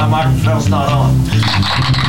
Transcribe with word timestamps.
My 0.00 0.06
microphone's 0.08 0.68
not 0.70 0.90
on. 0.90 1.14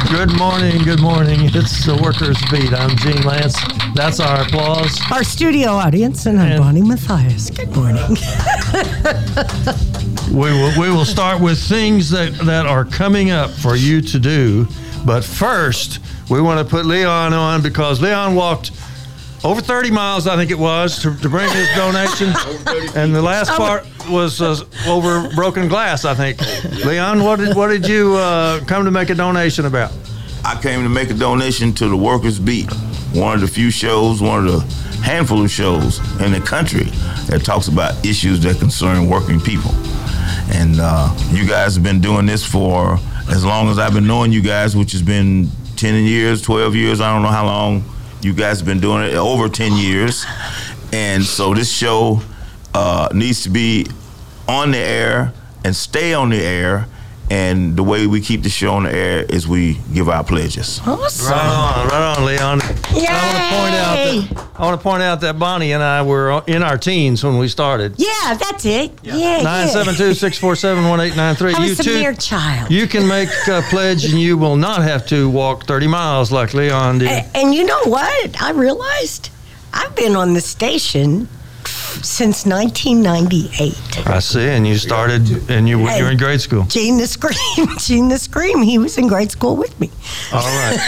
Good 0.10 0.38
morning, 0.38 0.82
good 0.84 1.02
morning. 1.02 1.40
It's 1.54 1.86
the 1.86 2.00
Workers 2.02 2.38
Beat. 2.50 2.72
I'm 2.74 2.96
Gene 2.96 3.22
Lance. 3.24 3.56
That's 3.96 4.22
our 4.22 4.44
applause. 4.44 4.98
Our 5.12 5.26
studio 5.26 5.72
audience, 5.72 6.26
and 6.26 6.40
I'm 6.40 6.54
And- 6.54 6.62
Bonnie 6.62 6.82
Matthias. 6.84 7.50
Good 7.50 7.76
morning. 7.76 8.02
We 10.32 10.50
will, 10.54 10.72
we 10.80 10.90
will 10.90 11.04
start 11.04 11.42
with 11.42 11.60
things 11.62 12.10
that, 12.12 12.32
that 12.46 12.66
are 12.66 12.86
coming 12.86 13.32
up 13.32 13.50
for 13.52 13.76
you 13.76 14.00
to 14.00 14.18
do. 14.18 14.66
But 15.06 15.26
first, 15.26 16.00
we 16.30 16.40
want 16.42 16.66
to 16.66 16.72
put 16.74 16.86
Leon 16.86 17.34
on 17.34 17.62
because 17.62 18.00
Leon 18.02 18.34
walked 18.36 18.72
over 19.44 19.62
30 19.62 19.92
miles, 19.92 20.28
I 20.28 20.36
think 20.36 20.52
it 20.52 20.60
was, 20.60 21.02
to, 21.02 21.16
to 21.18 21.30
bring 21.30 21.50
his 21.52 21.68
donation. 21.76 22.28
and 22.96 23.14
the 23.14 23.22
last 23.22 23.50
part 23.50 23.86
was 24.10 24.42
uh, 24.42 24.64
over 24.88 25.30
broken 25.36 25.68
glass, 25.68 26.06
I 26.06 26.14
think. 26.14 26.40
Leon, 26.86 27.24
what 27.24 27.40
did, 27.40 27.56
what 27.56 27.68
did 27.70 27.88
you 27.88 28.16
uh, 28.16 28.64
come 28.66 28.86
to 28.86 28.92
make 28.92 29.10
a 29.10 29.16
donation 29.16 29.66
about? 29.66 29.92
I 30.44 30.60
came 30.62 30.84
to 30.84 30.90
make 30.90 31.10
a 31.10 31.16
donation 31.16 31.74
to 31.76 31.90
the 31.90 31.98
Workers 31.98 32.40
Beat, 32.40 32.72
one 33.14 33.36
of 33.36 33.42
the 33.42 33.48
few 33.48 33.72
shows, 33.72 34.22
one 34.22 34.46
of 34.46 34.54
the 34.54 34.60
handful 35.02 35.44
of 35.44 35.50
shows 35.50 36.00
in 36.22 36.32
the 36.32 36.42
country 36.42 36.86
that 37.28 37.42
talks 37.44 37.68
about 37.68 38.06
issues 38.06 38.42
that 38.42 38.60
concern 38.60 39.10
working 39.10 39.40
people. 39.40 39.72
And 40.54 40.78
uh, 40.80 41.16
you 41.30 41.48
guys 41.48 41.76
have 41.76 41.84
been 41.84 42.02
doing 42.02 42.26
this 42.26 42.46
for 42.46 43.00
as 43.30 43.46
long 43.46 43.70
as 43.70 43.80
I've 43.80 43.94
been 43.94 44.08
knowing 44.08 44.32
you 44.32 44.42
guys, 44.42 44.76
which 44.76 44.92
has 44.92 45.02
been 45.02 45.50
10 45.78 46.04
years, 46.04 46.42
12 46.42 46.76
years. 46.76 47.02
I 47.02 47.12
don't 47.12 47.24
know 47.24 47.30
how 47.30 47.46
long 47.46 47.84
you 48.24 48.34
guys 48.34 48.60
have 48.60 48.68
been 48.68 48.80
doing 48.80 49.04
it, 49.04 49.16
over 49.16 49.50
10 49.50 49.74
years. 49.74 50.26
And 50.94 51.24
so 51.24 51.54
this 51.54 51.72
show 51.72 52.22
uh, 52.74 53.10
needs 53.14 53.44
to 53.44 53.50
be 53.50 53.88
on 54.48 54.72
the 54.72 54.78
air 54.78 55.34
and 55.64 55.76
stay 55.76 56.14
on 56.14 56.30
the 56.30 56.42
air. 56.42 56.88
And 57.32 57.78
the 57.78 57.84
way 57.84 58.08
we 58.08 58.20
keep 58.20 58.44
the 58.44 58.50
show 58.50 58.74
on 58.74 58.84
the 58.84 58.92
air 58.94 59.24
is 59.24 59.48
we 59.48 59.76
give 59.94 60.10
our 60.10 60.22
pledges. 60.22 60.82
Awesome. 60.86 61.32
Right 61.32 61.46
on, 61.46 61.88
right 61.88 62.18
on, 62.18 62.26
Leon. 62.26 62.62
I 62.62 62.74
want 63.24 63.38
to 63.40 63.56
point 63.56 63.76
out 63.76 63.96
that 63.96 64.52
I 64.60 64.64
want 64.66 64.80
to 64.80 64.84
point 64.84 65.02
out 65.04 65.22
that 65.22 65.40
Bonnie 65.40 65.72
and 65.72 65.82
I 65.82 66.02
were 66.02 66.44
in 66.46 66.62
our 66.62 66.78
teens 66.78 67.24
when 67.24 67.38
we 67.38 67.48
started. 67.48 67.94
Yeah, 67.98 68.34
that's 68.34 68.66
it. 68.66 68.92
Yeah, 69.02 69.16
yeah. 69.16 69.42
Nine 69.44 69.70
seven 69.70 69.96
two 69.96 70.14
six 70.14 70.38
four 70.38 70.58
seven 70.58 70.90
one 70.90 71.00
eight 71.00 71.16
nine 71.16 71.36
three. 71.36 71.54
I 71.58 71.66
You 71.68 71.72
a 71.72 71.76
too. 71.76 71.94
mere 71.94 72.14
child. 72.14 72.70
You 72.70 72.86
can 72.86 73.08
make 73.08 73.30
a 73.48 73.62
pledge, 73.70 74.04
and 74.04 74.20
you 74.20 74.38
will 74.38 74.58
not 74.58 74.82
have 74.84 75.08
to 75.08 75.30
walk 75.30 75.66
thirty 75.66 75.88
miles 75.88 76.34
like 76.34 76.54
Leon 76.54 76.98
did. 77.00 77.08
A- 77.12 77.38
and 77.38 77.56
you 77.56 77.64
know 77.64 77.84
what? 77.86 78.42
I 78.42 78.52
realized 78.52 79.30
I've 79.72 79.96
been 79.96 80.18
on 80.18 80.34
the 80.34 80.42
station 80.42 81.30
since 82.04 82.46
1998. 82.46 84.08
I 84.08 84.20
see, 84.20 84.48
and 84.48 84.66
you 84.66 84.76
started, 84.78 85.50
and 85.50 85.68
you 85.68 85.80
were 85.80 85.92
you 85.92 86.04
were 86.04 86.12
in 86.12 86.18
grade 86.18 86.42
school. 86.42 86.64
Gene 86.66 86.98
the 86.98 87.08
Scream, 87.08 87.68
Gene 87.78 88.10
the 88.10 88.18
Scream, 88.18 88.62
he 88.62 88.78
was 88.78 88.98
in 88.98 89.08
grade 89.08 89.32
school 89.32 89.56
with 89.56 89.78
me. 89.80 89.90
All 90.34 90.42
right. 90.42 90.80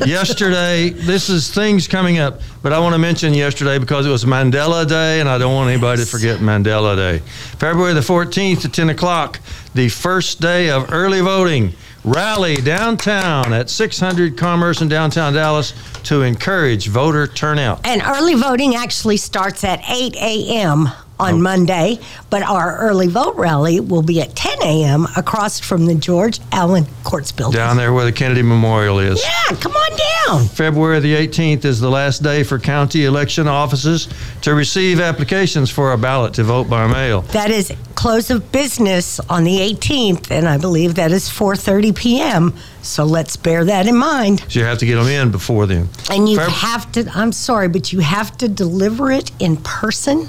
yesterday, 0.06 0.90
this 0.90 1.28
is 1.28 1.52
things 1.52 1.86
coming 1.88 2.18
up, 2.18 2.40
but 2.62 2.72
I 2.72 2.78
want 2.78 2.94
to 2.94 2.98
mention 2.98 3.34
yesterday 3.34 3.78
because 3.78 4.06
it 4.06 4.10
was 4.10 4.24
Mandela 4.24 4.88
Day, 4.88 5.20
and 5.20 5.28
I 5.28 5.38
don't 5.38 5.54
want 5.54 5.70
anybody 5.70 6.02
to 6.02 6.08
forget 6.08 6.40
Mandela 6.40 6.96
Day. 6.96 7.18
February 7.58 7.94
the 7.94 8.00
14th 8.00 8.64
at 8.64 8.72
10 8.72 8.90
o'clock, 8.90 9.40
the 9.74 9.88
first 9.88 10.40
day 10.40 10.70
of 10.70 10.92
early 10.92 11.20
voting. 11.20 11.74
Rally 12.04 12.56
downtown 12.56 13.54
at 13.54 13.70
600 13.70 14.36
Commerce 14.36 14.82
in 14.82 14.88
downtown 14.88 15.32
Dallas 15.32 15.72
to 16.02 16.20
encourage 16.20 16.88
voter 16.88 17.26
turnout. 17.26 17.86
And 17.86 18.02
early 18.02 18.34
voting 18.34 18.74
actually 18.74 19.16
starts 19.16 19.64
at 19.64 19.80
8 19.88 20.14
a.m. 20.16 20.88
on 21.18 21.34
oh. 21.34 21.38
Monday, 21.38 21.98
but 22.28 22.42
our 22.42 22.76
early 22.76 23.06
vote 23.06 23.36
rally 23.36 23.80
will 23.80 24.02
be 24.02 24.20
at 24.20 24.36
10 24.36 24.62
a.m. 24.62 25.06
across 25.16 25.60
from 25.60 25.86
the 25.86 25.94
George 25.94 26.40
Allen 26.52 26.84
Courts 27.04 27.32
building. 27.32 27.56
Down 27.56 27.78
there 27.78 27.94
where 27.94 28.04
the 28.04 28.12
Kennedy 28.12 28.42
Memorial 28.42 28.98
is. 28.98 29.24
Yeah, 29.24 29.56
come 29.56 29.72
on 29.72 29.96
down. 29.96 30.48
February 30.48 31.00
the 31.00 31.14
18th 31.14 31.64
is 31.64 31.80
the 31.80 31.90
last 31.90 32.22
day 32.22 32.42
for 32.42 32.58
county 32.58 33.06
election 33.06 33.48
offices 33.48 34.08
to 34.42 34.54
receive 34.54 35.00
applications 35.00 35.70
for 35.70 35.92
a 35.92 35.98
ballot 35.98 36.34
to 36.34 36.44
vote 36.44 36.68
by 36.68 36.86
mail. 36.86 37.22
That 37.22 37.50
is 37.50 37.72
close 38.04 38.28
of 38.28 38.52
business 38.52 39.18
on 39.30 39.44
the 39.44 39.56
18th, 39.60 40.30
and 40.30 40.46
I 40.46 40.58
believe 40.58 40.96
that 40.96 41.10
is 41.10 41.26
4:30 41.26 41.96
p.m. 41.96 42.54
So 42.82 43.02
let's 43.02 43.34
bear 43.34 43.64
that 43.64 43.86
in 43.86 43.96
mind. 43.96 44.40
So 44.40 44.60
you 44.60 44.66
have 44.66 44.76
to 44.80 44.84
get 44.84 44.96
them 44.96 45.06
in 45.06 45.30
before 45.30 45.64
then. 45.64 45.88
And 46.10 46.28
you 46.28 46.36
Feb- 46.36 46.48
have 46.48 46.92
to. 46.92 47.10
I'm 47.14 47.32
sorry, 47.32 47.68
but 47.68 47.94
you 47.94 48.00
have 48.00 48.36
to 48.36 48.46
deliver 48.46 49.10
it 49.10 49.30
in 49.38 49.56
person 49.56 50.28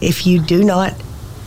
if 0.00 0.24
you 0.24 0.38
do 0.38 0.62
not 0.62 0.94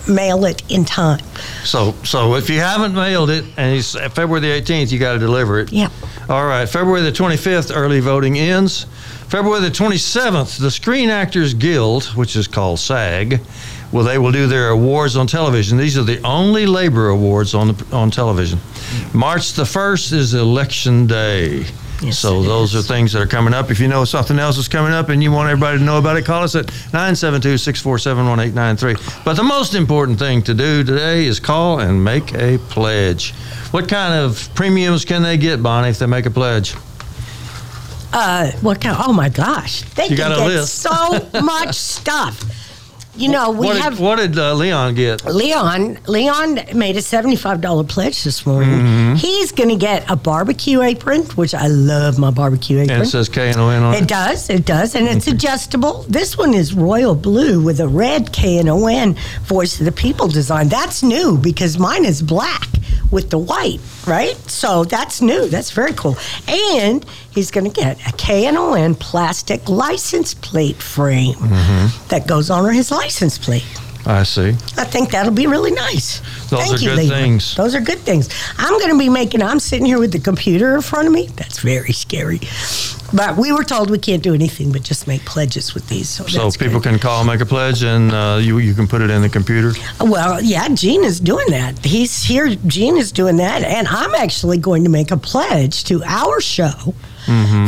mail 0.05 0.43
it 0.43 0.69
in 0.69 0.83
time. 0.83 1.23
So, 1.63 1.93
so 2.03 2.35
if 2.35 2.49
you 2.49 2.59
haven't 2.59 2.93
mailed 2.93 3.29
it 3.29 3.45
and 3.55 3.77
it's 3.77 3.93
February 3.93 4.41
the 4.41 4.61
18th, 4.61 4.91
you 4.91 4.99
got 4.99 5.13
to 5.13 5.19
deliver 5.19 5.61
it. 5.61 5.71
Yep. 5.71 5.91
All 6.27 6.45
right. 6.45 6.67
February 6.67 7.03
the 7.03 7.11
25th, 7.13 7.73
early 7.73 8.01
voting 8.01 8.37
ends. 8.37 8.85
February 9.29 9.61
the 9.61 9.69
27th, 9.69 10.59
the 10.59 10.71
Screen 10.71 11.09
Actors 11.09 11.53
Guild, 11.53 12.05
which 12.17 12.35
is 12.35 12.47
called 12.47 12.79
SAG, 12.79 13.39
well, 13.91 14.03
they 14.03 14.17
will 14.17 14.31
do 14.31 14.47
their 14.47 14.69
awards 14.69 15.15
on 15.17 15.27
television. 15.27 15.77
These 15.77 15.97
are 15.97 16.03
the 16.03 16.21
only 16.23 16.65
labor 16.65 17.09
awards 17.09 17.53
on 17.55 17.69
the, 17.75 17.85
on 17.95 18.09
television. 18.11 18.59
March 19.13 19.53
the 19.53 19.63
1st 19.63 20.13
is 20.13 20.33
Election 20.33 21.07
Day. 21.07 21.65
Yes, 22.01 22.17
so 22.17 22.41
those 22.41 22.73
is. 22.75 22.85
are 22.85 22.87
things 22.93 23.11
that 23.11 23.21
are 23.21 23.27
coming 23.27 23.53
up. 23.53 23.71
If 23.71 23.79
you 23.81 23.89
know 23.89 24.05
something 24.05 24.39
else 24.39 24.57
is 24.57 24.69
coming 24.69 24.93
up 24.93 25.09
and 25.09 25.21
you 25.21 25.33
want 25.33 25.49
everybody 25.49 25.79
to 25.79 25.83
know 25.83 25.97
about 25.97 26.15
it, 26.15 26.23
call 26.23 26.43
us 26.43 26.55
at 26.55 26.67
972-647-1893. 26.67 29.23
But 29.25 29.35
the 29.35 29.43
most 29.43 29.75
important 29.75 30.17
thing 30.19 30.41
to 30.43 30.53
do 30.53 30.83
today 30.83 31.25
is 31.25 31.39
call 31.39 31.79
and 31.79 32.03
make 32.03 32.33
a 32.33 32.57
pledge. 32.69 33.33
What 33.71 33.87
kind 33.89 34.13
of 34.13 34.49
premiums 34.55 35.03
can 35.05 35.21
they 35.23 35.37
get, 35.37 35.61
Bonnie, 35.61 35.89
if 35.89 35.99
they 35.99 36.05
make 36.05 36.25
a 36.25 36.31
pledge? 36.31 36.75
Uh, 38.11 38.51
what 38.61 38.81
kind? 38.81 38.97
Oh 38.99 39.13
my 39.13 39.29
gosh, 39.29 39.81
they 39.93 40.03
You 40.03 40.09
can 40.15 40.17
got 40.17 40.31
a 40.31 40.35
get 40.35 40.47
list. 40.47 40.79
so 40.79 41.29
much 41.43 41.75
stuff. 41.75 42.39
You 43.19 43.29
know, 43.29 43.51
we 43.51 43.67
what 43.67 43.77
have 43.81 43.97
did, 43.97 44.03
what 44.03 44.15
did 44.15 44.37
uh, 44.39 44.53
Leon 44.53 44.95
get? 44.95 45.25
Leon. 45.25 45.99
Leon 46.07 46.59
made 46.73 46.95
a 46.95 47.01
seventy-five 47.01 47.59
dollar 47.59 47.83
pledge 47.83 48.23
this 48.23 48.45
morning. 48.45 48.69
Mm-hmm. 48.79 49.15
He's 49.15 49.51
going 49.51 49.69
to 49.69 49.75
get 49.75 50.09
a 50.09 50.15
barbecue 50.15 50.81
apron, 50.81 51.23
which 51.35 51.53
I 51.53 51.67
love 51.67 52.17
my 52.17 52.31
barbecue 52.31 52.77
apron. 52.79 52.91
And 52.97 53.03
it 53.03 53.07
says 53.07 53.27
K 53.27 53.49
and 53.49 53.57
O 53.57 53.69
N 53.69 53.83
on 53.83 53.93
It 53.93 54.03
it. 54.03 54.07
does, 54.07 54.49
it 54.49 54.65
does, 54.65 54.95
and 54.95 55.07
it's 55.07 55.27
adjustable. 55.27 56.03
This 56.03 56.37
one 56.37 56.53
is 56.53 56.73
royal 56.73 57.13
blue 57.13 57.61
with 57.61 57.81
a 57.81 57.87
red 57.87 58.31
K 58.31 58.57
and 58.57 58.69
O 58.69 58.87
N 58.87 59.15
voice 59.43 59.79
of 59.79 59.85
the 59.85 59.91
people 59.91 60.29
design. 60.29 60.69
That's 60.69 61.03
new 61.03 61.37
because 61.37 61.77
mine 61.77 62.05
is 62.05 62.21
black 62.21 62.67
with 63.11 63.29
the 63.29 63.37
white, 63.37 63.79
right? 64.07 64.35
So 64.49 64.83
that's 64.83 65.21
new. 65.21 65.47
That's 65.47 65.71
very 65.71 65.93
cool. 65.93 66.17
And 66.47 67.05
he's 67.31 67.51
going 67.51 67.69
to 67.69 67.81
get 67.81 67.97
a 68.07 68.11
K 68.13 68.45
and 68.45 68.99
plastic 68.99 69.67
license 69.69 70.33
plate 70.33 70.77
frame 70.77 71.35
Mm-hmm. 71.35 72.07
that 72.09 72.27
goes 72.27 72.49
on 72.49 72.71
his 72.73 72.91
license 72.91 73.37
plate. 73.37 73.65
I 74.05 74.23
see. 74.23 74.49
I 74.77 74.85
think 74.85 75.11
that'll 75.11 75.33
be 75.33 75.45
really 75.45 75.71
nice. 75.71 76.19
Those 76.49 76.61
Thank 76.61 76.75
are 76.75 76.77
you, 76.79 76.89
good 76.89 76.97
Leon. 76.99 77.09
things. 77.09 77.55
Those 77.55 77.75
are 77.75 77.81
good 77.81 77.99
things. 77.99 78.29
I'm 78.57 78.73
going 78.79 78.91
to 78.91 78.97
be 78.97 79.09
making. 79.09 79.41
I'm 79.41 79.59
sitting 79.59 79.85
here 79.85 79.99
with 79.99 80.11
the 80.13 80.19
computer 80.19 80.75
in 80.75 80.81
front 80.81 81.07
of 81.07 81.13
me. 81.13 81.27
That's 81.35 81.59
very 81.59 81.91
scary. 81.93 82.39
But 83.13 83.37
we 83.37 83.51
were 83.51 83.63
told 83.63 83.89
we 83.89 83.97
can't 83.97 84.23
do 84.23 84.33
anything 84.33 84.71
but 84.71 84.83
just 84.83 85.07
make 85.07 85.25
pledges 85.25 85.73
with 85.73 85.87
these. 85.89 86.07
So, 86.09 86.25
So 86.27 86.49
people 86.51 86.79
good. 86.79 86.91
can 86.91 86.99
call, 86.99 87.23
make 87.23 87.41
a 87.41 87.45
pledge, 87.45 87.83
and 87.83 88.11
uh, 88.11 88.39
you 88.41 88.59
you 88.59 88.73
can 88.73 88.87
put 88.87 89.01
it 89.01 89.09
in 89.09 89.21
the 89.21 89.29
computer. 89.29 89.73
Well, 89.99 90.41
yeah, 90.41 90.67
Gene 90.69 91.03
is 91.03 91.19
doing 91.19 91.47
that. 91.49 91.83
He's 91.83 92.23
here. 92.23 92.49
Gene 92.67 92.97
is 92.97 93.11
doing 93.11 93.37
that, 93.37 93.63
and 93.63 93.87
I'm 93.87 94.15
actually 94.15 94.59
going 94.59 94.83
to 94.85 94.89
make 94.89 95.11
a 95.11 95.17
pledge 95.17 95.83
to 95.85 96.03
our 96.03 96.39
show. 96.39 96.93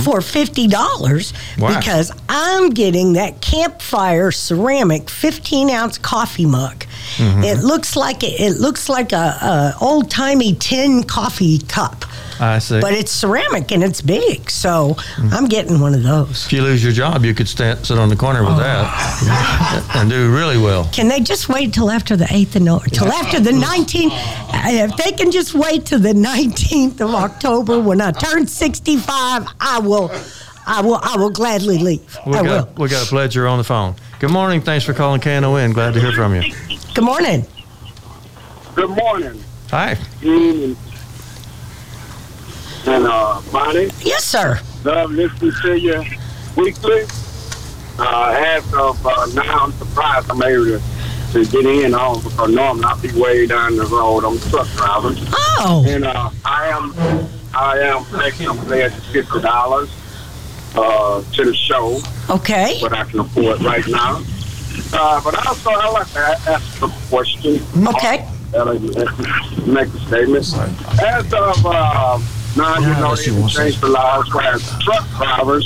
For 0.04 0.22
fifty 0.22 0.68
dollars, 0.68 1.32
Mm-hmm. 1.34 1.62
Wow. 1.62 1.78
because 1.80 2.12
I'm 2.30 2.70
getting 2.72 3.14
that 3.14 3.42
campfire 3.42 4.32
ceramic 4.32 5.10
15 5.10 5.70
ounce 5.70 5.98
coffee 5.98 6.46
mug. 6.46 6.86
Mm-hmm. 7.18 7.44
It 7.44 7.60
looks 7.60 7.96
like 7.96 8.24
it, 8.24 8.40
it 8.40 8.60
looks 8.60 8.90
like 8.90 9.12
a, 9.12 9.16
a 9.18 9.76
old 9.82 10.10
timey 10.10 10.56
tin 10.56 11.04
coffee 11.04 11.60
cup, 11.60 12.06
I 12.42 12.58
see. 12.60 12.82
but 12.82 12.94
it's 12.94 13.12
ceramic 13.12 13.72
and 13.72 13.84
it's 13.84 14.02
big. 14.02 14.50
So 14.50 14.96
Mm-hmm. 15.12 15.34
I'm 15.34 15.46
getting 15.48 15.80
one 15.80 15.94
of 15.94 16.02
those. 16.04 16.46
if 16.48 16.54
you 16.54 16.62
lose 16.64 16.84
your 16.84 16.92
job, 16.94 17.24
you 17.24 17.34
could 17.34 17.48
stand, 17.48 17.86
sit 17.86 17.98
on 18.00 18.10
the 18.10 18.16
corner 18.16 18.44
with 18.44 18.58
that 18.58 19.86
and 19.96 20.10
do 20.10 20.34
really 20.34 20.58
well. 20.58 20.90
Can 20.92 21.08
they 21.08 21.20
just 21.20 21.48
wait 21.50 21.74
till 21.74 21.92
after 21.92 22.16
the 22.16 22.26
8th 22.26 22.56
of 22.56 22.62
no, 22.64 22.80
till 22.80 23.08
after 23.12 23.40
the 23.40 23.52
19th? 23.52 24.12
uh, 24.12 24.88
If 24.90 24.98
they 24.98 25.12
can 25.12 25.32
just 25.32 25.54
wait 25.54 25.86
till 25.86 26.00
the 26.00 26.14
19th 26.14 27.00
of 27.02 27.14
October 27.14 27.80
when 27.80 28.02
I 28.02 28.12
turn 28.12 28.48
65, 28.48 29.46
I 29.60 29.80
will, 29.80 30.10
I 30.66 30.82
will, 30.82 31.00
I 31.04 31.16
will 31.18 31.30
gladly 31.30 31.78
leave. 31.78 32.18
We 32.26 32.34
I 32.34 32.44
got 32.44 32.68
will. 32.78 32.84
we 32.84 32.90
got 32.90 33.06
a 33.06 33.14
pledger 33.14 33.50
on 33.50 33.58
the 33.60 33.64
phone. 33.64 33.96
Good 34.20 34.32
morning. 34.32 34.62
Thanks 34.62 34.86
for 34.86 34.94
calling 34.94 35.20
KNON. 35.22 35.74
Glad 35.74 35.94
to 35.94 36.00
hear 36.00 36.12
from 36.14 36.36
you. 36.36 36.54
Good 36.96 37.04
morning. 37.04 37.46
Good 38.76 38.90
morning, 38.90 39.44
Hi. 39.70 39.98
Gene 40.22 40.64
and, 40.64 40.78
and 42.86 43.06
uh, 43.06 43.42
Bonnie. 43.52 43.90
Yes, 44.02 44.24
sir. 44.24 44.60
Love 44.84 45.12
listening 45.12 45.52
to 45.62 45.80
you 45.80 46.04
weekly. 46.56 47.04
Uh, 48.00 48.34
as 48.36 48.74
of 48.74 49.06
uh, 49.06 49.26
now, 49.34 49.66
I'm 49.66 49.72
surprised 49.74 50.30
I'm 50.32 50.42
able 50.42 50.66
to 50.66 50.82
to 51.34 51.46
get 51.46 51.66
in 51.66 51.94
on 51.94 52.22
because 52.22 52.52
normally 52.52 52.84
I'll 52.84 53.00
be 53.02 53.10
way 53.14 53.48
down 53.48 53.78
the 53.78 53.86
road. 53.86 54.26
I'm 54.26 54.36
a 54.36 54.50
truck 54.50 54.68
driver. 54.76 55.14
Oh, 55.60 55.86
And 55.88 56.04
uh, 56.04 56.30
I 56.44 56.68
am 56.68 56.94
I 57.54 57.80
am 57.80 58.04
taking 58.20 58.50
I'm 58.50 58.58
pledged 58.58 58.96
fifty 59.14 59.40
dollars 59.42 59.90
uh, 60.76 61.22
to 61.34 61.46
the 61.46 61.54
show, 61.54 62.02
okay. 62.30 62.80
what 62.82 62.94
I 62.94 63.04
can 63.06 63.20
afford 63.20 63.62
right 63.62 63.86
now. 63.88 64.24
Uh, 64.94 65.22
but 65.24 65.48
also 65.48 65.70
I 65.72 65.90
like 65.92 66.08
to 66.14 66.20
ask 66.20 66.82
a 66.82 66.90
question. 67.10 67.62
Okay. 67.88 68.28
Uh, 68.56 68.74
make 69.66 69.88
a 69.88 70.00
statement. 70.08 70.54
As 71.02 71.34
of 71.34 71.66
uh, 71.66 72.20
now, 72.58 72.78
you 72.80 72.88
know, 73.02 73.16
they 73.16 73.48
changed 73.48 73.82
the 73.82 73.88
laws 73.90 74.34
where 74.34 74.58
truck 74.82 75.08
drivers, 75.18 75.66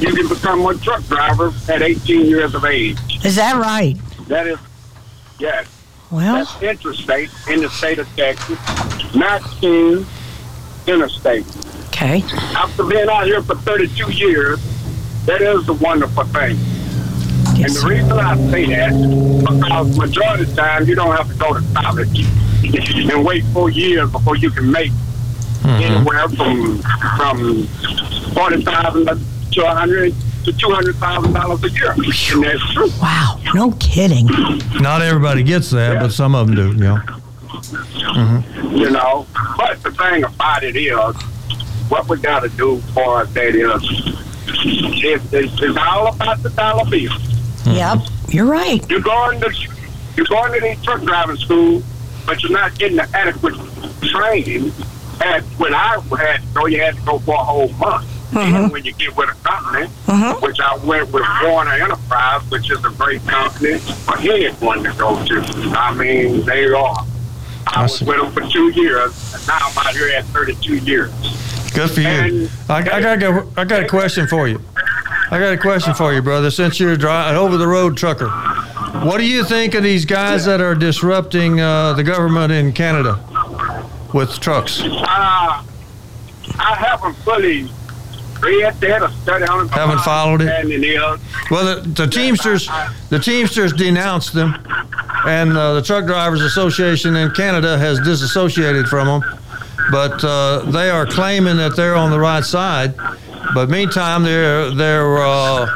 you 0.00 0.12
can 0.14 0.28
become 0.28 0.64
a 0.66 0.74
truck 0.78 1.02
driver 1.06 1.52
at 1.68 1.82
18 1.82 2.26
years 2.26 2.54
of 2.54 2.64
age. 2.64 2.98
Is 3.24 3.36
that 3.36 3.56
right? 3.56 3.96
That 4.28 4.46
is, 4.46 4.58
yes. 5.38 5.66
Well, 6.10 6.34
That's 6.44 6.62
interstate 6.62 7.30
in 7.48 7.60
the 7.62 7.70
state 7.70 7.98
of 7.98 8.06
Texas, 8.16 8.58
not 9.14 9.40
in 9.62 10.04
interstate. 10.86 11.46
okay. 11.86 12.22
After 12.54 12.84
being 12.84 13.08
out 13.08 13.24
here 13.26 13.42
for 13.42 13.54
32 13.54 14.12
years, 14.12 14.60
that 15.24 15.40
is 15.40 15.68
a 15.68 15.72
wonderful 15.74 16.24
thing. 16.24 16.58
And 16.58 17.58
Yes, 17.58 17.74
the 17.74 17.80
sir. 17.80 17.88
reason 17.88 18.12
I 18.12 18.36
say 18.50 18.66
that, 18.66 18.90
because 19.40 19.96
majority 19.98 20.42
of 20.44 20.50
the 20.50 20.56
time 20.60 20.86
you 20.86 20.94
don't 20.94 21.16
have 21.16 21.28
to 21.28 21.34
go 21.34 21.54
to 21.54 21.64
college 21.74 22.26
and 23.10 23.24
wait 23.24 23.44
four 23.46 23.70
years 23.70 24.10
before 24.10 24.36
you 24.36 24.50
can 24.50 24.70
make 24.70 24.92
Mm-hmm. 25.62 25.82
anywhere 25.82 26.28
from 26.28 26.82
from 27.16 27.66
forty 28.34 28.62
thousand 28.62 29.06
to 29.52 29.64
a 29.64 29.74
hundred 29.74 30.14
to 30.44 30.52
two 30.52 30.70
hundred 30.70 30.96
thousand 30.96 31.32
dollars 31.34 31.62
a 31.62 31.70
year. 31.70 31.92
And 31.92 32.04
that's 32.44 32.72
true. 32.72 32.88
Wow, 33.00 33.40
no 33.54 33.70
kidding. 33.78 34.26
Not 34.80 35.02
everybody 35.02 35.42
gets 35.44 35.70
that, 35.70 36.00
but 36.00 36.10
some 36.12 36.34
of 36.34 36.48
them 36.48 36.56
do. 36.56 36.84
Yeah. 36.84 36.98
Mm-hmm. 37.52 38.76
you 38.76 38.90
know. 38.90 39.26
But 39.56 39.82
the 39.82 39.92
thing 39.92 40.24
about 40.24 40.64
it 40.64 40.74
is, 40.76 40.92
what 41.88 42.08
we 42.08 42.18
got 42.18 42.40
to 42.40 42.48
do 42.48 42.80
for 42.92 43.24
that 43.24 43.54
is, 43.54 43.82
it's, 44.64 45.32
it's, 45.32 45.62
it's 45.62 45.76
all 45.76 46.08
about 46.14 46.42
the 46.42 46.50
dollar 46.50 46.84
bill. 46.90 47.10
Mm-hmm. 47.12 47.70
Yep, 47.72 48.34
you're 48.34 48.46
right. 48.46 48.88
You're 48.90 49.00
going 49.00 49.40
to 49.40 49.52
you're 50.16 50.26
going 50.26 50.52
to 50.54 50.60
these 50.60 50.82
truck 50.82 51.02
driving 51.02 51.36
school, 51.36 51.82
but 52.26 52.42
you're 52.42 52.52
not 52.52 52.76
getting 52.78 52.96
the 52.96 53.08
adequate 53.14 53.54
training. 54.10 54.72
And 55.20 55.44
when 55.58 55.74
I 55.74 56.00
had 56.18 56.40
to 56.40 56.46
go, 56.54 56.66
you 56.66 56.80
had 56.80 56.96
to 56.96 57.02
go 57.02 57.18
for 57.18 57.34
a 57.34 57.38
whole 57.38 57.68
month. 57.74 58.06
Even 58.32 58.70
when 58.70 58.82
you 58.82 58.94
get 58.94 59.14
with 59.14 59.28
a 59.28 59.34
company, 59.46 59.86
which 60.40 60.58
I 60.58 60.76
went 60.86 61.12
with 61.12 61.22
Werner 61.42 61.72
Enterprise, 61.72 62.40
which 62.50 62.70
is 62.70 62.82
a 62.84 62.88
great 62.90 63.24
company 63.26 63.76
for 63.78 64.18
anyone 64.18 64.82
to 64.84 64.92
go 64.94 65.22
to. 65.26 65.42
I 65.76 65.92
mean, 65.94 66.44
they 66.46 66.64
are. 66.66 66.96
I 67.66 67.82
was 67.82 68.00
with 68.00 68.18
them 68.20 68.32
for 68.32 68.40
two 68.50 68.70
years, 68.70 69.34
and 69.34 69.46
now 69.46 69.58
I'm 69.60 69.86
out 69.86 69.94
here 69.94 70.08
at 70.16 70.24
32 70.26 70.76
years. 70.78 71.10
Good 71.74 71.90
for 71.90 72.00
you. 72.00 72.06
And- 72.08 72.50
I, 72.70 72.78
I 72.78 73.00
got 73.16 73.22
a, 73.22 73.46
I 73.58 73.64
got 73.64 73.82
a 73.82 73.88
question 73.88 74.26
for 74.26 74.48
you. 74.48 74.60
I 75.30 75.38
got 75.38 75.52
a 75.52 75.58
question 75.58 75.92
for 75.94 76.12
you, 76.14 76.22
brother. 76.22 76.50
Since 76.50 76.80
you're 76.80 76.92
a 76.92 76.96
dri- 76.98 77.10
an 77.10 77.36
over 77.36 77.58
the 77.58 77.68
road 77.68 77.96
trucker, 77.98 78.28
what 79.04 79.18
do 79.18 79.26
you 79.26 79.44
think 79.44 79.74
of 79.74 79.82
these 79.82 80.04
guys 80.06 80.44
that 80.46 80.60
are 80.62 80.74
disrupting 80.74 81.60
uh, 81.60 81.92
the 81.94 82.02
government 82.02 82.50
in 82.52 82.72
Canada 82.72 83.22
with 84.14 84.38
trucks? 84.40 84.80
Uh, 84.82 85.64
I 86.58 86.74
haven't 86.76 87.14
fully 87.18 87.68
read 88.40 88.74
that 88.74 89.02
or 89.02 89.10
studied 89.10 89.48
on 89.48 89.66
it. 89.66 89.70
Haven't 89.70 90.00
followed 90.00 90.42
it? 90.42 90.48
And 90.48 90.70
it 90.70 90.84
is. 90.84 91.20
Well, 91.50 91.76
the, 91.76 91.88
the 91.88 92.06
Teamsters, 92.06 92.68
the 93.08 93.18
Teamsters 93.18 93.72
denounced 93.72 94.32
them, 94.32 94.54
and 95.26 95.56
uh, 95.56 95.74
the 95.74 95.82
Truck 95.82 96.06
Drivers 96.06 96.42
Association 96.42 97.16
in 97.16 97.30
Canada 97.30 97.78
has 97.78 98.00
disassociated 98.00 98.88
from 98.88 99.06
them. 99.06 99.38
But 99.90 100.22
uh, 100.24 100.70
they 100.70 100.90
are 100.90 101.06
claiming 101.06 101.56
that 101.56 101.76
they're 101.76 101.96
on 101.96 102.10
the 102.10 102.20
right 102.20 102.44
side. 102.44 102.94
But 103.54 103.68
meantime, 103.68 104.22
they're 104.22 104.70
they're 104.70 105.18
uh, 105.18 105.66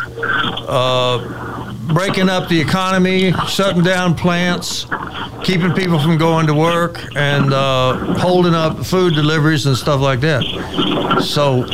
uh, 0.66 1.45
breaking 1.92 2.28
up 2.28 2.48
the 2.48 2.60
economy, 2.60 3.32
shutting 3.48 3.82
down 3.82 4.14
plants, 4.14 4.86
keeping 5.44 5.72
people 5.72 5.98
from 5.98 6.18
going 6.18 6.46
to 6.46 6.54
work, 6.54 6.98
and 7.16 7.52
uh, 7.52 7.94
holding 8.18 8.54
up 8.54 8.84
food 8.84 9.14
deliveries 9.14 9.66
and 9.66 9.76
stuff 9.76 10.00
like 10.00 10.20
that. 10.20 10.42
So 11.22 11.66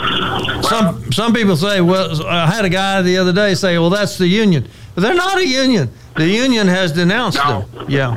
some 0.63 1.11
some 1.13 1.33
people 1.33 1.57
say, 1.57 1.81
well, 1.81 2.25
I 2.27 2.47
had 2.47 2.65
a 2.65 2.69
guy 2.71 3.03
the 3.03 3.19
other 3.19 3.33
day 3.33 3.55
say, 3.55 3.79
well, 3.79 3.91
that's 3.91 4.19
the 4.19 4.27
union. 4.27 4.69
But 4.95 5.01
they're 5.03 5.15
not 5.15 5.39
a 5.39 5.47
union. 5.47 5.91
The 6.17 6.27
union 6.29 6.69
has 6.69 6.93
denounced 6.93 7.39
No. 7.39 7.63
them. 7.63 7.87
Yeah. 7.89 8.15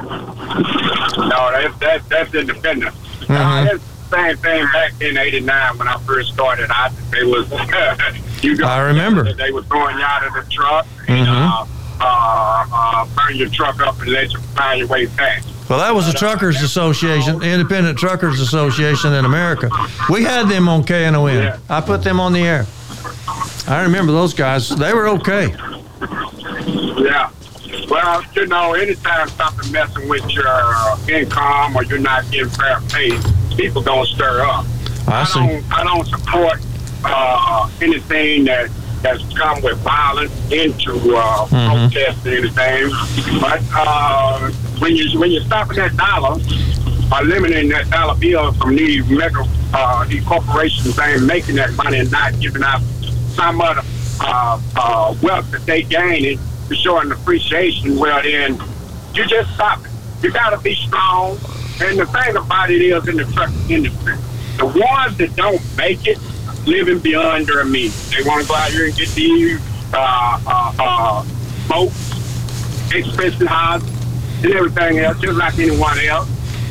No, 1.17 1.51
that's 1.51 1.77
that, 1.79 2.09
that's 2.09 2.33
independent. 2.35 2.93
Mm-hmm. 2.95 3.75
Uh, 3.75 3.79
same 4.11 4.37
thing 4.37 4.65
back 4.71 4.93
in 5.01 5.17
'89 5.17 5.77
when 5.77 5.87
I 5.87 5.97
first 5.99 6.33
started 6.33 6.69
out. 6.71 6.91
They 7.11 7.23
was 7.23 7.49
you 8.43 8.63
I 8.63 8.79
remember. 8.81 9.33
they 9.33 9.51
were 9.51 9.63
throwing 9.63 9.97
you 9.97 10.03
out 10.03 10.25
of 10.27 10.33
the 10.33 10.51
truck, 10.51 10.85
Mhm. 11.07 11.09
and, 11.09 11.27
uh, 11.29 11.65
uh, 11.99 12.65
uh, 12.71 13.05
burn 13.15 13.35
your 13.35 13.49
truck 13.49 13.79
up 13.81 13.99
and 14.01 14.11
let 14.11 14.31
you 14.31 14.39
find 14.39 14.79
your 14.79 14.87
way 14.87 15.05
back. 15.05 15.43
Well, 15.69 15.79
that 15.79 15.95
was 15.95 16.05
the 16.05 16.13
Truckers 16.13 16.61
Association, 16.61 17.41
Independent 17.41 17.97
Truckers 17.97 18.39
Association 18.39 19.13
in 19.13 19.25
America. 19.25 19.69
We 20.11 20.23
had 20.23 20.47
them 20.47 20.69
on 20.69 20.83
KNON. 20.83 21.43
Yeah. 21.43 21.59
I 21.69 21.81
put 21.81 22.03
them 22.03 22.19
on 22.19 22.33
the 22.33 22.41
air. 22.41 22.67
I 23.67 23.81
remember 23.81 24.11
those 24.11 24.33
guys. 24.35 24.69
They 24.69 24.93
were 24.93 25.07
okay. 25.09 25.55
Yeah. 26.97 27.31
Well, 27.89 28.23
you 28.35 28.45
know, 28.45 28.73
anytime 28.73 29.27
something 29.29 29.71
messing 29.71 30.07
with 30.07 30.29
your 30.31 30.45
income 31.09 31.75
or 31.75 31.83
you're 31.83 31.97
not 31.97 32.29
getting 32.29 32.49
fair 32.49 32.79
pay, 32.89 33.17
people 33.55 33.81
gonna 33.81 34.05
stir 34.05 34.41
up. 34.41 34.65
I 35.07 35.23
see. 35.23 35.39
don't, 35.39 35.73
I 35.73 35.83
don't 35.83 36.05
support 36.07 36.59
uh, 37.03 37.69
anything 37.81 38.45
that 38.45 38.69
that's 39.05 39.21
come 39.37 39.61
with 39.61 39.77
violence 39.79 40.33
into 40.51 41.15
uh, 41.15 41.45
Mm-hmm. 41.45 41.89
protest 41.93 42.25
or 42.25 42.29
anything. 42.29 43.39
But 43.39 43.61
uh, 43.73 44.49
when 44.79 44.95
you 44.95 45.19
when 45.19 45.29
you're 45.31 45.43
stopping 45.43 45.77
that 45.77 45.95
dollar, 45.95 46.39
eliminating 47.21 47.69
that 47.69 47.89
dollar 47.89 48.15
bill 48.15 48.51
from 48.53 48.75
these 48.75 49.07
mega 49.09 49.43
uh, 49.73 50.05
these 50.05 50.23
corporations 50.25 50.97
ain't 50.99 51.23
making 51.23 51.55
that 51.55 51.71
money 51.73 51.99
and 51.99 52.11
not 52.11 52.39
giving 52.39 52.63
out 52.63 52.81
some 53.35 53.61
of 53.61 53.75
the 53.75 53.83
uh, 54.21 54.59
uh, 54.75 55.15
wealth 55.21 55.49
that 55.51 55.65
they 55.65 55.83
gaining 55.83 56.39
to 56.69 56.75
showing 56.75 57.11
appreciation. 57.11 57.97
Well, 57.97 58.21
then 58.23 58.57
you 59.13 59.25
just 59.27 59.53
stop 59.53 59.85
it. 59.85 59.91
You 60.23 60.31
got 60.31 60.49
to 60.51 60.57
be 60.59 60.73
strong. 60.75 61.37
And 61.81 61.99
the 61.99 62.05
thing 62.05 62.35
about 62.37 62.71
it 62.71 62.81
is 62.81 63.07
in 63.07 63.17
the 63.17 63.25
truck 63.33 63.51
industry, 63.69 64.15
the 64.57 64.65
ones 64.65 65.17
that 65.17 65.35
don't 65.35 65.61
make 65.77 66.07
it 66.07 66.17
living 66.65 66.99
beyond 66.99 67.47
their 67.47 67.63
means. 67.65 68.09
They 68.11 68.23
want 68.23 68.41
to 68.41 68.47
go 68.47 68.55
out 68.55 68.71
here 68.71 68.85
and 68.85 68.95
get 68.95 69.09
these 69.09 69.59
uh, 69.93 70.39
uh, 70.45 70.73
uh, 70.79 71.25
boats, 71.67 72.91
expensive 72.93 73.47
houses, 73.47 73.89
and 74.43 74.53
everything 74.53 74.99
else, 74.99 75.19
just 75.19 75.37
like 75.37 75.57
anyone 75.59 75.99
else. 75.99 76.29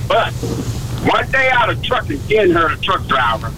But 0.09 0.33
one 1.05 1.31
day 1.31 1.51
out 1.51 1.71
of 1.71 1.83
trucking, 1.83 2.21
getting 2.29 2.55
her 2.55 2.73
a 2.73 2.77
truck 2.79 3.07
driver, 3.07 3.53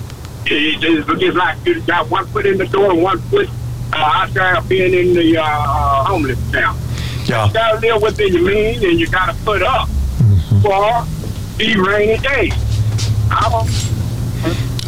it, 0.46 0.82
it's, 0.82 1.08
it's 1.08 1.36
like 1.36 1.58
you 1.66 1.80
got 1.82 2.10
one 2.10 2.26
foot 2.28 2.46
in 2.46 2.58
the 2.58 2.66
door 2.66 2.92
and 2.92 3.02
one 3.02 3.18
foot 3.22 3.48
uh, 3.92 3.96
out 3.96 4.34
there 4.34 4.60
being 4.62 4.94
in 4.94 5.14
the 5.14 5.38
uh, 5.38 5.42
uh, 5.44 6.04
homeless 6.04 6.38
town. 6.52 6.78
Yeah. 7.24 7.46
You 7.46 7.52
gotta 7.52 7.80
live 7.80 8.02
within 8.02 8.32
your 8.32 8.42
means 8.42 8.82
and 8.82 8.98
you 8.98 9.08
gotta 9.08 9.34
put 9.44 9.62
up 9.62 9.88
for 10.62 11.04
the 11.56 11.76
rainy 11.76 12.18
days. 12.18 12.52
I 13.30 13.48
don't, 13.50 13.95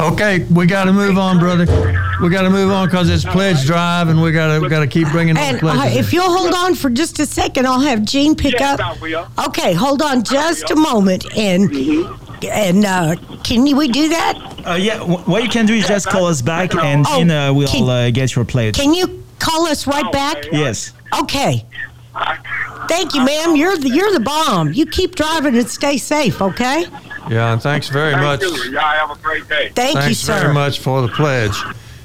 Okay, 0.00 0.44
we 0.50 0.66
got 0.66 0.84
to 0.84 0.92
move 0.92 1.18
on, 1.18 1.38
brother. 1.38 1.64
We 2.22 2.28
got 2.30 2.42
to 2.42 2.50
move 2.50 2.70
on 2.70 2.86
because 2.86 3.08
it's 3.10 3.24
pledge 3.24 3.64
drive, 3.66 4.08
and 4.08 4.20
we 4.22 4.30
got 4.32 4.54
to 4.54 4.60
we 4.60 4.68
got 4.68 4.80
to 4.80 4.86
keep 4.86 5.08
bringing 5.10 5.34
those 5.34 5.44
And 5.44 5.56
uh, 5.56 5.60
pledges. 5.60 5.92
in. 5.96 5.98
if 6.04 6.12
you'll 6.12 6.32
hold 6.36 6.54
on 6.54 6.74
for 6.76 6.88
just 6.88 7.18
a 7.18 7.26
second, 7.26 7.66
I'll 7.66 7.80
have 7.80 8.04
Gene 8.04 8.36
pick 8.36 8.54
yes, 8.60 8.78
up. 8.80 9.48
Okay, 9.48 9.72
hold 9.72 10.00
on 10.02 10.22
just 10.22 10.70
a 10.70 10.76
moment, 10.76 11.26
and 11.36 11.72
and 12.44 12.84
uh, 12.84 13.16
can 13.42 13.64
we 13.76 13.88
do 13.88 14.08
that? 14.10 14.62
Uh, 14.66 14.74
yeah, 14.74 15.00
what 15.02 15.42
you 15.42 15.48
can 15.48 15.66
do 15.66 15.74
is 15.74 15.86
just 15.88 16.08
call 16.08 16.26
us 16.26 16.42
back 16.42 16.74
and 16.76 17.04
Oh, 17.08 17.18
Gene 17.18 17.30
uh, 17.30 17.52
will 17.52 17.66
can- 17.68 17.88
uh, 17.88 18.10
get 18.10 18.36
your 18.36 18.44
pledge. 18.44 18.76
Can 18.76 18.94
you 18.94 19.24
call 19.40 19.66
us 19.66 19.86
right 19.86 20.10
back? 20.12 20.44
yes. 20.52 20.92
Okay. 21.20 21.64
Thank 22.88 23.14
you, 23.14 23.24
ma'am. 23.24 23.54
You're 23.56 23.76
the 23.76 23.88
you're 23.90 24.12
the 24.12 24.20
bomb. 24.20 24.72
You 24.72 24.86
keep 24.86 25.14
driving 25.16 25.56
and 25.56 25.68
stay 25.68 25.98
safe, 25.98 26.40
okay? 26.40 26.86
Yeah, 27.30 27.52
and 27.52 27.62
thanks 27.62 27.88
very 27.88 28.12
Thank 28.12 28.22
much. 28.24 28.42
you. 28.42 28.72
Y'all 28.72 28.80
have 28.80 29.10
a 29.10 29.20
great 29.22 29.48
day. 29.48 29.70
Thank 29.74 29.94
you, 29.96 30.00
Thanks 30.02 30.18
sir. 30.18 30.40
very 30.40 30.54
much 30.54 30.80
for 30.80 31.02
the 31.02 31.08
pledge. 31.08 31.56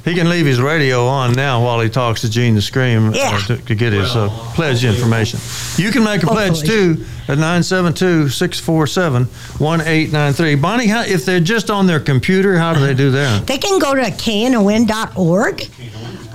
He 0.03 0.15
can 0.15 0.29
leave 0.29 0.45
his 0.45 0.59
radio 0.59 1.05
on 1.07 1.31
now 1.33 1.63
while 1.63 1.79
he 1.79 1.87
talks 1.89 2.21
to 2.21 2.29
Gene 2.29 2.55
the 2.55 2.61
Scream 2.61 3.09
uh, 3.09 3.11
Yeah. 3.13 3.37
to, 3.47 3.57
to 3.57 3.75
get 3.75 3.93
his 3.93 4.13
uh, 4.15 4.27
pledge 4.53 4.83
information. 4.83 5.39
You 5.77 5.91
can 5.91 6.03
make 6.03 6.23
a 6.23 6.27
pledge 6.27 6.61
too 6.63 7.05
at 7.29 7.37
972 7.37 8.27
647 8.27 9.23
1893. 9.59 10.55
Bonnie, 10.55 10.87
how, 10.87 11.03
if 11.03 11.23
they're 11.25 11.39
just 11.39 11.69
on 11.71 11.87
their 11.87 12.01
computer, 12.01 12.57
how 12.57 12.73
do 12.73 12.81
they 12.81 12.93
do 12.93 13.11
that? 13.11 13.47
They 13.47 13.57
can 13.57 13.79
go 13.79 13.95
to 13.95 14.01
knon.org. 14.11 15.69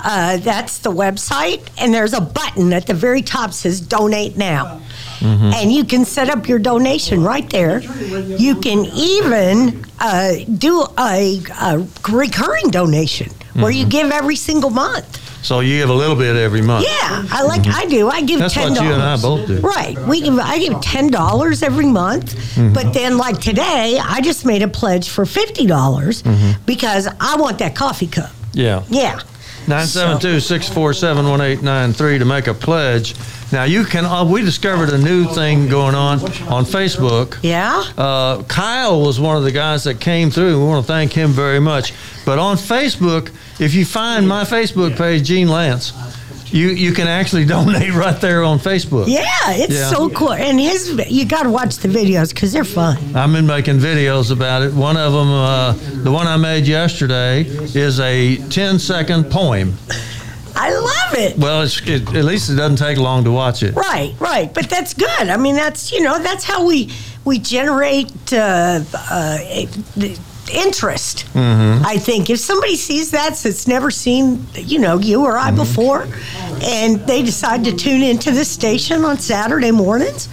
Uh, 0.01 0.37
that's 0.37 0.79
the 0.79 0.91
website, 0.91 1.67
and 1.77 1.93
there's 1.93 2.13
a 2.13 2.21
button 2.21 2.71
at 2.71 2.87
the 2.87 2.93
very 2.93 3.21
top 3.21 3.51
says 3.51 3.81
"Donate 3.81 4.37
Now," 4.37 4.81
and 5.21 5.71
you 5.73 5.83
can 5.83 6.05
set 6.05 6.29
up 6.29 6.47
your 6.47 6.57
donation 6.57 7.21
right 7.21 7.47
there. 7.49 7.81
You 7.81 8.55
can 8.55 8.85
even 8.95 9.85
uh, 9.99 10.35
do 10.57 10.85
a, 10.97 11.41
a 11.61 11.85
recurring 12.09 12.69
donation 12.69 13.29
where 13.61 13.71
you 13.71 13.85
give 13.85 14.11
every 14.11 14.35
single 14.35 14.69
month. 14.69 15.17
So 15.45 15.61
you 15.61 15.77
give 15.79 15.89
a 15.89 15.93
little 15.93 16.17
bit 16.17 16.35
every 16.35 16.61
month. 16.61 16.85
Yeah, 16.85 17.25
I 17.31 17.43
like 17.43 17.65
I 17.67 17.85
do. 17.85 18.09
I 18.09 18.21
give 18.21 18.39
That's 18.39 18.53
ten 18.53 18.71
what 18.73 18.81
you 18.81 18.91
and 18.91 19.01
I 19.01 19.15
dollars. 19.15 19.21
both 19.21 19.47
do. 19.47 19.59
Right. 19.65 19.97
We 20.07 20.19
give 20.21 20.37
I 20.37 20.59
give 20.59 20.81
ten 20.81 21.09
dollars 21.09 21.63
every 21.63 21.85
month. 21.85 22.35
Mm-hmm. 22.35 22.73
But 22.73 22.93
then 22.93 23.17
like 23.17 23.39
today, 23.39 23.99
I 24.03 24.19
just 24.21 24.45
made 24.45 24.63
a 24.63 24.67
pledge 24.67 25.07
for 25.09 25.25
fifty 25.25 25.65
dollars 25.65 26.23
Mm-hmm. 26.23 26.63
because 26.65 27.07
I 27.21 27.37
want 27.37 27.59
that 27.59 27.73
coffee 27.75 28.07
cup. 28.07 28.31
Yeah. 28.53 28.83
Yeah. 28.89 29.21
972 29.67 30.39
647 30.39 31.29
1893 31.29 32.19
to 32.19 32.25
make 32.25 32.47
a 32.47 32.53
pledge. 32.53 33.13
Now, 33.51 33.63
you 33.65 33.83
can, 33.83 34.03
uh, 34.05 34.25
we 34.25 34.41
discovered 34.41 34.89
a 34.89 34.97
new 34.97 35.25
thing 35.25 35.67
going 35.69 35.93
on 35.95 36.19
on 36.47 36.65
Facebook. 36.65 37.37
Yeah. 37.43 37.83
Uh, 37.97 38.41
Kyle 38.43 39.01
was 39.01 39.19
one 39.19 39.37
of 39.37 39.43
the 39.43 39.51
guys 39.51 39.83
that 39.83 39.99
came 39.99 40.31
through. 40.31 40.59
We 40.59 40.65
want 40.65 40.85
to 40.85 40.87
thank 40.91 41.13
him 41.13 41.29
very 41.31 41.59
much. 41.59 41.93
But 42.25 42.39
on 42.39 42.57
Facebook, 42.57 43.31
if 43.59 43.73
you 43.73 43.85
find 43.85 44.27
my 44.27 44.43
Facebook 44.43 44.97
page, 44.97 45.23
Gene 45.27 45.47
Lance, 45.49 45.93
you, 46.51 46.69
you 46.69 46.93
can 46.93 47.07
actually 47.07 47.45
donate 47.55 47.93
right 47.93 48.19
there 48.19 48.43
on 48.43 48.57
Facebook. 48.59 49.05
Yeah, 49.07 49.21
it's 49.49 49.73
Yeah. 49.73 49.89
so 49.89 50.09
cool. 50.09 50.33
And 50.33 50.59
his 50.59 50.89
you 51.09 51.25
got 51.25 51.43
to 51.43 51.49
watch 51.51 51.77
the 51.77 51.87
videos 51.87 52.33
cuz 52.35 52.51
they're 52.51 52.63
fun. 52.63 52.97
I've 53.15 53.31
been 53.31 53.45
making 53.45 53.77
videos 53.79 54.31
about 54.31 54.63
it. 54.63 54.73
One 54.73 54.97
of 54.97 55.13
them, 55.13 55.29
uh, 55.31 55.73
the 56.03 56.11
one 56.11 56.27
I 56.27 56.37
made 56.37 56.65
yesterday, 56.67 57.41
is 57.43 57.99
a 57.99 58.37
10 58.49 58.79
second 58.79 59.29
poem. 59.29 59.77
I 60.55 60.71
love 60.71 61.13
it. 61.17 61.37
Well, 61.37 61.61
it's, 61.61 61.79
it, 61.87 62.13
at 62.15 62.25
least 62.25 62.49
it 62.49 62.55
doesn't 62.55 62.77
take 62.77 62.97
long 62.97 63.23
to 63.23 63.31
watch 63.31 63.61
it. 63.63 63.75
Right, 63.75 64.13
right. 64.19 64.51
But 64.53 64.69
that's 64.69 64.93
good. 64.93 65.29
I 65.29 65.37
mean, 65.37 65.55
that's 65.55 65.91
you 65.91 66.01
know, 66.01 66.17
that's 66.19 66.43
how 66.43 66.65
we 66.65 66.89
we 67.23 67.37
generate 67.39 68.11
uh, 68.33 68.81
uh, 69.11 69.37
interest. 70.49 71.25
Mm-hmm. 71.33 71.85
I 71.85 71.97
think 71.97 72.29
if 72.29 72.39
somebody 72.39 72.75
sees 72.75 73.11
that 73.11 73.35
that's 73.35 73.67
never 73.67 73.91
seen, 73.91 74.45
you 74.55 74.79
know, 74.79 74.99
you 74.99 75.25
or 75.25 75.39
Mm-hmm. 75.39 75.39
I 75.39 75.51
before, 75.63 76.07
and 76.63 76.99
they 77.07 77.23
decide 77.23 77.63
to 77.65 77.75
tune 77.75 78.01
into 78.01 78.31
this 78.31 78.49
station 78.49 79.05
on 79.05 79.17
Saturday 79.17 79.71
mornings, 79.71 80.27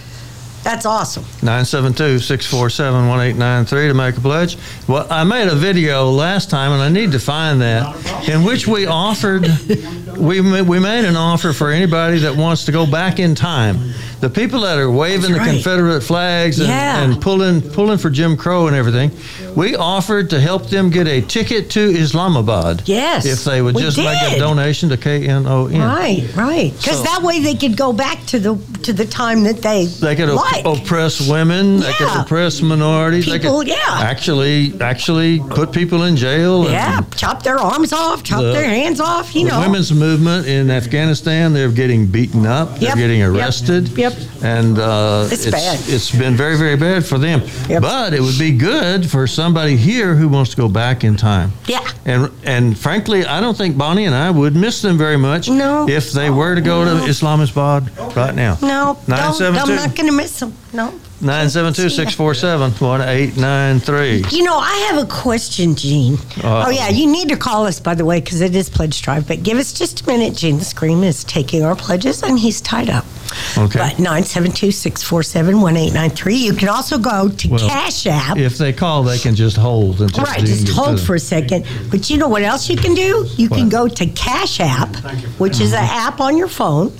that's 0.63 0.85
awesome. 0.85 1.23
972-647-1893 1.23 3.69
to 3.69 3.93
make 3.93 4.17
a 4.17 4.19
pledge. 4.19 4.57
Well, 4.85 5.07
I 5.09 5.23
made 5.23 5.47
a 5.47 5.55
video 5.55 6.11
last 6.11 6.49
time, 6.49 6.73
and 6.73 6.81
I 6.81 6.89
need 6.89 7.13
to 7.13 7.19
find 7.19 7.61
that, 7.61 8.27
in 8.27 8.43
which 8.43 8.67
we 8.67 8.85
offered, 8.85 9.47
we, 10.17 10.41
we 10.61 10.79
made 10.79 11.05
an 11.05 11.15
offer 11.15 11.53
for 11.53 11.71
anybody 11.71 12.19
that 12.19 12.35
wants 12.35 12.65
to 12.65 12.73
go 12.73 12.85
back 12.85 13.19
in 13.19 13.33
time. 13.33 13.93
The 14.19 14.29
people 14.29 14.61
that 14.61 14.77
are 14.79 14.89
waving 14.89 15.33
That's 15.33 15.45
the. 15.45 15.51
Confederate 15.53 16.01
flags 16.01 16.59
and, 16.59 16.69
Yeah. 16.69 17.03
and 17.03 17.21
pulling, 17.21 17.61
pulling 17.61 17.97
for 17.99 18.09
Jim 18.09 18.35
Crow 18.35 18.67
and 18.67 18.75
everything, 18.75 19.11
we 19.55 19.75
offered 19.75 20.29
to 20.31 20.39
help 20.39 20.69
them 20.69 20.89
get 20.89 21.07
a 21.07 21.21
ticket 21.21 21.69
to 21.71 21.79
Islamabad. 21.81 22.81
Yes, 22.85 23.25
If 23.25 23.43
they 23.43 23.61
would 23.61 23.77
just 23.77 23.97
make 23.97 24.21
a 24.23 24.39
donation 24.39 24.89
to 24.89 24.97
KNON. 24.97 25.71
Right, 25.79 26.27
right. 26.35 26.73
Because 26.77 26.97
So- 26.97 27.03
that 27.03 27.21
way 27.21 27.39
they 27.41 27.53
could 27.55 27.77
go 27.77 27.93
back 27.93 28.25
to 28.27 28.39
the 28.39 28.57
to 28.83 28.93
the 28.93 29.05
time 29.05 29.43
that 29.43 29.61
they 29.61 29.85
They 29.85 30.15
could 30.15 30.29
op- 30.29 30.65
oppress 30.65 31.27
women. 31.27 31.79
They 31.81 31.91
could 31.93 32.07
Yeah. 32.07 32.21
oppress 32.21 32.61
minorities. 32.61 33.25
People, 33.25 33.59
they 33.59 33.65
could 33.65 33.67
yeah. 33.75 33.99
actually 34.01 34.73
actually 34.81 35.39
put 35.39 35.71
people 35.71 36.03
in 36.03 36.15
jail. 36.15 36.63
and 36.63 36.71
yeah, 36.71 37.01
chop 37.15 37.43
their 37.43 37.57
arms 37.59 37.91
off, 37.93 38.23
chop 38.23 38.41
The- 38.41 38.53
their 38.53 38.63
hands 38.69 38.99
off. 38.99 39.35
You 39.35 39.45
The 39.45 39.51
know, 39.51 39.59
women's 39.59 39.91
movement 39.91 40.47
in 40.47 40.71
Afghanistan, 40.71 41.53
they're 41.53 41.69
getting 41.69 42.05
beaten 42.05 42.45
up. 42.45 42.79
They're 42.79 42.89
Yep, 42.89 42.97
getting 42.97 43.19
yep, 43.19 43.29
arrested. 43.31 43.93
Yep. 44.13 44.43
And 44.43 44.77
uh, 44.79 45.27
It's 45.31 45.45
bad. 45.49 45.79
it's 45.87 46.11
been 46.11 46.35
very, 46.35 46.57
very 46.57 46.75
bad 46.75 47.05
for 47.05 47.17
them. 47.17 47.41
Yep. 47.69 47.81
But 47.81 48.13
it 48.13 48.21
would 48.21 48.37
be 48.39 48.51
good 48.51 49.09
for 49.09 49.27
somebody 49.27 49.75
here 49.75 50.15
who 50.15 50.27
wants 50.29 50.51
to 50.51 50.57
go 50.57 50.67
back 50.69 51.03
in 51.03 51.15
time. 51.15 51.51
Yeah. 51.67 51.85
And 52.05 52.31
and 52.43 52.77
frankly, 52.77 53.25
I 53.25 53.39
don't 53.41 53.57
think 53.57 53.77
Bonnie 53.77 54.05
and 54.05 54.15
I 54.15 54.29
would 54.31 54.55
miss 54.55 54.81
them 54.81 54.97
very 54.97 55.17
much 55.17 55.49
No. 55.49 55.87
if 55.89 56.11
they 56.11 56.29
were 56.29 56.55
to 56.55 56.61
go 56.61 56.85
to 56.85 57.05
Islamabad 57.05 57.89
right 58.15 58.35
now. 58.35 58.57
no, 58.61 58.97
don't, 59.07 59.41
I'm 59.41 59.75
not 59.75 59.95
going 59.95 60.07
to 60.09 60.15
miss 60.15 60.39
them. 60.39 60.53
No. 60.73 60.93
972 61.19 61.89
647 61.89 62.61
1893. 62.79 64.37
You 64.37 64.43
know, 64.43 64.57
I 64.57 64.89
have 64.91 65.03
a 65.03 65.09
question, 65.09 65.73
Gene. 65.73 66.13
Uh-oh. 66.13 66.65
Oh, 66.67 66.69
yeah, 66.69 66.89
you 66.89 67.11
need 67.11 67.29
to 67.29 67.37
call 67.37 67.65
us, 67.65 67.79
by 67.79 67.95
the 67.95 68.05
way, 68.05 68.19
because 68.19 68.41
it 68.41 68.55
is 68.55 68.69
Pledge 68.69 69.01
Drive. 69.01 69.27
But 69.27 69.41
give 69.41 69.57
us 69.57 69.73
just 69.73 70.01
a 70.01 70.05
minute. 70.05 70.35
Gene 70.35 70.59
the 70.59 70.65
Scream 70.65 71.03
is 71.03 71.23
taking 71.23 71.63
our 71.63 71.75
pledges, 71.75 72.21
and 72.21 72.37
he's 72.37 72.61
tied 72.61 72.91
up. 72.91 73.03
Okay. 73.57 73.79
But 73.79 73.99
972 73.99 74.71
647 74.71 75.59
1893. 75.59 76.35
You 76.35 76.53
can 76.53 76.69
also 76.69 76.99
go 76.99 77.29
to 77.29 77.49
Well, 77.49 77.67
Cash 77.67 78.05
App. 78.05 78.37
If 78.37 78.59
they 78.59 78.71
call, 78.71 79.01
they 79.03 79.17
can 79.17 79.35
just 79.35 79.57
hold 79.57 80.01
until 80.01 80.23
Right, 80.23 80.39
just 80.39 80.69
hold 80.69 81.01
for 81.01 81.15
a 81.15 81.19
second. 81.19 81.65
But 81.89 82.09
you 82.09 82.17
know 82.17 82.27
what 82.29 82.43
else 82.43 82.69
you 82.69 82.77
can 82.77 82.93
do? 82.93 83.25
You 83.37 83.49
can 83.49 83.69
go 83.69 83.87
to 83.87 84.05
Cash 84.05 84.59
App, 84.59 84.95
which 85.39 85.59
is 85.59 85.73
an 85.73 85.79
mm-hmm. 85.79 86.07
app 86.07 86.19
on 86.19 86.37
your 86.37 86.47
phone, 86.47 86.93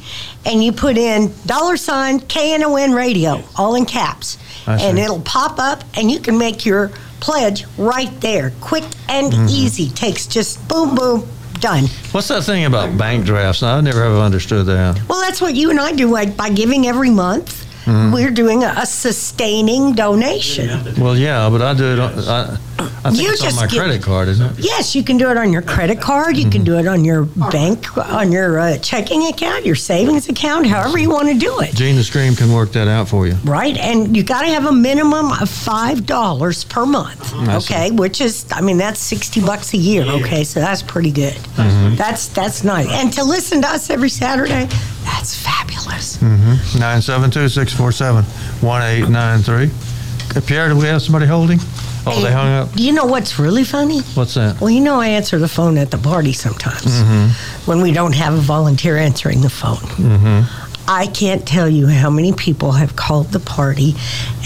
and 0.45 0.63
you 0.63 0.71
put 0.71 0.97
in 0.97 1.33
dollar 1.45 1.77
sign 1.77 2.19
KNON 2.19 2.93
radio, 2.95 3.43
all 3.55 3.75
in 3.75 3.85
caps. 3.85 4.37
And 4.67 4.99
it'll 4.99 5.21
pop 5.21 5.59
up, 5.59 5.83
and 5.95 6.11
you 6.11 6.19
can 6.19 6.37
make 6.37 6.65
your 6.65 6.89
pledge 7.21 7.63
right 7.77 8.11
there. 8.19 8.51
Quick 8.59 8.83
and 9.07 9.31
Mm-hmm. 9.31 9.47
easy. 9.49 9.89
Takes 9.89 10.27
just 10.27 10.65
boom, 10.67 10.93
boom, 10.93 11.25
done. 11.59 11.85
What's 12.11 12.27
that 12.27 12.43
thing 12.43 12.65
about 12.65 12.97
bank 12.97 13.25
drafts? 13.25 13.63
I 13.63 13.79
never 13.79 14.03
have 14.03 14.17
understood 14.17 14.65
that. 14.65 14.99
Well, 15.07 15.21
that's 15.21 15.39
what 15.39 15.55
you 15.55 15.69
and 15.69 15.79
I 15.79 15.93
do 15.93 16.07
like, 16.09 16.35
by 16.35 16.49
giving 16.49 16.85
every 16.87 17.09
month. 17.09 17.65
Mm-hmm. 17.87 18.13
We're 18.13 18.31
doing 18.31 18.63
a, 18.63 18.73
a 18.77 18.85
sustaining 18.85 19.93
donation. 19.95 20.67
Well, 20.99 21.17
yeah, 21.17 21.49
but 21.49 21.61
I 21.61 21.73
do 21.73 21.85
it. 21.93 21.99
On, 21.99 22.19
I, 22.19 22.57
I 22.79 23.09
think 23.11 23.21
You 23.23 23.31
it's 23.31 23.43
on 23.43 23.55
my 23.55 23.65
credit 23.67 24.03
card, 24.03 24.27
isn't 24.27 24.59
it? 24.59 24.65
Yes, 24.65 24.93
you 24.93 25.03
can 25.03 25.17
do 25.17 25.29
it 25.31 25.37
on 25.37 25.51
your 25.53 25.61
credit 25.61 26.01
card. 26.01 26.35
You 26.35 26.43
Mm-hmm. 26.43 26.51
can 26.51 26.63
do 26.63 26.77
it 26.77 26.87
on 26.87 27.03
your 27.03 27.23
bank, 27.25 27.97
on 27.97 28.31
your 28.31 28.59
uh, 28.59 28.77
checking 28.79 29.25
account, 29.27 29.65
your 29.65 29.75
savings 29.75 30.29
account, 30.29 30.67
however 30.67 30.97
you 30.97 31.09
want 31.09 31.27
to 31.29 31.33
do 31.33 31.59
it. 31.61 31.73
Gene 31.75 31.95
the 31.95 32.03
Scream 32.03 32.35
can 32.35 32.51
work 32.53 32.71
that 32.73 32.87
out 32.87 33.07
for 33.09 33.25
you. 33.27 33.33
Right, 33.43 33.77
and 33.77 34.15
you 34.15 34.23
got 34.23 34.41
to 34.41 34.47
have 34.49 34.65
a 34.65 34.71
minimum 34.71 35.31
of 35.31 35.49
five 35.49 36.05
dollars 36.05 36.63
per 36.65 36.85
month. 36.85 37.33
I 37.33 37.59
see. 37.59 37.73
Okay, 37.73 37.91
which 37.91 38.21
is, 38.21 38.45
I 38.51 38.61
mean, 38.61 38.77
that's 38.77 38.99
sixty 38.99 39.41
bucks 39.41 39.73
a 39.73 39.77
year. 39.77 40.03
Okay, 40.03 40.43
so 40.43 40.59
that's 40.59 40.81
pretty 40.83 41.11
good. 41.11 41.33
Mm-hmm. 41.33 41.95
That's 41.95 42.27
that's 42.27 42.63
nice. 42.63 42.87
And 42.91 43.11
to 43.13 43.23
listen 43.23 43.61
to 43.63 43.67
us 43.69 43.89
every 43.89 44.09
Saturday, 44.09 44.67
that's 45.07 45.35
fabulous. 45.35 46.17
Mm. 46.17 46.79
972 46.79 47.49
647 47.49 48.23
1893. 48.61 50.41
Pierre, 50.45 50.69
do 50.69 50.75
we 50.77 50.85
have 50.85 51.01
somebody 51.01 51.25
holding? 51.25 51.59
Oh, 52.05 52.21
they 52.21 52.31
hung 52.31 52.47
up. 52.53 52.71
Do 52.73 52.83
you 52.83 52.93
know 52.93 53.05
what's 53.05 53.37
really 53.39 53.63
funny? 53.63 53.99
What's 54.13 54.35
that? 54.35 54.61
Well, 54.61 54.69
you 54.69 54.79
know, 54.81 54.99
I 55.01 55.07
answer 55.07 55.39
the 55.39 55.47
phone 55.47 55.77
at 55.77 55.89
the 55.91 55.97
party 55.97 56.31
sometimes 56.33 56.85
Mm-hmm. 56.85 57.69
when 57.69 57.81
we 57.81 57.91
don't 57.91 58.15
have 58.15 58.33
a 58.33 58.37
volunteer 58.41 58.95
answering 58.97 59.41
the 59.41 59.49
phone. 59.49 60.45
I 60.89 61.07
can't 61.07 61.45
tell 61.45 61.67
you 61.69 61.87
how 61.87 62.09
many 62.09 62.31
people 62.33 62.71
have 62.73 62.95
called 62.95 63.27
the 63.33 63.41
party 63.41 63.93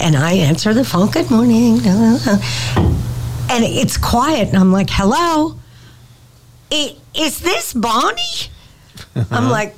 and 0.00 0.16
I 0.16 0.32
answer 0.32 0.74
the 0.74 0.84
phone, 0.84 1.10
good 1.10 1.30
morning. 1.30 1.80
And 3.50 3.64
it's 3.64 3.98
quiet, 3.98 4.48
and 4.48 4.56
I'm 4.56 4.72
like, 4.72 4.88
hello? 4.90 5.58
Is 6.70 7.40
this 7.40 7.74
Bonnie? 7.74 8.48
I'm 9.30 9.50
like, 9.50 9.76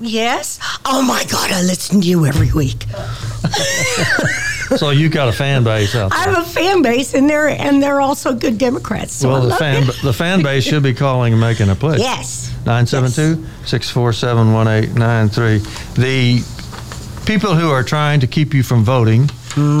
yes. 0.00 0.58
Oh 0.84 1.02
my 1.02 1.24
God, 1.30 1.50
I 1.50 1.62
listen 1.62 2.00
to 2.00 2.06
you 2.06 2.26
every 2.26 2.52
week. 2.52 2.86
So 4.76 4.90
you've 4.90 5.12
got 5.12 5.28
a 5.28 5.32
fan 5.32 5.64
base 5.64 5.94
out 5.94 6.12
I 6.12 6.22
have 6.22 6.46
a 6.46 6.48
fan 6.48 6.82
base, 6.82 7.14
and 7.14 7.28
they're 7.28 7.48
and 7.48 7.82
they're 7.82 8.00
also 8.00 8.34
good 8.34 8.58
Democrats. 8.58 9.12
So 9.12 9.28
I 9.28 9.32
well, 9.32 9.48
the 9.48 9.56
fan 9.56 9.82
it. 9.88 9.96
the 10.02 10.12
fan 10.12 10.42
base 10.42 10.64
should 10.64 10.82
be 10.82 10.94
calling 10.94 11.32
and 11.32 11.40
making 11.40 11.68
a 11.68 11.74
pledge. 11.74 12.00
Yes. 12.00 12.50
972 12.64 13.44
647 13.66 14.52
1893. 14.52 15.58
The 16.00 17.24
people 17.26 17.54
who 17.54 17.70
are 17.70 17.82
trying 17.82 18.20
to 18.20 18.26
keep 18.26 18.54
you 18.54 18.62
from 18.62 18.84
voting 18.84 19.28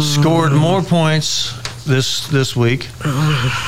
scored 0.00 0.52
more 0.52 0.82
points 0.82 1.54
this 1.84 2.26
this 2.28 2.54
week. 2.54 2.88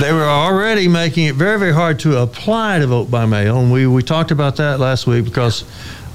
They 0.00 0.12
were 0.12 0.28
already 0.28 0.88
making 0.88 1.26
it 1.26 1.34
very, 1.36 1.58
very 1.58 1.72
hard 1.72 2.00
to 2.00 2.18
apply 2.18 2.80
to 2.80 2.86
vote 2.86 3.10
by 3.10 3.26
mail. 3.26 3.58
And 3.58 3.72
we, 3.72 3.86
we 3.86 4.02
talked 4.02 4.30
about 4.30 4.56
that 4.56 4.80
last 4.80 5.06
week 5.06 5.24
because 5.24 5.64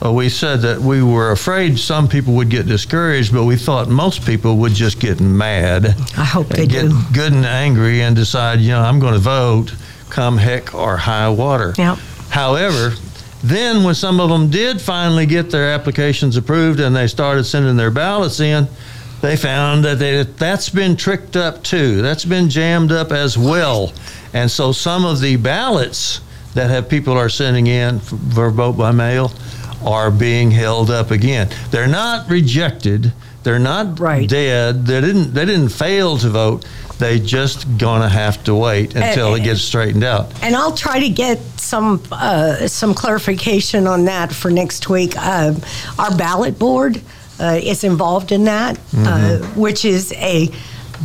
uh, 0.04 0.12
we 0.14 0.30
said 0.30 0.62
that 0.62 0.80
we 0.80 1.04
were 1.04 1.32
afraid 1.32 1.78
some 1.78 2.08
people 2.08 2.34
would 2.36 2.50
get 2.50 2.66
discouraged, 2.68 3.34
but 3.34 3.44
we 3.44 3.58
thought 3.58 3.90
most 3.90 4.26
people 4.26 4.58
would 4.58 4.74
just 4.74 5.00
get 5.00 5.20
mad. 5.20 5.88
I 6.18 6.24
hope 6.24 6.48
they 6.48 6.68
get 6.68 6.90
do. 6.90 7.02
good 7.14 7.34
and 7.34 7.46
angry 7.46 8.02
and 8.02 8.16
decide, 8.16 8.60
you 8.60 8.70
know, 8.70 8.82
I'm 8.82 9.00
going 9.00 9.14
to 9.14 9.20
vote 9.20 9.74
come 10.10 10.38
heck 10.38 10.74
or 10.74 10.98
high 10.98 11.30
water. 11.30 11.74
Yep. 11.78 11.98
However, 12.30 12.94
then 13.44 13.84
when 13.84 13.96
some 13.96 14.20
of 14.20 14.30
them 14.30 14.50
did 14.50 14.82
finally 14.82 15.26
get 15.26 15.50
their 15.50 15.72
applications 15.72 16.36
approved 16.36 16.80
and 16.80 16.96
they 16.96 17.08
started 17.08 17.44
sending 17.46 17.78
their 17.78 17.92
ballots 17.92 18.40
in, 18.40 18.68
they 19.22 19.36
found 19.36 19.84
that 19.86 20.00
they, 20.00 20.24
that's 20.24 20.70
been 20.70 20.96
tricked 20.96 21.36
up 21.36 21.64
too. 21.64 22.02
That's 22.02 22.26
been 22.26 22.50
jammed 22.50 22.92
up 22.92 23.12
as 23.12 23.38
well. 23.38 23.94
And 24.34 24.50
so 24.50 24.72
some 24.72 25.06
of 25.06 25.20
the 25.20 25.36
ballots 25.36 26.22
that 26.54 26.70
have 26.70 26.90
people 26.90 27.14
are 27.14 27.30
sending 27.30 27.68
in 27.68 28.00
for 28.00 28.50
vote 28.50 28.74
by 28.74 28.92
mail 28.92 29.32
are 29.86 30.12
being 30.12 30.52
held 30.52 30.90
up 30.92 31.12
again. 31.12 31.50
They're 31.72 31.88
not 31.88 32.30
rejected. 32.30 33.14
They're 33.44 33.60
not 33.60 34.00
Right. 34.00 34.28
dead. 34.28 34.86
They 34.86 35.00
didn't. 35.02 35.34
They 35.34 35.46
didn't 35.46 35.70
fail 35.70 36.18
to 36.18 36.30
vote. 36.30 36.66
They 36.98 37.20
just 37.20 37.66
gonna 37.78 38.10
have 38.10 38.44
to 38.44 38.54
wait 38.54 38.94
until 38.96 39.34
it 39.36 39.44
gets 39.44 39.62
straightened 39.62 40.04
out. 40.04 40.30
And 40.42 40.54
I'll 40.56 40.74
try 40.74 41.00
to 41.00 41.08
get 41.10 41.40
some 41.58 42.02
uh, 42.12 42.68
some 42.68 42.94
clarification 42.94 43.88
on 43.88 44.06
that 44.06 44.34
for 44.34 44.52
next 44.52 44.90
week. 44.90 45.14
Uh, 45.18 45.54
our 45.98 46.14
ballot 46.18 46.60
board 46.60 47.02
uh, 47.40 47.58
is 47.64 47.86
involved 47.86 48.34
in 48.34 48.44
that, 48.44 48.78
uh, 48.98 49.38
which 49.56 49.86
is 49.86 50.12
a 50.18 50.50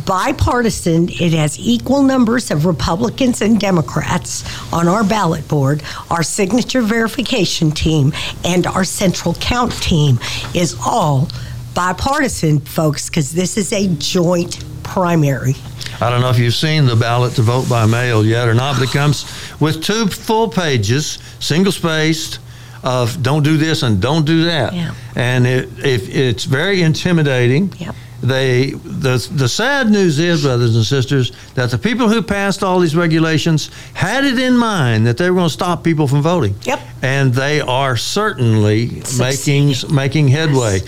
bipartisan. 0.05 1.09
It 1.09 1.33
has 1.33 1.59
equal 1.59 2.03
numbers 2.03 2.51
of 2.51 2.65
Republicans 2.65 3.41
and 3.41 3.59
Democrats 3.59 4.43
on 4.73 4.87
our 4.87 5.03
ballot 5.03 5.47
board. 5.47 5.83
Our 6.09 6.23
signature 6.23 6.81
verification 6.81 7.71
team 7.71 8.13
and 8.43 8.67
our 8.67 8.83
central 8.83 9.33
count 9.35 9.71
team 9.81 10.19
is 10.53 10.75
all 10.85 11.29
bipartisan, 11.73 12.59
folks, 12.61 13.09
because 13.09 13.31
this 13.31 13.57
is 13.57 13.71
a 13.73 13.87
joint 13.95 14.63
primary. 14.83 15.55
I 16.01 16.09
don't 16.09 16.21
know 16.21 16.29
if 16.29 16.39
you've 16.39 16.53
seen 16.53 16.85
the 16.85 16.95
ballot 16.95 17.33
to 17.35 17.41
vote 17.41 17.69
by 17.69 17.85
mail 17.85 18.25
yet 18.25 18.47
or 18.47 18.53
not, 18.53 18.75
but 18.77 18.89
it 18.89 18.91
comes 18.91 19.25
with 19.59 19.83
two 19.83 20.07
full 20.07 20.49
pages, 20.49 21.19
single 21.39 21.71
spaced, 21.71 22.39
of 22.85 23.21
don't 23.23 23.43
do 23.43 23.57
this 23.57 23.81
and 23.83 23.99
don't 23.99 24.25
do 24.25 24.45
that. 24.45 24.73
Yeah. 24.73 24.93
And 25.15 25.47
it, 25.47 25.69
if 25.83 26.07
it's 26.07 26.43
very 26.45 26.83
intimidating. 26.83 27.73
Yep. 27.77 27.95
They 28.21 28.71
the 28.71 29.17
the 29.33 29.47
sad 29.47 29.89
news 29.91 30.19
is, 30.19 30.43
brothers 30.43 30.75
and 30.75 30.85
sisters, 30.85 31.31
that 31.55 31.69
the 31.71 31.77
people 31.77 32.07
who 32.09 32.21
passed 32.21 32.63
all 32.63 32.79
these 32.79 32.95
regulations 32.95 33.69
had 33.93 34.23
it 34.25 34.39
in 34.39 34.57
mind 34.57 35.05
that 35.07 35.17
they 35.17 35.29
were 35.29 35.35
going 35.35 35.47
to 35.49 35.53
stop 35.53 35.83
people 35.83 36.07
from 36.07 36.21
voting. 36.21 36.55
Yep. 36.63 36.79
And 37.03 37.33
they 37.33 37.61
are 37.61 37.97
certainly 37.97 38.85
making 38.87 39.73
Succeeding. 39.73 39.95
making 39.95 40.27
headway. 40.29 40.79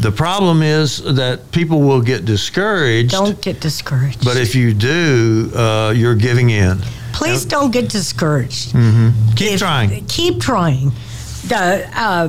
The 0.00 0.10
problem 0.10 0.62
is 0.62 1.02
that 1.16 1.52
people 1.52 1.82
will 1.82 2.00
get 2.00 2.24
discouraged. 2.24 3.10
Don't 3.10 3.40
get 3.42 3.60
discouraged. 3.60 4.24
But 4.24 4.38
if 4.38 4.54
you 4.54 4.72
do, 4.72 5.52
uh, 5.54 5.92
you're 5.94 6.14
giving 6.14 6.48
in. 6.50 6.78
Please 7.12 7.44
don't 7.44 7.70
get 7.70 7.90
discouraged. 7.90 8.72
Keep 9.36 9.52
If- 9.52 9.58
trying. 9.58 10.06
Keep 10.06 10.40
trying. 10.40 10.92
The 11.48 11.88
uh, 11.94 12.28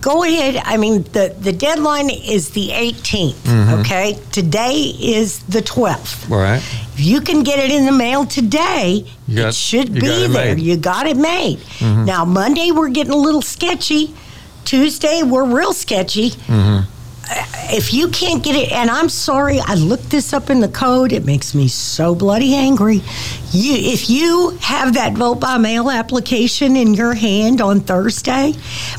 go 0.00 0.24
ahead. 0.24 0.56
I 0.64 0.76
mean, 0.78 1.02
the 1.12 1.34
the 1.38 1.52
deadline 1.52 2.08
is 2.10 2.50
the 2.50 2.68
18th. 2.70 3.34
Mm-hmm. 3.34 3.80
Okay, 3.80 4.18
today 4.32 4.92
is 4.98 5.40
the 5.40 5.60
12th. 5.60 6.30
All 6.30 6.38
right. 6.38 6.62
If 6.94 7.00
you 7.00 7.20
can 7.20 7.42
get 7.42 7.58
it 7.58 7.70
in 7.70 7.84
the 7.84 7.92
mail 7.92 8.24
today, 8.24 9.04
You 9.28 9.36
got- 9.36 9.48
it 9.48 9.54
should 9.54 9.92
be 9.92 9.98
it 9.98 10.02
there. 10.02 10.28
made. 10.30 10.56
Mm-hmm. 10.56 10.66
You 10.66 10.76
got 10.78 11.06
it 11.06 11.16
made. 11.18 11.60
Now 11.80 12.24
Monday 12.24 12.70
we're 12.72 12.88
getting 12.88 13.12
a 13.12 13.16
little 13.16 13.42
sketchy. 13.42 14.14
Tuesday 14.64 15.22
we're 15.22 15.44
real 15.44 15.72
sketchy. 15.74 16.30
Mm-hmm. 16.30 16.90
If 17.68 17.92
you 17.92 18.08
can't 18.08 18.44
get 18.44 18.54
it, 18.54 18.70
and 18.70 18.88
I'm 18.88 19.08
sorry, 19.08 19.58
I 19.58 19.74
looked 19.74 20.10
this 20.10 20.32
up 20.32 20.50
in 20.50 20.60
the 20.60 20.68
code. 20.68 21.12
It 21.12 21.24
makes 21.24 21.54
me 21.54 21.66
so 21.66 22.14
bloody 22.14 22.54
angry. 22.54 23.02
You, 23.50 23.74
if 23.74 24.08
you 24.08 24.50
have 24.60 24.94
that 24.94 25.14
vote 25.14 25.36
by 25.40 25.58
mail 25.58 25.90
application 25.90 26.76
in 26.76 26.94
your 26.94 27.14
hand 27.14 27.60
on 27.60 27.80
Thursday, 27.80 28.54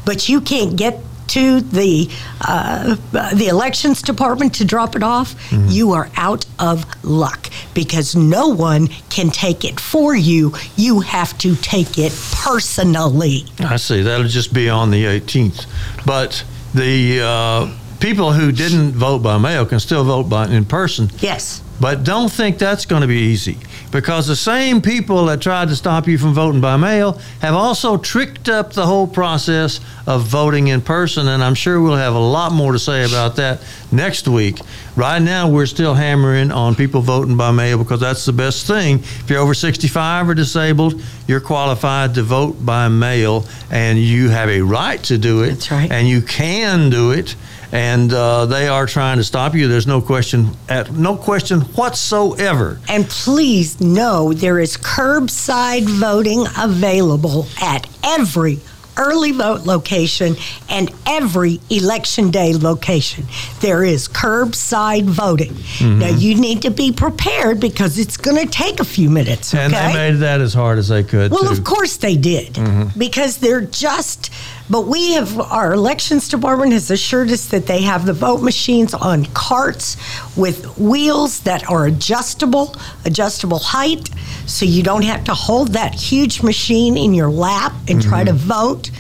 but 0.06 0.28
you 0.28 0.42
can't 0.42 0.76
get 0.76 1.00
to 1.28 1.60
the 1.62 2.10
uh, 2.42 2.96
the 3.12 3.48
elections 3.50 4.02
department 4.02 4.56
to 4.56 4.66
drop 4.66 4.96
it 4.96 5.04
off, 5.04 5.36
you 5.52 5.92
are 5.92 6.10
out 6.16 6.46
of 6.60 6.86
luck 7.04 7.50
because 7.74 8.16
no 8.16 8.48
one 8.50 8.88
can 9.10 9.30
take 9.30 9.64
it 9.66 9.80
for 9.80 10.16
you. 10.16 10.54
You 10.76 11.02
have 11.02 11.38
to 11.40 11.56
take 11.58 11.98
it 11.98 12.14
personally. 12.34 13.44
I 13.60 13.76
see. 13.78 14.02
That'll 14.02 14.28
just 14.28 14.54
be 14.54 14.70
on 14.70 14.90
the 14.92 15.04
18th. 15.06 15.66
But 16.06 16.44
the 16.74 17.22
uh, 17.22 17.78
people 18.00 18.34
who 18.34 18.52
didn't 18.52 18.92
vote 18.92 19.20
by 19.20 19.38
mail 19.38 19.66
can 19.66 19.80
still 19.80 20.04
vote 20.04 20.24
by 20.24 20.48
in 20.48 20.66
person. 20.66 21.10
Yes. 21.20 21.62
But 21.80 22.04
don't 22.04 22.32
think 22.32 22.58
that's 22.58 22.86
going 22.86 23.02
to 23.02 23.08
be 23.08 23.18
easy 23.18 23.60
because 23.92 24.26
the 24.26 24.36
same 24.36 24.82
people 24.82 25.26
that 25.28 25.42
tried 25.42 25.68
to 25.68 25.76
stop 25.76 26.08
you 26.08 26.18
from 26.18 26.34
voting 26.34 26.60
by 26.60 26.76
mail 26.76 27.20
have 27.40 27.54
also 27.54 27.98
tricked 27.98 28.50
up 28.50 28.74
the 28.74 28.86
whole 28.86 29.08
process 29.08 29.80
of 30.08 30.24
voting 30.24 30.70
in 30.70 30.82
person. 30.82 31.28
And 31.28 31.44
I'm 31.44 31.54
sure 31.54 31.80
we'll 31.80 31.96
have 31.96 32.16
a 32.16 32.20
lot 32.20 32.52
more 32.52 32.72
to 32.72 32.80
say 32.80 33.06
about 33.06 33.36
that 33.36 33.64
next 33.92 34.28
week. 34.28 34.60
Right 34.96 35.22
now, 35.22 35.50
we're 35.50 35.68
still 35.68 35.94
hammering 35.94 36.52
on 36.52 36.74
people 36.74 37.02
voting 37.02 37.38
by 37.38 37.52
mail 37.52 37.78
because 37.78 38.00
that's 38.00 38.26
the 38.26 38.34
best 38.34 38.66
thing. 38.66 38.98
If 39.00 39.30
you're 39.30 39.40
over 39.40 39.54
65 39.54 40.30
or 40.30 40.34
disabled, 40.34 41.00
you're 41.28 41.42
qualified 41.42 42.16
to 42.16 42.24
vote 42.24 42.66
by 42.66 42.88
mail 42.88 43.46
and 43.70 44.00
you 44.00 44.30
have 44.30 44.50
a 44.50 44.62
right 44.62 45.02
to 45.04 45.20
do 45.20 45.44
it. 45.44 45.50
That's 45.50 45.72
right. 45.72 45.92
And 45.92 46.08
you 46.08 46.24
can 46.24 46.90
do 46.90 47.12
it 47.12 47.36
and 47.72 48.14
uh, 48.14 48.46
they 48.46 48.68
are 48.68 48.86
trying 48.86 49.18
to 49.18 49.24
stop 49.24 49.54
you. 49.56 49.68
There's 49.68 49.88
no 49.88 50.02
question, 50.02 50.52
at, 50.70 50.92
no 50.94 51.16
question 51.16 51.62
whatsoever. 51.62 52.80
And 52.88 53.06
please 53.10 53.80
know 53.82 54.34
there 54.34 54.60
is 54.60 54.78
curbside 54.78 55.84
voting 55.88 56.46
available 56.58 57.48
at 57.62 57.88
every 58.04 58.60
early 59.00 59.32
vote 59.32 59.62
location 59.62 60.36
and 60.70 60.92
every 61.06 61.60
election 61.70 62.32
day 62.32 62.52
location. 62.56 63.24
There 63.60 63.84
is 63.84 64.08
curbside 64.08 65.04
voting. 65.04 65.54
Mm-hmm. 65.54 66.00
Now 66.00 66.08
you 66.10 66.34
need 66.34 66.64
to 66.64 66.72
be 66.72 66.92
prepared 66.92 67.60
because 67.60 68.00
it's 68.00 68.18
going 68.18 68.38
to 68.44 68.52
take 68.52 68.80
a 68.80 68.84
few 68.84 69.12
minutes. 69.12 69.54
Okay? 69.54 69.64
And 69.66 69.74
they 69.74 69.94
made 69.94 70.16
that 70.22 70.42
as 70.42 70.56
hard 70.56 70.80
as 70.80 70.88
they 70.88 71.04
could. 71.04 71.30
Well, 71.30 71.44
too. 71.44 71.52
of 71.52 71.64
course 71.64 71.98
they 71.98 72.16
did, 72.18 72.54
Mm-hmm. 72.56 72.98
because 72.98 73.38
they're 73.38 73.62
just. 73.62 74.32
But 74.70 74.86
we 74.88 75.14
have 75.14 75.40
our 75.40 75.74
elections 75.74 76.28
department 76.28 76.74
has 76.74 76.92
assured 76.92 77.30
us 77.32 77.46
that 77.48 77.68
they 77.68 77.82
have 77.84 78.06
the 78.06 78.12
vote 78.14 78.42
machines 78.42 78.94
on 78.94 79.26
carts 79.28 79.96
with 80.36 80.78
wheels 80.78 81.40
that 81.42 81.70
are 81.70 81.86
adjustable, 81.86 82.76
adjustable 83.06 83.60
height, 83.60 84.10
so 84.46 84.66
you 84.66 84.84
don't 84.84 85.04
have 85.06 85.24
to 85.26 85.34
hold 85.34 85.70
that 85.70 85.94
huge 85.96 86.44
machine 86.44 86.98
in 86.98 87.14
your 87.14 87.30
lap 87.30 87.74
and 87.88 88.02
try 88.02 88.24
to 88.26 88.32
Mm-hmm. 88.32 88.48
vote. 88.48 88.92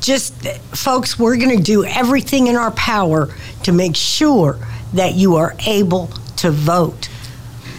Just, 0.00 0.34
folks, 0.74 1.18
we're 1.18 1.36
going 1.36 1.56
to 1.56 1.62
do 1.62 1.84
everything 1.84 2.46
in 2.48 2.56
our 2.56 2.70
power 2.72 3.28
to 3.62 3.72
make 3.72 3.94
sure 3.94 4.58
that 4.94 5.14
you 5.14 5.36
are 5.36 5.54
able 5.66 6.08
to 6.38 6.50
vote. 6.50 7.08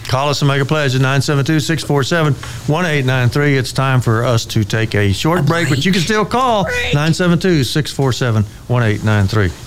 Call 0.08 0.28
us 0.28 0.40
and 0.40 0.48
make 0.48 0.62
a 0.62 0.64
pledge 0.64 0.94
at 0.94 1.00
972 1.00 1.60
647 1.60 2.34
1893. 2.34 3.56
It's 3.56 3.72
time 3.72 4.00
for 4.00 4.24
us 4.24 4.44
to 4.46 4.62
take 4.64 4.94
a 4.94 5.12
short 5.12 5.44
break, 5.46 5.68
but 5.68 5.84
you 5.84 5.92
can 5.92 6.00
still 6.00 6.24
call 6.24 6.64
972 6.64 7.64
647 7.64 8.44
1893. 8.68 9.66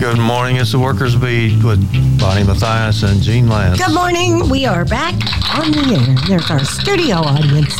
Good 0.00 0.18
morning. 0.18 0.56
It's 0.56 0.72
the 0.72 0.78
Workers 0.78 1.14
Beat 1.14 1.62
with 1.62 1.80
Bonnie 2.18 2.44
Matthias 2.44 3.02
and 3.02 3.20
Gene 3.20 3.48
Lance. 3.48 3.78
Good 3.78 3.94
morning. 3.94 4.48
We 4.48 4.66
are 4.66 4.84
back 4.84 5.14
on 5.54 5.72
the 5.72 5.94
air. 5.94 6.16
There's 6.28 6.50
our 6.50 6.64
studio 6.64 7.16
audience 7.16 7.76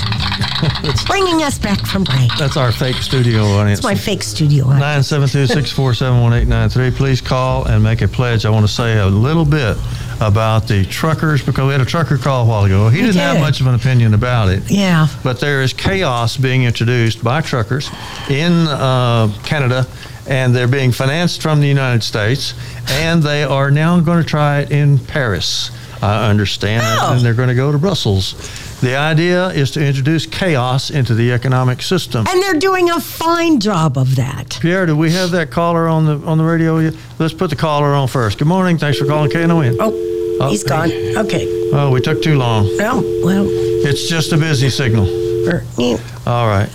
bringing 1.07 1.43
us 1.43 1.59
back 1.59 1.85
from 1.87 2.05
break. 2.05 2.31
That's 2.39 2.57
our 2.57 2.73
fake 2.73 2.97
studio 2.97 3.43
audience. 3.45 3.81
It's 3.81 3.85
my 3.85 3.95
fake 3.95 4.23
studio 4.23 4.67
audience. 4.67 5.11
972-647-1893. 5.13 6.95
Please 6.97 7.21
call 7.21 7.65
and 7.67 7.83
make 7.83 8.03
a 8.03 8.09
pledge. 8.09 8.45
I 8.47 8.51
want 8.51 8.67
to 8.67 8.73
say 8.73 8.99
a 8.99 9.07
little 9.07 9.45
bit 9.45 9.77
about 10.21 10.69
the 10.69 10.85
truckers 10.85 11.45
because 11.45 11.67
we 11.67 11.73
had 11.73 11.81
a 11.81 11.85
trucker 11.85 12.17
call 12.17 12.45
a 12.45 12.49
while 12.49 12.65
ago. 12.65 12.89
He 12.89 13.01
didn't 13.01 13.17
have 13.17 13.41
much 13.41 13.61
of 13.61 13.67
an 13.67 13.75
opinion 13.75 14.15
about 14.15 14.49
it. 14.49 14.63
Yeah. 14.71 15.09
But 15.25 15.41
there 15.41 15.63
is 15.63 15.73
chaos 15.73 16.37
being 16.37 16.63
introduced 16.65 17.23
by 17.25 17.41
truckers 17.41 17.91
in 18.31 18.53
uh, 18.69 19.33
Canada, 19.45 19.87
and 20.29 20.55
they're 20.55 20.69
being 20.69 20.93
financed 20.93 21.43
from 21.43 21.61
the 21.61 21.67
United 21.67 22.03
States, 22.05 22.55
and 22.89 23.23
they 23.23 23.43
are 23.43 23.71
now 23.71 23.99
going 24.01 24.23
to 24.23 24.29
try 24.29 24.61
it 24.61 24.71
in 24.71 24.99
Paris. 24.99 25.71
I 26.01 26.29
understand, 26.31 26.83
Oh. 27.01 27.13
and 27.15 27.21
they're 27.25 27.35
going 27.35 27.49
to 27.49 27.55
go 27.55 27.71
to 27.73 27.79
Brussels. 27.79 28.35
The 28.83 28.97
idea 28.97 29.47
is 29.51 29.71
to 29.73 29.87
introduce 29.87 30.27
chaos 30.27 30.91
into 30.91 31.15
the 31.15 31.31
economic 31.31 31.83
system. 31.83 32.27
And 32.29 32.43
they're 32.43 32.59
doing 32.59 32.91
a 32.91 32.99
fine 32.99 33.61
job 33.61 33.97
of 33.97 34.17
that. 34.17 34.59
Pierre, 34.61 34.87
do 34.87 34.97
we 34.97 35.13
have 35.13 35.31
that 35.31 35.53
caller 35.53 35.87
on 35.87 36.05
the 36.05 36.17
on 36.27 36.37
the 36.37 36.43
radio? 36.43 36.79
yet? 36.81 36.95
Let's 37.21 37.33
put 37.33 37.51
the 37.51 37.57
caller 37.57 37.95
on 37.95 38.09
first. 38.09 38.39
Good 38.39 38.49
morning. 38.49 38.79
Thanks 38.79 38.99
for 38.99 39.07
calling 39.07 39.31
KNON. 39.31 39.77
Oh, 39.79 40.09
Oh, 40.41 40.49
he's 40.51 40.65
gone. 40.65 40.91
Okay. 40.91 41.47
Oh, 41.73 41.91
we 41.93 42.01
took 42.01 42.21
too 42.23 42.37
long. 42.37 42.65
Well, 42.77 43.03
well, 43.23 43.47
It's 43.49 44.09
just 44.09 44.33
a 44.33 44.37
busy 44.37 44.69
signal. 44.71 45.07
er, 45.49 45.63
eh, 45.79 45.99
All 46.27 46.49
right. 46.49 46.69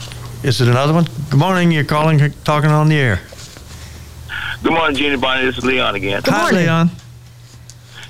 Is 0.44 0.62
it 0.62 0.70
another 0.70 0.94
one? 0.94 1.08
Good 1.30 1.40
morning. 1.40 1.72
You're 1.72 1.84
calling, 1.84 2.32
talking 2.46 2.70
on 2.70 2.88
the 2.88 2.96
air. 2.96 3.20
Good 4.64 4.72
morning, 4.72 4.96
Jenny 4.96 5.18
Bonnie. 5.18 5.44
This 5.46 5.58
is 5.58 5.66
Leon 5.66 5.96
again. 5.96 6.22
Good 6.22 6.34
Hi, 6.34 6.42
morning. 6.44 6.62
Leon. 6.62 6.92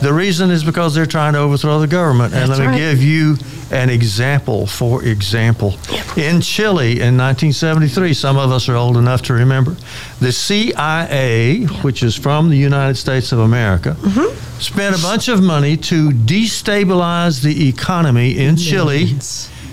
The 0.00 0.12
reason 0.12 0.50
is 0.50 0.62
because 0.62 0.94
they're 0.94 1.06
trying 1.06 1.32
to 1.32 1.40
overthrow 1.40 1.80
the 1.80 1.88
government. 1.88 2.32
That's 2.32 2.48
and 2.48 2.58
let 2.58 2.60
me 2.60 2.66
right. 2.66 2.78
give 2.78 3.02
you 3.02 3.36
an 3.72 3.90
example. 3.90 4.66
For 4.66 5.04
example, 5.04 5.74
in 6.16 6.40
Chile 6.40 7.00
in 7.00 7.16
1973, 7.16 8.14
some 8.14 8.36
of 8.36 8.52
us 8.52 8.68
are 8.68 8.76
old 8.76 8.96
enough 8.96 9.22
to 9.22 9.32
remember, 9.34 9.76
the 10.20 10.30
CIA, 10.32 11.64
which 11.82 12.02
is 12.02 12.14
from 12.14 12.48
the 12.48 12.56
United 12.56 12.94
States 12.96 13.32
of 13.32 13.40
America, 13.40 13.96
Mm-hmm. 14.00 14.60
spent 14.60 14.96
a 14.98 15.02
bunch 15.02 15.28
of 15.28 15.42
money 15.42 15.76
to 15.76 16.10
destabilize 16.10 17.42
the 17.42 17.68
economy 17.68 18.38
in 18.38 18.56
Chile 18.56 19.06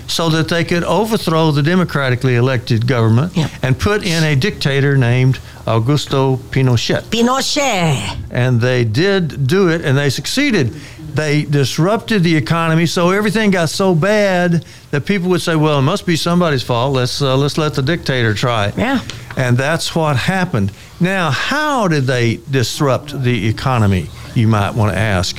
so 0.08 0.28
that 0.30 0.48
they 0.48 0.64
could 0.64 0.84
overthrow 0.84 1.50
the 1.50 1.62
democratically 1.62 2.36
elected 2.36 2.86
government 2.86 3.36
Yep. 3.36 3.50
and 3.62 3.78
put 3.78 4.04
in 4.06 4.22
a 4.24 4.36
dictator 4.36 4.96
named 4.96 5.38
Augusto 5.66 6.36
Pinochet. 6.50 7.02
Pinochet. 7.10 8.16
and 8.30 8.60
they 8.60 8.84
did 8.84 9.46
do 9.46 9.68
it 9.68 9.82
and 9.84 9.96
they 9.98 10.10
succeeded. 10.10 10.72
They 11.14 11.42
disrupted 11.44 12.22
the 12.24 12.36
economy 12.36 12.86
so 12.86 13.10
everything 13.10 13.50
got 13.50 13.70
so 13.70 13.94
bad 13.94 14.64
that 14.90 15.06
people 15.06 15.30
would 15.30 15.40
say 15.40 15.56
well 15.56 15.78
it 15.78 15.82
must 15.82 16.04
be 16.06 16.14
somebody's 16.14 16.62
fault. 16.62 16.94
Let's 16.94 17.20
uh, 17.22 17.36
let's 17.36 17.56
let 17.58 17.74
the 17.74 17.82
dictator 17.82 18.34
try 18.34 18.66
it. 18.66 18.76
Yeah. 18.76 19.00
and 19.36 19.56
that's 19.56 19.94
what 19.94 20.16
happened. 20.16 20.72
Now 21.00 21.30
how 21.30 21.88
did 21.88 22.04
they 22.04 22.40
disrupt 22.50 23.22
the 23.22 23.48
economy 23.48 24.08
you 24.34 24.46
might 24.46 24.74
want 24.74 24.92
to 24.92 24.98
ask? 24.98 25.36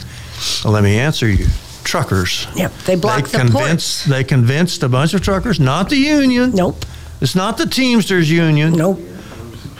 Well, 0.63 0.73
let 0.73 0.83
me 0.83 0.97
answer 0.99 1.27
you 1.29 1.45
truckers 1.87 2.47
Yep, 2.55 2.71
they 2.85 2.95
blocked 2.95 3.31
they 3.31 3.37
the 3.39 3.45
convinced 3.45 4.03
ports. 4.03 4.05
they 4.05 4.23
convinced 4.23 4.83
a 4.83 4.89
bunch 4.89 5.13
of 5.13 5.21
truckers 5.21 5.59
not 5.59 5.89
the 5.89 5.97
union 5.97 6.51
Nope. 6.53 6.85
it's 7.21 7.35
not 7.35 7.57
the 7.57 7.65
teamsters 7.65 8.29
union 8.29 8.73
Nope. 8.73 8.99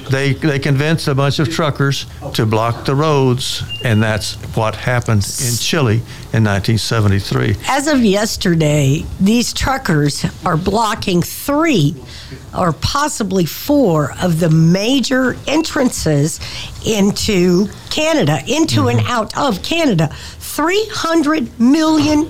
they 0.10 0.34
they 0.34 0.58
convinced 0.60 1.08
a 1.08 1.13
bunch 1.15 1.39
of 1.39 1.50
truckers 1.50 2.06
to 2.34 2.46
block 2.46 2.86
the 2.86 2.96
roads, 2.96 3.62
and 3.84 4.02
that's 4.02 4.36
what 4.56 4.74
happened 4.76 5.24
in 5.48 5.54
Chile 5.58 5.98
in 6.34 6.43
1973. 6.43 7.56
As 7.67 7.88
of 7.88 8.00
yesterday, 8.04 9.04
these 9.20 9.52
truckers 9.54 10.26
are 10.46 10.56
blocking 10.58 11.22
three 11.22 11.93
or 12.58 12.72
possibly 12.74 13.46
four 13.46 14.13
of 14.22 14.39
the 14.39 14.50
major 14.50 15.36
entrances 15.48 16.39
into 16.86 17.67
Canada, 17.89 18.39
into 18.48 18.88
and 18.88 19.00
mm-hmm. 19.00 19.12
out 19.12 19.38
of 19.38 19.62
Canada. 19.63 20.10
$300 20.58 21.60
million 21.60 22.26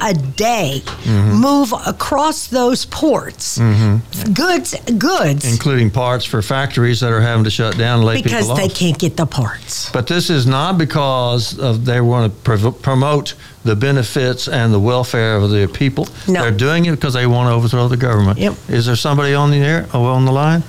a 0.00 0.14
day 0.14 0.80
mm-hmm. 0.82 1.38
move 1.38 1.74
across 1.86 2.46
those 2.46 2.86
ports. 2.86 3.58
Mm-hmm. 3.58 4.32
Goods, 4.32 4.74
goods, 4.92 5.52
including 5.52 5.90
parts 5.90 6.24
for 6.24 6.40
factories 6.40 7.00
that 7.00 7.12
are 7.12 7.20
having 7.20 7.44
to 7.44 7.50
shut 7.50 7.76
down 7.76 8.04
lay 8.04 8.22
because 8.22 8.46
people 8.46 8.56
they 8.56 8.68
can't 8.68 8.98
get 8.98 9.18
the 9.18 9.26
parts. 9.26 9.92
But 9.92 10.06
this 10.06 10.30
is 10.30 10.46
not 10.46 10.78
because 10.78 11.58
of 11.58 11.84
they 11.84 12.00
want 12.00 12.32
to 12.32 12.40
prov- 12.40 12.80
promote 12.80 13.34
the 13.64 13.76
benefits 13.76 14.48
and 14.48 14.72
the 14.72 14.80
welfare 14.80 15.36
of 15.36 15.50
the 15.50 15.68
people. 15.68 16.08
No. 16.26 16.40
They're 16.40 16.52
doing 16.52 16.86
it 16.86 16.92
because 16.92 17.12
they 17.12 17.26
want 17.26 17.50
to 17.50 17.52
overthrow 17.52 17.86
the 17.86 17.98
government. 17.98 18.38
Yep. 18.38 18.54
Is 18.68 18.86
there 18.86 18.96
somebody 18.96 19.34
on 19.34 19.50
the 19.50 19.58
air? 19.58 19.86
Oh, 19.92 20.06
on 20.06 20.24
the 20.24 20.32
line? 20.32 20.62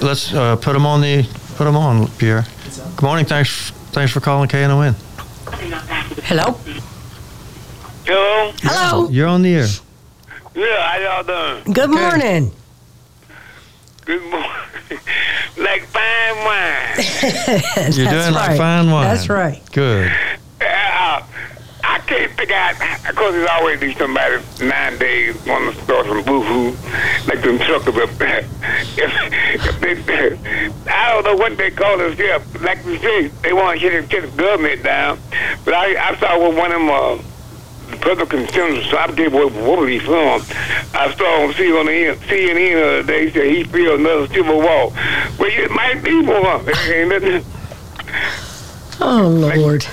Let's 0.00 0.32
uh, 0.32 0.54
put 0.54 0.74
them 0.74 0.86
on 0.86 1.00
the 1.00 1.24
put 1.56 1.64
them 1.64 1.76
on, 1.76 2.06
Pierre. 2.18 2.46
Good 2.96 3.02
morning. 3.02 3.26
Thanks 3.26 3.70
thanks 3.90 4.12
for 4.12 4.20
calling 4.20 4.48
KNON. 4.48 4.94
Hello? 5.50 6.52
Hello? 8.04 8.52
Hello? 8.62 9.08
You're 9.10 9.28
on 9.28 9.42
the 9.42 9.54
air. 9.54 9.66
Yeah, 10.54 10.82
how 10.82 10.98
y'all 10.98 11.24
doing? 11.62 11.72
Good 11.74 11.90
morning. 11.90 12.52
Good 14.04 14.22
morning. 14.22 14.48
like 15.58 15.84
fine 15.86 16.36
wine. 16.44 16.94
You're 17.92 18.06
That's 18.06 18.24
doing 18.24 18.34
like 18.34 18.56
fine 18.56 18.90
wine. 18.90 19.04
That's 19.04 19.28
right. 19.28 19.60
Good. 19.72 20.12
Uh, 20.60 21.22
I 22.12 22.14
can't 22.14 22.32
figure 22.32 22.56
out, 22.56 23.08
of 23.08 23.16
course, 23.16 23.32
there's 23.32 23.48
always 23.48 23.80
be 23.80 23.94
somebody 23.94 24.36
nowadays 24.60 25.34
want 25.46 25.74
to 25.74 25.82
start 25.82 26.04
some 26.04 26.22
boo-hoo, 26.24 26.76
like 27.26 27.40
them 27.40 27.58
truckers 27.58 27.96
up 27.96 28.10
there. 28.18 28.40
if, 28.98 29.82
if 29.82 30.06
they, 30.06 30.70
I 30.92 31.12
don't 31.12 31.24
know 31.24 31.36
what 31.36 31.56
they 31.56 31.70
call 31.70 31.98
it 32.00 32.14
here. 32.18 32.38
Like 32.60 32.84
you 32.84 32.98
say, 32.98 33.28
they 33.28 33.54
want 33.54 33.80
to 33.80 33.90
get, 33.90 34.08
get 34.10 34.30
the 34.30 34.36
government 34.36 34.82
down. 34.82 35.18
But 35.64 35.72
I, 35.72 36.10
I 36.10 36.16
saw 36.16 36.38
what 36.38 36.54
one 36.54 36.72
of 36.72 36.80
them, 36.80 36.90
uh, 36.90 37.18
Republican 37.92 38.46
senators, 38.48 38.90
so 38.90 38.98
I 38.98 39.10
gave 39.12 39.32
what, 39.32 39.50
what 39.54 39.78
was 39.78 39.88
he 39.88 39.98
from? 39.98 40.42
I 40.92 41.14
saw 41.16 41.46
him 41.46 41.54
see 41.54 41.72
on 41.72 41.86
the 41.86 42.14
CNN 42.26 42.74
the 42.74 42.84
other 42.84 43.02
day, 43.04 43.24
he 43.24 43.30
said 43.30 43.46
he 43.46 43.64
feel 43.64 43.94
another 43.94 44.26
civil 44.28 44.56
war. 44.58 44.92
Well, 45.38 45.48
it 45.48 45.70
might 45.70 46.02
be 46.02 46.20
one. 46.20 46.68
Ain't 46.90 47.08
nothing. 47.08 47.44
Oh, 49.00 49.28
Lord. 49.28 49.86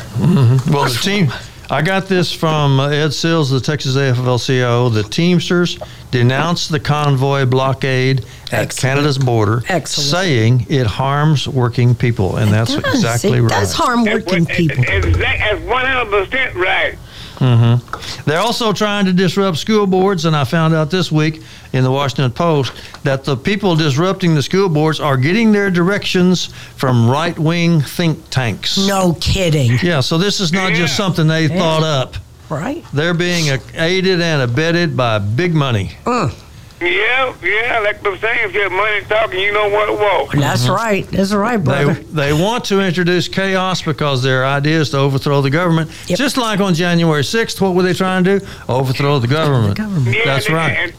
Well, 0.70 0.84
the 0.90 1.00
team. 1.02 1.32
I 1.72 1.84
got 1.84 2.08
this 2.08 2.32
from 2.32 2.80
uh, 2.80 2.90
Ed 2.90 3.14
Sills, 3.14 3.52
the 3.52 3.60
Texas 3.60 3.96
AFL-CIO. 3.96 4.90
The 4.90 5.04
Teamsters 5.04 5.78
denounced 6.10 6.72
the 6.72 6.80
convoy 6.80 7.46
blockade 7.46 8.22
at 8.52 8.54
Excellent. 8.54 8.80
Canada's 8.80 9.18
border, 9.20 9.62
Excellent. 9.70 10.10
saying 10.10 10.66
it 10.68 10.88
harms 10.88 11.48
working 11.48 11.94
people, 11.94 12.38
and 12.38 12.52
that's 12.52 12.76
does. 12.76 12.96
exactly 12.96 13.38
it 13.38 13.42
right. 13.42 13.50
does 13.52 13.74
harm 13.74 14.04
working 14.04 14.48
people. 14.48 14.84
That's 14.84 15.62
one 15.64 15.86
hundred 15.86 16.10
percent 16.26 16.56
right. 16.56 16.98
Mm-hmm. 17.40 18.30
They're 18.30 18.40
also 18.40 18.74
trying 18.74 19.06
to 19.06 19.14
disrupt 19.14 19.58
school 19.58 19.88
boards, 19.88 20.26
and 20.26 20.36
I 20.36 20.44
found 20.44 20.76
out 20.76 20.92
this 20.92 21.12
week 21.12 21.42
in 21.72 21.84
the 21.84 21.92
Washington 21.92 22.32
Post 22.32 22.74
that 23.04 23.24
the 23.24 23.38
people 23.38 23.76
disrupting 23.76 24.36
the 24.36 24.44
school 24.44 24.70
boards 24.70 25.00
are 25.00 25.18
getting 25.18 25.52
their 25.52 25.72
directions 25.72 26.48
from 26.76 27.10
right-wing 27.10 27.82
think 27.82 28.30
tanks. 28.30 28.78
No 28.88 29.14
kidding. 29.22 29.78
Yeah, 29.82 30.02
so 30.02 30.18
this 30.18 30.40
is 30.40 30.52
not 30.52 30.74
just 30.74 30.98
something 30.98 31.28
they 31.28 31.48
thought 31.48 31.84
up. 31.84 32.16
Right? 32.50 32.84
They're 32.94 33.14
being 33.14 33.58
aided 33.76 34.22
and 34.22 34.42
abetted 34.42 34.98
by 34.98 35.20
big 35.20 35.54
money. 35.54 35.92
Mm. 36.04 36.34
Yeah, 36.82 37.36
yeah, 37.44 37.80
like 37.80 38.02
the 38.02 38.18
saying, 38.20 38.50
if 38.50 38.54
you 38.54 38.62
have 38.62 38.72
money 38.72 39.02
talking, 39.02 39.40
you 39.40 39.52
know 39.52 39.68
what 39.70 39.90
it 39.90 40.00
was. 40.00 40.30
That's 40.34 40.70
right. 40.70 41.06
That's 41.08 41.34
right, 41.34 41.58
They, 41.58 41.64
brother. 41.84 41.94
they 41.94 42.32
want 42.32 42.64
to 42.66 42.80
introduce 42.80 43.28
chaos 43.28 43.82
because 43.82 44.24
their 44.24 44.46
idea 44.46 44.80
is 44.80 44.90
to 44.92 44.98
overthrow 44.98 45.42
the 45.42 45.50
government. 45.50 45.92
Yep. 46.08 46.18
Just 46.18 46.38
like 46.38 46.62
on 46.62 46.74
January 46.74 47.24
6th, 47.24 47.60
what 47.60 47.76
were 47.76 47.84
they 47.84 47.94
trying 47.94 48.24
to 48.24 48.40
do? 48.40 48.46
Overthrow 48.70 49.20
the 49.20 49.28
government. 49.28 49.76
government. 49.78 50.16
Yeah, 50.16 50.24
That's 50.26 50.46
and, 50.46 50.56
right. 50.56 50.72
And, 50.78 50.94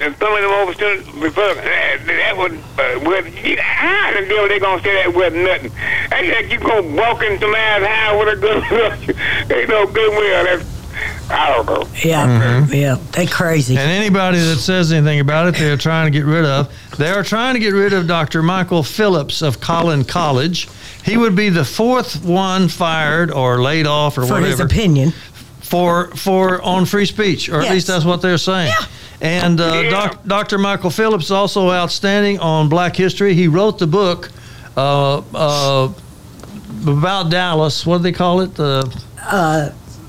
and 0.00 0.16
some 0.16 0.32
of 0.32 0.42
them 0.42 0.50
overstood 0.52 1.04
before 1.20 1.54
that, 1.54 1.98
that 2.06 2.36
was 2.36 2.52
uh, 2.52 3.00
with 3.08 3.26
how 3.58 4.12
the 4.20 4.26
devil 4.26 4.48
they 4.48 4.58
gonna 4.58 4.82
say 4.82 4.94
that 4.94 5.14
with 5.14 5.34
nothing? 5.34 5.72
That's 6.08 6.28
like 6.28 6.50
you 6.50 6.58
gonna 6.58 6.96
walk 6.96 7.22
into 7.22 7.46
man's 7.50 7.86
house 7.86 8.18
with 8.18 8.38
a 8.38 8.40
gun. 8.40 9.58
Ain't 9.58 9.68
no 9.68 9.86
good 9.86 10.10
will. 10.16 10.44
That's 10.44 10.79
I 11.30 11.54
don't 11.54 11.66
know. 11.66 11.88
Yeah, 12.04 12.66
yeah, 12.66 12.96
they 13.12 13.26
crazy. 13.26 13.76
And 13.76 13.90
anybody 13.90 14.38
that 14.38 14.56
says 14.56 14.90
anything 14.92 15.20
about 15.20 15.46
it, 15.48 15.54
they're 15.56 15.76
trying 15.76 16.10
to 16.12 16.18
get 16.18 16.24
rid 16.26 16.44
of. 16.44 16.72
They 16.98 17.10
are 17.10 17.22
trying 17.22 17.54
to 17.54 17.60
get 17.60 17.70
rid 17.72 17.92
of 17.92 18.06
Dr. 18.06 18.42
Michael 18.42 18.82
Phillips 18.82 19.42
of 19.42 19.60
Collin 19.60 20.04
College. 20.04 20.68
He 21.04 21.16
would 21.16 21.34
be 21.36 21.48
the 21.48 21.64
fourth 21.64 22.24
one 22.24 22.68
fired 22.68 23.30
or 23.30 23.62
laid 23.62 23.86
off 23.86 24.18
or 24.18 24.22
whatever. 24.22 24.40
for 24.42 24.46
his 24.46 24.60
opinion. 24.60 25.12
for 25.60 26.08
for 26.16 26.60
on 26.62 26.84
free 26.84 27.06
speech, 27.06 27.48
or 27.48 27.60
at 27.60 27.70
least 27.70 27.86
that's 27.86 28.04
what 28.04 28.20
they're 28.22 28.36
saying. 28.38 28.72
And 29.20 29.60
uh, 29.60 29.80
Yeah. 29.84 29.90
doc, 29.90 30.20
Dr. 30.26 30.58
Michael 30.58 30.90
Phillips 30.90 31.26
is 31.26 31.30
also 31.30 31.70
outstanding 31.70 32.38
on 32.40 32.68
Black 32.68 32.96
history. 32.96 33.34
He 33.34 33.48
wrote 33.48 33.78
the 33.78 33.86
book 33.86 34.30
uh, 34.76 35.18
uh, 35.34 35.92
about 36.86 37.30
Dallas. 37.30 37.84
What 37.86 37.98
do 37.98 38.02
they 38.04 38.12
call 38.12 38.40
it? 38.40 38.58
Uh, 38.58 38.84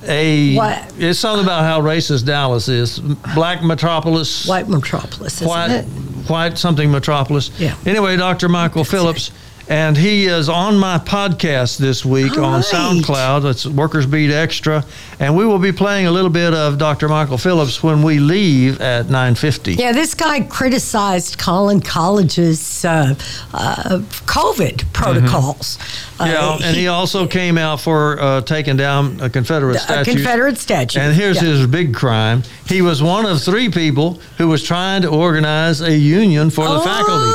a 0.08 0.56
what? 0.56 0.94
it's 0.98 1.20
something 1.20 1.44
about 1.46 1.64
how 1.64 1.82
racist 1.82 2.26
Dallas 2.26 2.68
is. 2.68 3.00
Black 3.00 3.64
metropolis. 3.64 4.46
White 4.48 4.68
metropolis, 4.68 5.36
isn't 5.36 5.48
White, 5.48 5.72
it? 5.72 5.86
white 6.30 6.58
something 6.58 6.92
metropolis. 6.92 7.52
Yeah. 7.60 7.76
Anyway, 7.86 8.18
Dr. 8.18 8.50
Michael 8.50 8.84
Phillips, 8.84 9.32
and 9.72 9.96
he 9.96 10.26
is 10.26 10.50
on 10.50 10.78
my 10.78 10.98
podcast 10.98 11.78
this 11.78 12.04
week 12.04 12.38
All 12.38 12.44
on 12.44 12.54
right. 12.56 12.64
SoundCloud. 12.66 13.50
It's 13.50 13.66
Workers 13.66 14.06
Beat 14.06 14.30
Extra, 14.30 14.84
and 15.18 15.38
we 15.38 15.46
will 15.46 15.60
be 15.60 15.72
playing 15.72 16.08
a 16.08 16.12
little 16.12 16.30
bit 16.30 16.54
of 16.54 16.78
Dr. 16.78 17.08
Michael 17.08 17.38
Phillips 17.38 17.82
when 17.82 18.04
we 18.04 18.20
leave 18.20 18.82
at 18.82 19.06
9:50. 19.06 19.78
Yeah, 19.80 19.94
this 19.94 20.14
guy 20.14 20.42
criticized 20.42 21.38
Collin 21.38 21.80
College's 21.80 22.84
uh, 22.84 23.16
uh, 23.54 24.00
COVID 24.28 24.92
protocols. 24.92 25.78
Mm-hmm. 25.78 26.26
Yeah, 26.26 26.50
Uh, 26.50 26.60
and 26.64 26.76
he 26.76 26.88
also 26.90 27.26
came 27.26 27.58
out 27.58 27.80
for 27.80 28.20
uh, 28.20 28.42
taking 28.42 28.76
down 28.76 29.22
a 29.22 29.30
Confederate 29.30 29.78
a 29.78 29.80
statue. 29.80 30.12
Confederate 30.16 30.58
statue. 30.58 31.00
And 31.00 31.16
here's 31.16 31.38
Yeah. 31.42 31.50
his 31.50 31.66
big 31.66 31.94
crime. 31.96 32.44
He 32.68 32.82
was 32.82 33.02
one 33.02 33.26
of 33.26 33.42
three 33.42 33.70
people 33.70 34.20
who 34.38 34.50
was 34.50 34.62
trying 34.64 35.02
to 35.04 35.08
organize 35.08 35.80
a 35.80 35.98
union 35.98 36.50
for 36.50 36.68
the 36.68 36.82
faculty. 36.82 37.32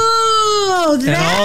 Oh, 0.79 0.91
all- 0.93 0.97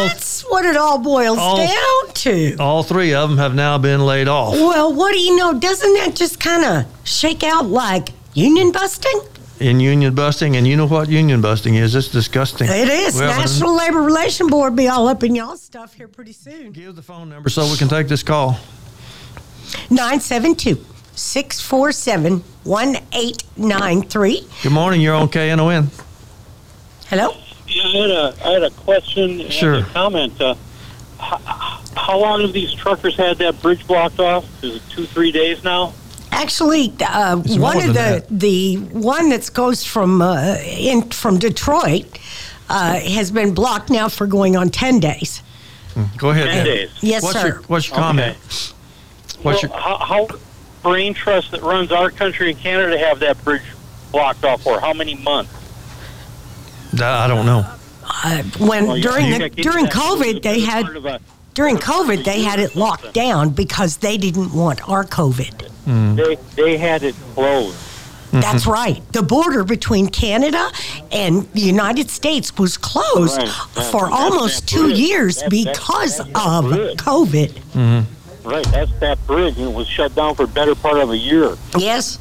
that's 0.08 0.42
what 0.42 0.66
it 0.66 0.76
all 0.78 0.98
boils 1.00 1.38
all- 1.38 1.58
down 1.58 2.14
to. 2.14 2.56
All 2.58 2.84
three 2.84 3.14
of 3.14 3.30
them 3.30 3.38
have 3.38 3.56
now 3.56 3.78
been 3.78 4.06
laid 4.06 4.28
off. 4.28 4.54
Well, 4.54 4.94
what 4.94 5.14
do 5.14 5.20
you 5.20 5.36
know? 5.38 5.54
Doesn't 5.54 5.94
that 5.96 6.16
just 6.16 6.40
kind 6.40 6.64
of 6.66 6.86
shake 7.04 7.44
out 7.44 7.68
like 7.68 8.10
union 8.34 8.72
busting? 8.72 9.22
in 9.60 9.80
union 9.80 10.16
busting, 10.16 10.56
and 10.56 10.68
you 10.68 10.76
know 10.76 10.88
what 10.88 11.08
union 11.08 11.40
busting 11.40 11.76
is? 11.76 11.94
It's 11.94 12.08
disgusting. 12.08 12.68
It 12.68 12.90
is. 12.90 13.14
Well, 13.16 13.30
National 13.40 13.78
Labor 13.78 14.02
Relation 14.02 14.48
Board 14.48 14.76
be 14.76 14.88
all 14.88 15.08
up 15.08 15.24
in 15.24 15.36
y'all 15.36 15.56
stuff 15.56 15.94
here 15.94 16.08
pretty 16.08 16.34
soon. 16.34 16.72
Give 16.72 16.96
the 16.96 17.04
phone 17.04 17.30
number 17.30 17.48
so 17.48 17.66
we 17.70 17.78
can 17.78 17.88
take 17.88 18.08
this 18.08 18.24
call. 18.24 18.58
972 19.92 20.84
647 21.14 22.44
1893. 22.64 24.48
Good 24.64 24.72
morning. 24.72 25.00
You're 25.00 25.14
on 25.14 25.28
KNON. 25.30 25.90
Hello? 27.08 27.36
Yeah, 27.72 27.84
I 27.84 27.98
had 27.98 28.12
a, 28.12 28.36
I 28.46 28.52
had 28.52 28.64
a 28.64 28.70
question 28.72 29.42
and 29.42 29.52
a 29.52 29.84
comment. 29.94 30.40
Uh, 30.42 30.56
how, 31.20 31.38
how 31.96 32.20
long 32.20 32.42
have 32.42 32.54
these 32.54 32.74
truckers 32.74 33.16
had 33.16 33.38
that 33.38 33.62
bridge 33.62 33.86
blocked 33.88 34.20
off? 34.20 34.46
Is 34.64 34.76
it 34.78 34.82
two, 34.90 35.06
three 35.06 35.32
days 35.32 35.64
now? 35.64 35.94
Actually, 36.32 36.94
uh, 37.02 37.38
one 37.38 37.78
of 37.78 37.94
than 37.94 38.24
the 38.24 38.26
the 38.30 38.76
one 38.94 39.30
that 39.30 39.50
goes 39.54 39.84
from 39.84 40.22
uh, 40.22 40.58
in 40.60 41.04
from 41.12 41.38
Detroit 41.38 42.20
uh, 42.70 43.00
has 43.00 43.32
been 43.32 43.54
blocked 43.54 43.90
now 43.90 44.10
for 44.10 44.26
going 44.28 44.56
on 44.56 44.70
ten 44.70 45.00
days. 45.00 45.44
Go 46.18 46.30
ahead. 46.30 46.48
Ten 46.48 46.58
Ed. 46.60 46.64
days. 46.64 46.92
Yes, 47.02 47.24
what's 47.24 47.40
sir. 47.40 47.48
Your, 47.48 47.62
what's 47.64 47.90
your 47.90 47.98
comment? 47.98 48.38
What's 48.38 48.74
well, 49.44 49.60
your 49.62 49.72
how, 49.72 49.98
how 49.98 50.28
Brain 50.82 51.14
Trust 51.14 51.52
that 51.52 51.62
runs 51.62 51.92
our 51.92 52.10
country 52.10 52.50
and 52.50 52.60
Canada 52.60 52.98
have 52.98 53.20
that 53.20 53.44
bridge 53.44 53.62
blocked 54.12 54.44
off 54.46 54.64
for? 54.64 54.80
How 54.80 54.94
many 54.94 55.16
months? 55.16 55.54
I 57.00 57.28
don't 57.28 57.46
know. 57.46 57.66
Uh, 58.04 58.44
when 58.60 58.88
Well, 58.88 59.00
during 59.02 59.30
the, 59.40 59.50
during 59.50 59.86
COVID, 59.86 60.42
they 60.42 60.60
had 60.62 60.86
a- 60.86 61.20
during 61.54 61.78
COVID 61.78 62.24
they 62.24 62.42
had 62.44 62.60
it 62.60 62.76
locked 62.76 63.14
down 63.14 63.50
because 63.52 63.98
they 63.98 64.18
didn't 64.18 64.54
want 64.54 64.88
our 64.90 65.04
COVID. 65.06 65.70
Mm. 65.86 66.16
They 66.16 66.36
they 66.62 66.78
had 66.78 67.04
it 67.04 67.16
closed. 67.34 67.78
That's 68.32 68.64
mm-hmm. 68.64 68.72
right. 68.72 69.12
The 69.14 69.24
border 69.24 69.64
between 69.66 70.08
Canada 70.08 70.72
and 71.12 71.52
the 71.52 71.60
United 71.62 72.10
States 72.10 72.58
was 72.58 72.78
closed 72.78 73.38
Right. 73.38 73.48
That- 73.76 73.92
for 73.92 74.08
that's 74.10 74.22
almost 74.22 74.62
that 74.62 74.68
two 74.68 74.88
bridge. 74.88 75.00
years 75.00 75.36
That- 75.38 75.50
that- 75.50 75.50
because 75.74 76.18
that's 76.18 76.30
of 76.30 76.70
that 76.70 76.76
bridge. 76.76 76.98
COVID. 76.98 77.50
Mm-hmm. 77.74 78.50
Right, 78.50 78.66
that's 78.72 78.92
that 79.00 79.26
bridge, 79.28 79.58
and 79.58 79.68
it 79.68 79.74
was 79.74 79.88
shut 79.88 80.16
down 80.16 80.34
for 80.36 80.44
a 80.44 80.48
better 80.48 80.74
part 80.74 80.98
of 80.98 81.12
a 81.12 81.18
year. 81.18 81.56
Yes, 81.78 82.18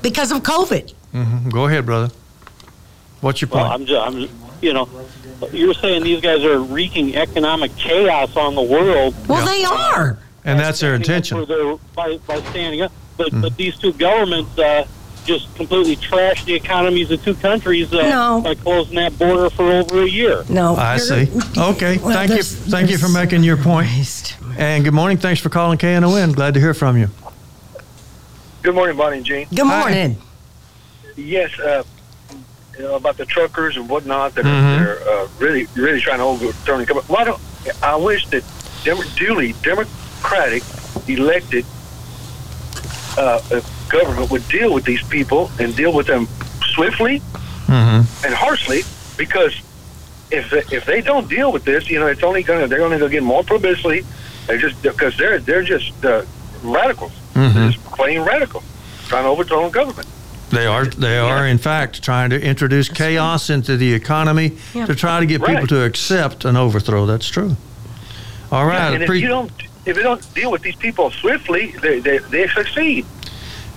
because 0.00 0.32
of 0.32 0.42
COVID. 0.42 0.94
Mm-hmm. 1.14 1.50
Go 1.50 1.66
ahead, 1.66 1.84
brother. 1.84 2.10
What's 3.20 3.40
your 3.42 3.50
Well, 3.50 3.68
point? 3.68 3.80
I'm 3.80 3.86
just, 3.86 4.06
I'm, 4.06 4.38
you 4.62 4.72
know, 4.72 4.88
you're 5.52 5.74
saying 5.74 6.02
these 6.04 6.20
guys 6.20 6.44
are 6.44 6.58
wreaking 6.58 7.16
economic 7.16 7.74
chaos 7.76 8.36
on 8.36 8.54
the 8.54 8.62
world. 8.62 9.14
Well, 9.28 9.40
Yeah. 9.40 9.52
they 9.52 9.64
are. 9.64 10.18
and 10.44 10.58
that's 10.58 10.80
their 10.80 10.94
intention. 10.94 11.38
for 11.38 11.46
their- 11.46 11.76
by, 11.94 12.16
by 12.26 12.40
standing 12.50 12.82
up. 12.82 12.92
But, 13.18 13.28
but 13.42 13.56
these 13.58 13.76
two 13.76 13.92
governments 13.92 14.58
uh, 14.58 14.86
just 15.26 15.54
completely 15.54 15.96
trashed 15.96 16.46
the 16.46 16.54
economies 16.54 17.10
of 17.10 17.22
two 17.22 17.34
countries 17.34 17.92
uh, 17.92 18.08
No. 18.08 18.40
by 18.42 18.54
closing 18.54 18.94
that 18.96 19.18
border 19.18 19.50
for 19.50 19.70
over 19.70 20.02
a 20.02 20.08
year. 20.08 20.42
No, 20.48 20.74
I 20.76 20.96
see. 20.96 21.28
Okay. 21.58 21.98
Well, 21.98 22.12
thank 22.14 22.30
you. 22.30 22.42
Thank 22.42 22.90
you 22.90 22.96
for 22.96 23.10
making 23.10 23.42
your 23.44 23.58
point. 23.58 23.88
Christ. 23.88 24.36
And 24.56 24.82
good 24.82 24.94
morning. 24.94 25.18
Thanks 25.18 25.40
for 25.42 25.50
calling 25.50 25.76
KNON. 25.76 26.32
Glad 26.34 26.54
to 26.54 26.60
hear 26.60 26.72
from 26.72 26.96
you. 26.96 27.08
Good 28.62 28.74
morning, 28.74 28.96
Bonnie 28.96 29.18
and 29.18 29.26
Gene. 29.26 29.46
Good 29.54 29.66
Hi. 29.66 29.80
morning. 29.80 30.16
Yes, 31.16 31.58
uh, 31.60 31.82
you 32.80 32.86
know 32.88 32.94
about 32.94 33.16
the 33.18 33.26
truckers 33.26 33.76
and 33.76 33.88
whatnot 33.88 34.34
that 34.36 34.44
Mhm. 34.46 34.80
are 34.86 34.98
uh, 35.10 35.28
really, 35.38 35.66
really 35.74 36.00
trying 36.00 36.18
to 36.18 36.24
overturn 36.24 36.78
the 36.80 36.86
government. 36.86 37.08
Why 37.10 37.24
don't 37.24 37.40
I 37.82 37.96
wish 37.96 38.26
that 38.28 38.42
Demo- 38.84 39.02
duly 39.16 39.52
Democratic 39.62 40.62
elected 41.06 41.66
uh, 43.18 43.40
uh, 43.52 43.60
government 43.88 44.30
would 44.30 44.46
deal 44.48 44.72
with 44.72 44.84
these 44.84 45.02
people 45.02 45.50
and 45.58 45.74
deal 45.76 45.92
with 45.92 46.06
them 46.06 46.26
swiftly 46.74 47.20
Mm-hmm. 47.66 48.24
and 48.26 48.34
harshly 48.34 48.82
because 49.16 49.54
if 50.32 50.50
they, 50.50 50.64
if 50.76 50.84
they 50.86 51.00
don't 51.02 51.28
deal 51.28 51.52
with 51.52 51.64
this, 51.64 51.88
you 51.88 52.00
know, 52.00 52.08
it's 52.08 52.24
only 52.24 52.42
gonna 52.42 52.66
they're 52.66 52.82
only 52.82 52.98
gonna 52.98 53.10
get 53.10 53.22
more 53.22 53.44
publicity. 53.44 54.04
They're 54.46 54.58
just 54.58 54.82
because 54.82 55.16
they're 55.16 55.38
they're 55.38 55.62
just 55.62 55.92
uh, 56.04 56.22
radicals, 56.64 57.12
Mhm. 57.34 57.54
they're 57.54 57.70
just 57.70 57.84
plain 57.84 58.22
radical, 58.22 58.62
trying 59.08 59.22
to 59.24 59.28
overthrow 59.28 59.62
the 59.66 59.70
government. 59.70 60.08
They 60.50 60.66
are. 60.66 60.84
They 60.84 61.18
are, 61.18 61.46
in 61.46 61.58
fact, 61.58 62.02
trying 62.02 62.30
to 62.30 62.40
introduce 62.40 62.88
chaos 62.88 63.50
into 63.50 63.76
the 63.76 63.92
economy 63.94 64.52
Yeah. 64.74 64.86
to 64.86 64.94
try 64.94 65.20
to 65.20 65.26
get 65.26 65.44
people 65.44 65.66
to 65.68 65.84
accept 65.84 66.44
an 66.44 66.56
overthrow. 66.56 67.06
That's 67.06 67.28
true. 67.28 67.56
All 68.52 68.66
right. 68.66 68.94
and 68.94 69.02
if 69.02 69.06
Pre- 69.06 69.20
you 69.20 69.28
don't 69.28 69.50
if 69.86 69.96
you 69.96 70.02
don't 70.02 70.34
deal 70.34 70.50
with 70.50 70.62
these 70.62 70.76
people 70.76 71.10
swiftly, 71.10 71.74
they 71.82 72.00
they, 72.00 72.18
they 72.18 72.48
succeed. 72.48 73.04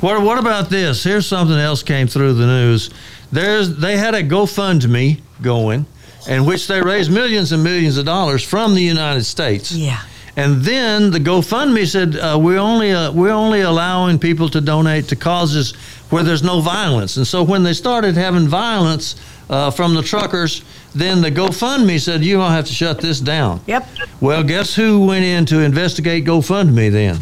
What 0.02 0.22
What 0.24 0.40
about 0.40 0.70
this? 0.70 1.04
Here's 1.04 1.28
something 1.28 1.58
else 1.58 1.84
came 1.84 2.08
through 2.08 2.34
the 2.34 2.48
news. 2.48 2.90
There's 3.32 3.78
they 3.78 3.98
had 3.98 4.16
a 4.16 4.24
GoFundMe 4.24 5.22
going, 5.42 5.86
in 6.28 6.46
which 6.46 6.68
they 6.68 6.82
raised 6.82 7.12
millions 7.12 7.52
and 7.52 7.64
millions 7.64 7.98
of 7.98 8.06
dollars 8.06 8.44
from 8.44 8.74
the 8.74 8.82
United 8.82 9.24
States. 9.26 9.72
Yeah. 9.72 10.02
And 10.36 10.62
then 10.64 11.12
the 11.12 11.20
GoFundMe 11.20 11.86
said 11.88 12.16
uh, 12.16 12.40
we're 12.42 12.58
only 12.58 12.92
uh, 12.92 13.12
we're 13.12 13.32
only 13.32 13.62
allowing 13.62 14.18
people 14.18 14.50
to 14.50 14.62
donate 14.62 15.08
to 15.10 15.16
causes 15.16 15.74
where 16.10 16.24
there's 16.24 16.42
no 16.44 16.60
violence. 16.60 17.18
And 17.18 17.28
so 17.28 17.44
when 17.44 17.62
they 17.64 17.74
started 17.74 18.16
having 18.16 18.48
violence 18.48 19.16
uh, 19.50 19.70
from 19.70 19.94
the 19.94 20.02
truckers, 20.02 20.64
then 20.96 21.22
the 21.22 21.30
GoFundMe 21.30 22.00
said 22.00 22.24
you're 22.24 22.40
gonna 22.40 22.56
have 22.56 22.66
to 22.66 22.74
shut 22.74 23.00
this 23.00 23.20
down. 23.20 23.62
Yep. 23.68 23.88
Well, 24.22 24.44
guess 24.44 24.74
who 24.74 25.06
went 25.06 25.24
in 25.24 25.46
to 25.48 25.60
investigate 25.60 26.26
GoFundMe 26.26 26.92
then? 26.92 27.20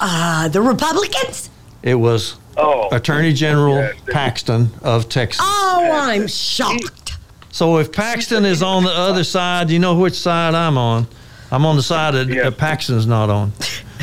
Uh, 0.00 0.48
the 0.48 0.62
Republicans? 0.62 1.50
It 1.82 1.96
was 1.96 2.36
Oh, 2.56 2.88
Attorney 2.94 3.32
General 3.32 3.76
Yes. 3.76 3.94
Paxton 4.10 4.70
of 4.82 5.08
Texas. 5.08 5.40
Oh, 5.42 5.90
I'm 5.92 6.26
shocked. 6.28 7.14
So 7.50 7.78
if 7.78 7.90
Paxton 7.92 8.44
is 8.44 8.62
on 8.62 8.84
the 8.84 8.90
other 8.90 9.24
side, 9.24 9.70
you 9.70 9.78
know 9.78 9.96
which 9.98 10.14
side 10.14 10.54
I'm 10.54 10.76
on. 10.78 11.06
I'm 11.52 11.66
on 11.66 11.76
the 11.76 11.82
side 11.82 12.14
that 12.14 12.28
Yes. 12.28 12.44
that 12.44 12.56
Paxton's 12.56 13.06
not 13.06 13.28
on. 13.30 13.52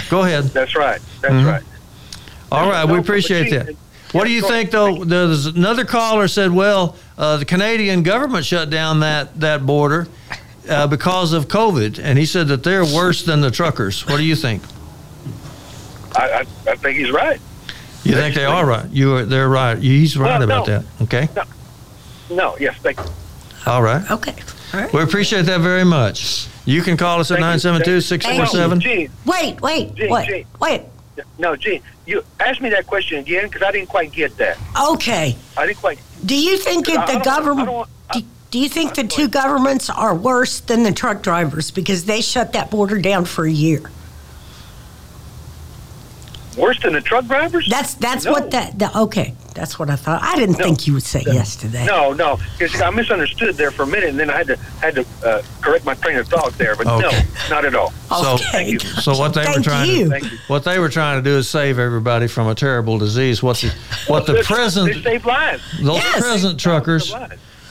Go 0.10 0.22
ahead. 0.24 0.44
that's 0.54 0.76
right. 0.76 1.02
That's 1.22 1.34
Mhm. 1.34 1.46
right. 1.52 1.64
All 2.52 2.70
right, 2.70 2.86
we 2.86 2.94
No, 2.94 3.00
appreciate 3.00 3.50
that. 3.52 3.76
What 4.12 4.24
do 4.26 4.32
you 4.32 4.42
think, 4.42 4.72
though? 4.72 5.04
There's 5.04 5.46
another 5.48 5.84
caller 5.86 6.28
said, 6.28 6.52
well, 6.52 6.96
uh, 7.18 7.38
the 7.38 7.46
Canadian 7.46 8.02
government 8.04 8.46
shut 8.46 8.70
down 8.70 9.02
that, 9.02 9.40
that 9.40 9.66
border 9.66 10.08
uh, 10.68 10.88
because 10.88 11.34
of 11.34 11.48
COVID, 11.48 12.00
and 12.02 12.18
he 12.20 12.26
said 12.26 12.48
that 12.48 12.64
they're 12.64 12.86
worse 12.86 13.24
than 13.24 13.42
the 13.42 13.52
truckers. 13.52 14.06
What 14.08 14.18
do 14.18 14.24
you 14.24 14.36
think? 14.36 14.62
I, 16.16 16.30
I, 16.32 16.40
I 16.72 16.76
think 16.76 16.98
he's 16.98 17.12
right. 17.12 17.40
You 18.04 18.14
think 18.14 18.34
they 18.36 18.46
are 18.46 18.66
right? 18.66 18.90
You 18.92 19.16
are, 19.18 19.26
they're 19.26 19.50
right. 19.50 19.78
He's 19.78 20.18
right 20.18 20.40
Well, 20.40 20.44
about 20.44 20.68
no. 20.68 20.80
that. 20.80 20.86
Okay. 21.04 21.30
No, 22.32 22.56
yes, 22.60 22.76
thank 22.82 22.98
you. 23.00 23.06
All 23.68 23.82
right. 23.84 24.10
Okay. 24.10 24.34
All 24.74 24.80
right. 24.82 24.94
We 24.94 25.02
appreciate 25.04 25.44
that 25.46 25.62
very 25.62 25.84
much. 25.84 26.48
You 26.66 26.82
can 26.82 26.98
call 26.98 27.20
us 27.20 27.32
at 27.32 27.40
Thank 27.40 27.64
you. 27.64 27.70
972 27.72 28.02
647 28.02 28.80
Gene, 28.82 29.12
Wait, 29.26 29.62
wait, 29.62 29.96
Gee, 29.96 30.08
wait, 30.08 30.28
gee. 30.28 30.46
wait. 30.60 30.82
no, 31.40 31.56
Gene, 31.56 31.82
you 32.06 32.24
ask 32.40 32.62
me 32.62 32.70
that 32.70 32.86
question 32.88 33.18
again 33.20 33.46
because 33.48 33.64
I 33.64 33.72
didn't 33.72 33.90
quite 33.90 34.12
get 34.12 34.38
that. 34.38 34.58
Okay. 34.92 35.36
I 35.58 35.66
didn't 35.66 35.80
quite. 35.80 36.00
Do 36.26 36.36
you 36.36 36.58
think 36.58 36.90
I 36.90 36.94
if 36.94 37.08
the 37.08 37.14
don't- 37.14 37.22
I 37.22 37.24
government? 37.36 37.68
don't- 37.70 37.90
Do, 38.14 38.22
do 38.52 38.60
you 38.60 38.70
think 38.70 38.96
the 38.96 39.04
two 39.04 39.28
governments 39.28 39.90
are 39.90 40.14
worse 40.16 40.60
than 40.60 40.84
the 40.84 40.92
truck 40.92 41.22
drivers 41.22 41.72
because 41.72 42.06
they 42.06 42.22
shut 42.22 42.54
that 42.54 42.70
border 42.72 43.00
down 43.00 43.26
for 43.26 43.46
a 43.46 43.52
year? 43.52 43.90
Worse 46.58 46.82
than 46.82 46.94
the 46.94 47.02
truck 47.02 47.26
drivers? 47.26 47.68
That's 47.70 47.94
that's 47.96 48.26
No. 48.26 48.32
what 48.32 48.52
that. 48.52 48.78
The, 48.78 48.96
okay, 49.00 49.34
that's 49.60 49.78
what 49.78 49.90
I 49.90 49.98
thought. 49.98 50.24
I 50.24 50.36
didn't 50.38 50.58
No. 50.58 50.64
think 50.66 50.88
you 50.88 50.94
would 50.94 51.04
say 51.04 51.22
yes 51.28 51.56
to 51.58 51.68
that. 51.68 51.86
No, 51.86 52.14
no, 52.14 52.40
because 52.58 52.80
I 52.82 52.90
misunderstood 52.92 53.56
there 53.56 53.72
for 53.72 53.84
a 53.84 53.88
minute, 53.88 54.10
and 54.10 54.18
then 54.20 54.30
I 54.30 54.38
had 54.38 54.48
to 54.48 54.58
had 54.82 54.96
to 54.96 55.06
uh, 55.26 55.42
correct 55.62 55.84
my 55.86 55.94
train 55.96 56.18
of 56.18 56.28
thought 56.28 56.58
there. 56.58 56.76
But 56.78 56.88
Okay. 56.88 57.02
no, 57.50 57.56
not 57.56 57.66
at 57.66 57.76
all. 57.76 57.92
So, 58.10 58.34
Okay. 58.36 58.78
so 58.78 59.18
what 59.18 59.34
they 59.34 59.46
were 59.46 59.62
trying 59.62 59.90
you. 59.90 60.04
to 60.06 60.10
Thank 60.12 60.32
you. 60.32 60.38
what 60.48 60.64
they 60.64 60.80
were 60.80 60.90
trying 60.90 61.22
to 61.22 61.30
do 61.30 61.38
is 61.38 61.50
save 61.50 61.78
everybody 61.78 62.28
from 62.28 62.48
a 62.48 62.56
terrible 62.56 62.98
disease. 62.98 63.44
What 63.44 63.58
the 63.58 63.72
what 64.08 64.26
the 64.26 64.42
present 64.44 64.94
they 64.94 65.02
save 65.04 65.26
lives. 65.26 65.62
those 65.82 65.98
Yes. 65.98 66.22
present 66.22 66.60
truckers 66.60 67.14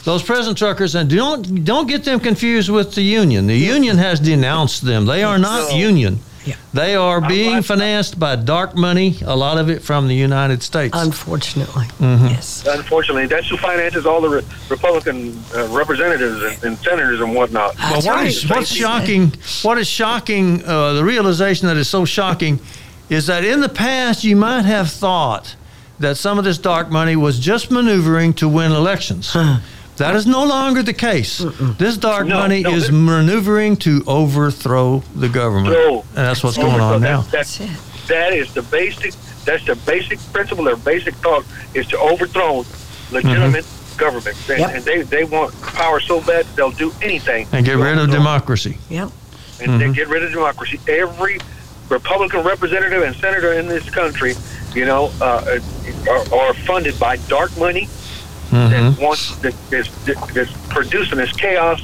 those 0.05 0.23
present 0.23 0.57
truckers 0.57 0.95
and 0.95 1.11
don't 1.11 1.65
don't 1.65 1.87
get 1.89 2.05
them 2.05 2.21
confused 2.21 2.69
with 2.71 2.95
the 2.95 3.03
union. 3.03 3.47
The 3.47 3.57
union 3.57 3.99
has 3.99 4.21
denounced 4.21 4.85
them. 4.85 5.07
They 5.07 5.23
are 5.23 5.39
not 5.39 5.71
No. 5.71 5.77
union. 5.77 6.21
Yeah. 6.49 6.57
They 6.73 6.95
are 6.97 7.21
being 7.21 7.57
I- 7.57 7.61
financed 7.63 8.19
by 8.19 8.37
dark 8.37 8.75
money, 8.75 9.17
a 9.25 9.37
lot 9.37 9.59
of 9.59 9.69
it 9.69 9.83
from 9.83 10.09
the 10.09 10.15
United 10.15 10.63
States. 10.63 10.95
Unfortunately, 10.97 11.85
Mm-hmm. 11.99 12.27
yes. 12.29 12.67
Unfortunately, 12.67 13.27
that's 13.27 13.49
who 13.49 13.57
finances 13.59 14.07
all 14.07 14.21
the 14.21 14.29
re- 14.29 14.43
Republican 14.71 15.39
uh, 15.55 15.67
representatives 15.69 16.43
and, 16.43 16.65
and 16.65 16.79
senators 16.79 17.21
and 17.21 17.35
whatnot. 17.35 17.77
Well, 17.79 17.93
That's 17.93 18.07
what 18.07 18.15
right. 18.17 18.27
is- 18.29 18.49
what's 18.49 18.71
shocking? 18.73 19.33
What 19.63 19.77
is 19.79 19.87
shocking? 19.89 20.65
Uh, 20.65 20.95
the 20.95 21.05
realization 21.05 21.69
that 21.69 21.77
is 21.77 21.89
so 21.89 22.05
shocking 22.05 22.61
is 23.11 23.27
that 23.27 23.45
in 23.45 23.61
the 23.61 23.69
past 23.69 24.25
you 24.25 24.37
might 24.37 24.65
have 24.65 24.91
thought 24.91 25.55
that 25.99 26.17
some 26.17 26.39
of 26.39 26.45
this 26.45 26.59
dark 26.59 26.91
money 26.91 27.17
was 27.17 27.39
just 27.41 27.71
maneuvering 27.71 28.33
to 28.35 28.49
win 28.49 28.71
elections. 28.73 29.37
That 29.99 30.15
is 30.17 30.27
no 30.27 30.45
longer 30.45 30.83
the 30.83 30.93
case. 30.93 31.39
This 31.79 31.97
dark 31.97 32.27
No, 32.27 32.39
money 32.39 32.63
no, 32.63 32.71
is 32.73 32.85
this- 32.85 32.91
maneuvering 32.93 33.77
to 33.79 34.03
overthrow 34.07 35.03
the 35.15 35.29
government, 35.29 35.75
So- 35.75 36.05
and 36.17 36.27
that's 36.27 36.43
what's 36.43 36.57
going 36.57 36.81
on 36.81 37.01
that- 37.03 37.09
now. 37.11 37.21
That's, 37.31 37.59
That's 37.59 37.71
it. 37.71 38.09
that 38.09 38.33
is 38.33 38.53
the 38.55 38.63
basic. 38.63 39.15
That's 39.45 39.65
the 39.65 39.75
basic 39.77 40.19
principle. 40.33 40.65
Their 40.65 40.77
basic 40.77 41.15
thought 41.17 41.45
is 41.75 41.87
to 41.89 41.99
overthrow 41.99 42.65
legitimate 43.11 43.65
Mm-hmm. 43.65 43.99
government, 43.99 44.37
and, 44.49 44.59
Yep. 44.61 44.71
and 44.75 44.85
they 44.85 45.03
they 45.03 45.25
want 45.25 45.51
power 45.63 45.99
so 46.01 46.21
bad 46.21 46.47
they'll 46.55 46.71
do 46.71 46.93
anything 47.03 47.47
And 47.53 47.65
get 47.65 47.77
rid 47.77 47.93
of 47.95 47.99
overthrow. 47.99 48.15
democracy. 48.19 48.79
Yep. 48.91 49.11
and 49.61 49.71
Mm-hmm. 49.71 49.79
they 49.81 49.93
get 49.93 50.09
rid 50.09 50.23
of 50.23 50.31
democracy. 50.31 50.79
Every 50.87 51.41
Republican 51.89 52.45
representative 52.45 53.03
and 53.03 53.17
senator 53.17 53.55
in 53.55 53.67
this 53.67 53.91
country, 53.91 54.37
you 54.75 54.85
know, 54.85 55.11
uh, 55.21 55.59
are, 56.09 56.35
are 56.39 56.55
funded 56.55 56.97
by 57.01 57.17
dark 57.29 57.51
money 57.59 57.89
Mm-hmm. 58.51 58.95
that 58.97 59.01
wants 59.03 59.37
that 59.39 59.55
is 59.73 59.89
that's 60.35 60.53
producing 60.69 61.19
this 61.19 61.33
chaos 61.33 61.83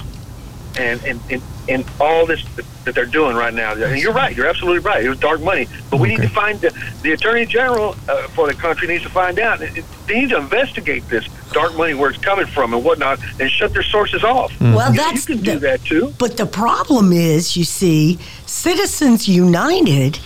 and 0.78 1.02
and, 1.04 1.20
and 1.30 1.42
and 1.68 1.84
all 2.00 2.26
this 2.26 2.44
that 2.84 2.94
they're 2.94 3.06
doing 3.06 3.34
right 3.34 3.54
now. 3.54 3.72
And 3.72 3.98
you're 3.98 4.12
right. 4.12 4.36
You're 4.36 4.46
absolutely 4.46 4.80
right. 4.80 5.02
It 5.02 5.08
was 5.08 5.18
dark 5.18 5.40
money, 5.40 5.66
but 5.90 5.98
we 6.00 6.08
need 6.08 6.20
to 6.20 6.28
find 6.28 6.60
the, 6.60 6.70
the 7.02 7.12
attorney 7.12 7.46
general 7.46 7.96
uh, 8.08 8.26
for 8.28 8.46
the 8.46 8.52
country 8.52 8.86
needs 8.88 9.02
to 9.04 9.08
find 9.08 9.38
out. 9.38 9.62
It- 9.62 9.78
it- 9.78 9.84
They 10.06 10.20
need 10.20 10.30
to 10.30 10.36
investigate 10.36 11.08
this 11.08 11.26
dark 11.52 11.74
money 11.78 11.94
where 11.94 12.10
it's 12.10 12.18
coming 12.22 12.44
from 12.46 12.74
and 12.74 12.84
whatnot, 12.84 13.18
and 13.40 13.50
shut 13.50 13.72
their 13.72 13.82
sources 13.82 14.22
off. 14.22 14.52
Well, 14.60 14.90
You- 14.92 14.98
that's 15.00 15.26
you 15.26 15.36
can 15.36 15.44
do 15.44 15.52
the- 15.54 15.58
that 15.60 15.84
too. 15.84 16.12
But 16.18 16.36
the 16.36 16.44
problem 16.44 17.10
is, 17.10 17.56
you 17.56 17.64
see, 17.64 18.18
Citizens 18.44 19.26
United 19.26 20.18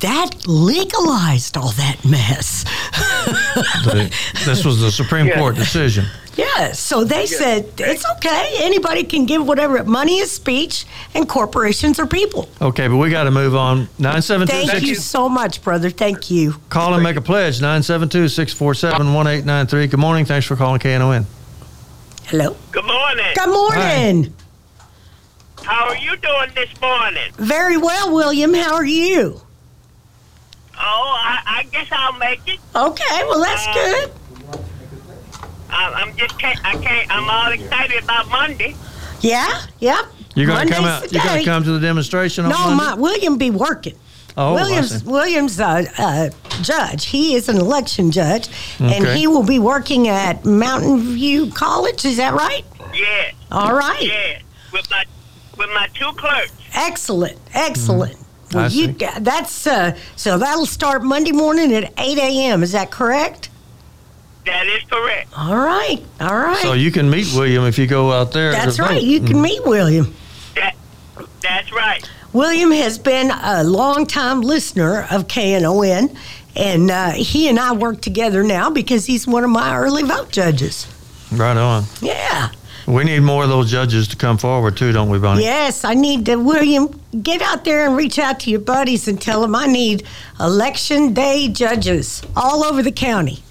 that 0.00 0.30
legalized 0.46 1.56
all 1.56 1.70
that 1.72 2.04
mess. 2.04 2.64
The- 3.84 4.10
this 4.44 4.64
was 4.64 4.80
the 4.80 4.90
Supreme 4.90 5.26
Yeah. 5.26 5.38
Court 5.38 5.54
decision. 5.56 6.06
yeah, 6.36 6.72
so 6.72 7.04
they 7.04 7.26
said 7.26 7.66
it's 7.78 8.04
okay. 8.16 8.56
Anybody 8.62 9.04
can 9.04 9.26
give 9.26 9.46
whatever. 9.46 9.84
Money 9.84 10.18
is 10.18 10.30
speech, 10.32 10.86
and 11.14 11.28
corporations 11.28 11.98
are 12.00 12.06
people. 12.06 12.48
Okay, 12.60 12.88
but 12.88 12.96
we 12.96 13.10
got 13.10 13.24
to 13.24 13.30
move 13.30 13.54
on. 13.54 13.88
Nine 13.98 14.22
seven 14.22 14.48
two 14.48 14.54
Thank 14.66 14.82
you 14.82 14.94
so 14.94 15.28
much, 15.28 15.62
brother. 15.62 15.90
Thank 15.90 16.30
you. 16.30 16.56
Call 16.70 16.94
and 16.94 17.02
make 17.02 17.16
a 17.16 17.20
pledge, 17.22 17.60
972-647-1893. 17.60 19.90
Good 19.90 20.00
morning. 20.00 20.24
Thanks 20.24 20.46
for 20.46 20.56
calling 20.56 20.80
KNON. 20.80 21.26
Hello. 22.26 22.56
Good 22.72 22.86
morning. 22.86 23.26
Good 23.34 23.50
morning. 23.50 24.34
How 25.62 25.88
are 25.88 25.96
you 25.96 26.16
doing 26.16 26.50
this 26.54 26.70
morning? 26.80 27.30
Very 27.36 27.76
well, 27.76 28.14
William. 28.14 28.54
How 28.54 28.74
are 28.74 28.84
you? 28.84 29.42
Oh, 30.86 31.16
I, 31.18 31.60
I 31.60 31.62
guess 31.70 31.88
I'll 31.90 32.18
make 32.18 32.40
it. 32.46 32.60
Okay, 32.74 33.24
well 33.24 33.40
that's 33.40 33.66
good. 33.74 34.10
I, 35.70 35.92
I'm 35.92 36.14
just 36.16 36.38
can't, 36.38 36.62
I 36.64 36.74
can't. 36.76 37.10
I'm 37.10 37.28
all 37.28 37.50
excited 37.52 38.04
about 38.04 38.28
Monday. 38.28 38.76
Yeah, 39.20 39.62
yep. 39.80 40.04
You're 40.34 40.46
going 40.46 40.66
to 40.68 40.74
come 40.74 40.84
out. 40.84 41.10
You're 41.12 41.22
gonna 41.22 41.44
come 41.44 41.64
to 41.64 41.72
the 41.72 41.80
demonstration 41.80 42.44
on 42.44 42.50
No, 42.50 42.58
Monday? 42.58 42.76
my 42.76 42.94
William 42.94 43.38
be 43.38 43.50
working. 43.50 43.94
Oh, 44.36 44.54
Williams. 44.54 45.04
Williams 45.04 45.60
uh, 45.60 45.84
uh, 45.96 46.30
judge. 46.62 47.06
He 47.06 47.34
is 47.36 47.48
an 47.48 47.56
election 47.56 48.10
judge, 48.10 48.48
and 48.80 49.06
he 49.06 49.26
will 49.26 49.44
be 49.44 49.58
working 49.60 50.08
at 50.08 50.44
Mountain 50.44 50.98
View 51.14 51.50
College. 51.52 52.04
Is 52.04 52.16
that 52.16 52.34
right? 52.34 52.64
Yeah, 52.92 53.30
All 53.52 53.74
right. 53.74 54.02
yeah. 54.02 54.40
With 54.72 54.90
my 54.90 55.04
with 55.56 55.70
my 55.70 55.88
two 55.94 56.12
clerks. 56.16 56.52
Excellent. 56.74 57.38
Excellent. 57.54 58.16
I 58.16 58.23
Well, 58.54 58.70
you 58.70 58.88
got- 58.92 59.24
that's 59.24 59.66
uh, 59.66 59.96
so 60.16 60.38
that'll 60.38 60.66
start 60.66 61.02
Monday 61.02 61.32
morning 61.32 61.72
at 61.74 61.92
eight 61.98 62.18
a.m. 62.18 62.62
Is 62.62 62.72
that 62.72 62.90
correct? 62.90 63.50
That 64.46 64.66
is 64.66 64.82
correct. 64.90 65.30
All 65.36 65.56
right. 65.56 66.02
All 66.20 66.36
right. 66.36 66.58
So 66.62 66.74
you 66.74 66.90
can 66.90 67.08
meet 67.08 67.26
William 67.34 67.64
if 67.64 67.78
you 67.78 67.86
go 67.86 68.12
out 68.12 68.32
there. 68.32 68.52
that's 68.52 68.76
vote. 68.76 68.90
right. 68.90 69.02
You 69.02 69.20
can 69.20 69.40
meet 69.40 69.64
William. 69.64 70.14
That 70.54 70.74
that's 71.40 71.72
right. 71.72 72.08
William 72.32 72.70
has 72.72 72.98
been 72.98 73.30
a 73.30 73.62
longtime 73.64 74.40
listener 74.42 75.06
of 75.10 75.28
KNON, 75.28 76.14
and 76.56 76.90
uh, 76.90 77.10
he 77.12 77.48
and 77.48 77.58
I 77.60 77.72
work 77.72 78.00
together 78.02 78.42
now 78.42 78.70
because 78.70 79.06
he's 79.06 79.26
one 79.26 79.44
of 79.44 79.50
my 79.50 79.76
early 79.78 80.02
vote 80.02 80.30
judges. 80.30 80.86
Right 81.32 81.56
on. 81.56 81.84
Yeah. 82.02 82.50
We 82.86 83.04
need 83.04 83.20
more 83.20 83.44
of 83.44 83.48
those 83.48 83.70
judges 83.70 84.08
to 84.08 84.16
come 84.16 84.36
forward 84.36 84.76
too, 84.76 84.92
don't 84.92 85.08
we, 85.08 85.18
Bonnie? 85.18 85.42
Yes, 85.42 85.84
I 85.84 85.94
need 85.94 86.26
to, 86.26 86.36
William, 86.36 87.00
get 87.22 87.40
out 87.40 87.64
there 87.64 87.86
and 87.86 87.96
reach 87.96 88.18
out 88.18 88.40
to 88.40 88.50
your 88.50 88.60
buddies 88.60 89.08
and 89.08 89.20
tell 89.20 89.40
them 89.40 89.54
I 89.54 89.66
need 89.66 90.06
election 90.38 91.14
day 91.14 91.48
judges 91.48 92.22
all 92.36 92.62
over 92.64 92.82
the 92.82 92.92
county. 92.92 93.42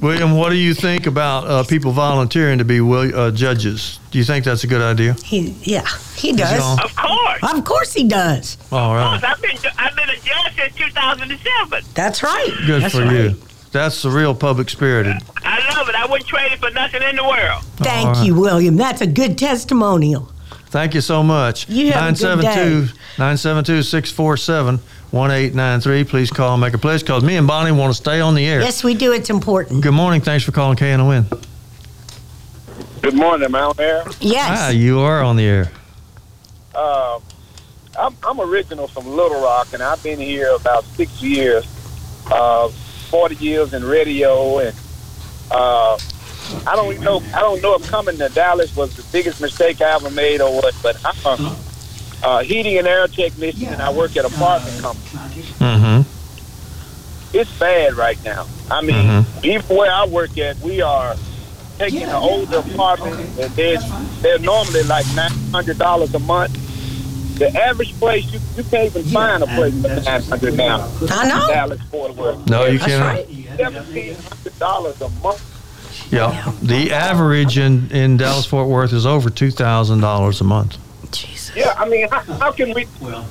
William, 0.00 0.36
what 0.36 0.50
do 0.50 0.56
you 0.56 0.74
think 0.74 1.06
about 1.06 1.46
uh, 1.46 1.64
people 1.64 1.90
volunteering 1.90 2.58
to 2.58 2.64
be 2.64 2.80
will, 2.80 3.14
uh, 3.14 3.30
judges? 3.32 3.98
Do 4.12 4.18
you 4.18 4.24
think 4.24 4.44
that's 4.44 4.62
a 4.62 4.68
good 4.68 4.80
idea? 4.80 5.14
He, 5.24 5.56
yeah, 5.62 5.86
he 6.14 6.32
does. 6.32 6.78
Of 6.84 6.94
course. 6.94 7.52
Of 7.52 7.64
course 7.64 7.92
he 7.94 8.06
does. 8.06 8.56
All 8.70 8.96
Of 8.96 9.20
course. 9.20 9.24
I've 9.24 9.42
been 9.42 9.72
I've 9.76 9.96
been 9.96 10.08
a 10.08 10.16
judge 10.20 10.54
since 10.56 10.76
2007. 10.76 11.84
That's 11.94 12.22
right. 12.22 12.54
Good 12.66 12.82
That's 12.82 12.94
for 12.94 13.02
right. 13.02 13.12
you. 13.12 13.42
That's 13.72 14.02
the 14.02 14.10
real 14.10 14.34
public 14.34 14.70
spirited. 14.70 15.16
I 15.44 15.76
love 15.76 15.88
it. 15.88 15.94
I 15.94 16.06
wouldn't 16.06 16.28
trade 16.28 16.52
it 16.52 16.58
for 16.58 16.70
nothing 16.70 17.02
in 17.02 17.16
the 17.16 17.24
world. 17.24 17.62
Thank 17.76 18.06
All 18.06 18.14
right. 18.14 18.26
you, 18.26 18.34
William. 18.34 18.76
That's 18.76 19.00
a 19.00 19.06
good 19.06 19.36
testimonial. 19.36 20.30
Thank 20.70 20.94
you 20.94 21.00
so 21.00 21.22
much. 21.22 21.68
You 21.68 21.92
have 21.92 22.14
a 22.14 22.18
good 22.18 22.40
day. 22.42 22.86
972-647-1893. 23.16 26.08
Please 26.08 26.30
call 26.30 26.54
and 26.54 26.60
make 26.60 26.74
a 26.74 26.78
pledge 26.78 27.00
because 27.00 27.24
me 27.24 27.36
and 27.36 27.46
Bonnie 27.46 27.72
want 27.72 27.90
to 27.90 27.96
stay 27.96 28.20
on 28.20 28.34
the 28.34 28.46
air. 28.46 28.60
Yes, 28.60 28.84
we 28.84 28.94
do. 28.94 29.12
It's 29.12 29.30
important. 29.30 29.82
Good 29.82 29.94
morning. 29.94 30.20
Thanks 30.20 30.44
for 30.44 30.52
calling 30.52 30.76
KNON. 30.76 31.24
Good 33.02 33.14
morning, 33.14 33.50
Mount 33.50 33.76
there. 33.76 34.04
Yes. 34.20 34.58
Ah, 34.60 34.68
you 34.70 35.00
are 35.00 35.22
on 35.22 35.36
the 35.36 35.44
air. 35.44 35.70
Uh, 36.74 37.20
I'm, 37.98 38.14
I'm 38.22 38.40
original 38.40 38.86
from 38.88 39.06
Little 39.06 39.40
Rock, 39.40 39.72
and 39.72 39.82
I've 39.82 40.02
been 40.02 40.20
here 40.20 40.54
about 40.54 40.84
six 40.84 41.22
years, 41.22 41.64
uh, 42.30 42.70
40 43.08 43.34
years 43.36 43.72
in 43.74 43.84
radio, 43.84 44.58
and 44.58 44.76
uh, 45.50 45.98
I 46.66 46.76
don't 46.76 46.92
even 46.92 47.04
know. 47.04 47.22
I 47.34 47.40
don't 47.40 47.62
know 47.62 47.74
if 47.74 47.86
coming 47.88 48.16
to 48.18 48.28
Dallas 48.28 48.74
was 48.76 48.94
the 48.96 49.02
biggest 49.12 49.40
mistake 49.40 49.80
I 49.80 49.94
ever 49.94 50.10
made 50.10 50.40
or 50.40 50.54
what. 50.54 50.74
But 50.82 50.96
I'm 51.04 51.40
a 51.42 51.56
uh, 52.22 52.38
heating 52.42 52.78
and 52.78 52.86
air 52.86 53.06
technician, 53.08 53.68
and 53.68 53.80
I 53.82 53.92
work 53.92 54.16
at 54.16 54.24
a 54.24 54.28
apartment 54.28 54.80
company. 54.82 55.42
Mm-hmm. 55.58 57.36
It's 57.36 57.58
bad 57.58 57.94
right 57.94 58.22
now. 58.24 58.46
I 58.70 58.80
mean, 58.82 58.96
Mhm. 59.06 59.44
even 59.44 59.76
where 59.76 59.92
I 59.92 60.06
work 60.06 60.36
at, 60.38 60.58
we 60.60 60.80
are 60.80 61.14
taking 61.78 62.02
an 62.04 62.10
older 62.10 62.58
apartment, 62.58 63.16
and 63.38 63.52
they're, 63.54 63.78
they're 64.22 64.38
normally 64.38 64.82
like 64.84 65.06
nine 65.14 65.30
hundred 65.52 65.78
dollars 65.78 66.14
a 66.14 66.18
month. 66.18 66.56
The 67.38 67.50
average 67.62 67.92
place 67.98 68.24
you, 68.32 68.40
you 68.56 68.64
can't 68.68 68.86
even 68.86 69.04
find 69.04 69.42
a 69.42 69.46
place 69.46 69.74
for 69.80 69.88
nine 69.88 70.22
hundred 70.22 70.56
now. 70.56 70.90
I 71.10 71.28
know. 71.28 71.46
Dallas 71.48 71.80
Fort 71.90 72.14
Worth. 72.16 72.48
No, 72.48 72.66
you 72.66 72.78
That's 72.78 72.92
cannot. 72.92 73.06
right. 73.14 73.28
Seventeen 73.56 74.14
hundred 74.14 74.58
dollars 74.58 75.00
a 75.00 75.08
month. 75.22 75.54
Yeah. 76.12 76.52
The 76.62 76.92
average 76.92 77.58
in, 77.58 77.90
in 77.90 78.16
Dallas 78.16 78.46
Fort 78.46 78.68
Worth 78.68 78.92
is 78.92 79.04
over 79.04 79.28
$2,000 79.28 80.40
a 80.40 80.44
month. 80.44 80.78
Jesus. 81.12 81.54
Yeah, 81.56 81.74
I 81.76 81.88
mean, 81.88 82.08
how, 82.08 82.20
how 82.20 82.52
can 82.52 82.72
we? 82.74 82.86
Well, 83.00 83.26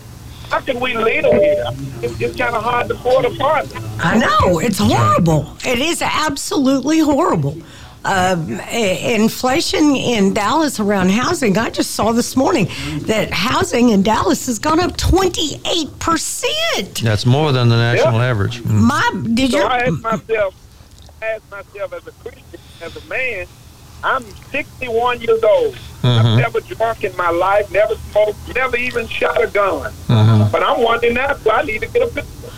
how 0.50 0.60
can 0.62 0.80
we 0.80 0.96
lead 0.96 1.24
them 1.24 1.36
here? 1.40 1.66
It's, 2.02 2.20
it's 2.22 2.36
kind 2.38 2.56
of 2.56 2.64
hard 2.64 2.88
to 2.88 2.96
pull 2.96 3.20
it 3.24 3.36
apart. 3.36 3.68
I 4.00 4.18
know 4.18 4.60
it's 4.60 4.80
horrible. 4.80 5.56
It 5.66 5.80
is 5.80 6.02
absolutely 6.02 7.00
horrible. 7.00 7.58
Um, 8.06 8.60
i- 8.72 9.00
inflation 9.16 9.96
in 9.96 10.34
Dallas 10.34 10.80
around 10.80 11.10
housing. 11.12 11.58
I 11.58 11.70
just 11.70 11.92
saw 11.92 12.12
this 12.14 12.38
morning 12.38 12.70
that 13.02 13.32
housing 13.32 13.90
in 13.90 14.02
Dallas 14.04 14.46
has 14.46 14.60
gone 14.60 14.80
up 14.80 14.96
twenty 14.96 15.60
eight 15.66 15.98
percent. 16.00 17.02
That's 17.04 17.26
more 17.26 17.52
than 17.52 17.68
the 17.70 17.76
national 17.76 18.22
average. 18.22 18.62
Mm. 18.64 18.72
My 18.72 19.12
did 19.34 19.52
So 19.52 19.58
you? 19.58 19.64
I 19.66 19.78
asked 19.80 20.02
myself, 20.02 20.56
I 21.22 21.26
asked 21.26 21.52
myself 21.52 21.94
as 21.94 22.08
a 22.08 22.12
Christian, 22.24 22.60
as 22.82 22.96
a 22.96 23.04
man, 23.10 23.46
I'm 24.04 24.24
61 24.52 25.20
years 25.22 25.44
old. 25.44 25.76
I've 26.04 26.26
Mhm. 26.26 26.38
never 26.38 26.60
drunk 26.62 27.04
in 27.04 27.18
my 27.18 27.32
life, 27.32 27.70
never 27.72 27.96
smoked, 28.12 28.38
never 28.56 28.78
even 28.78 29.08
shot 29.08 29.44
a 29.44 29.48
gun. 29.48 29.92
Mhm. 30.08 30.52
But 30.52 30.64
I'm 30.64 30.82
wondering 30.82 31.16
now, 31.16 31.34
do 31.34 31.50
I 31.50 31.64
need 31.64 31.82
to 31.82 31.88
get 31.88 32.04
a 32.04 32.08
pistol? 32.08 32.52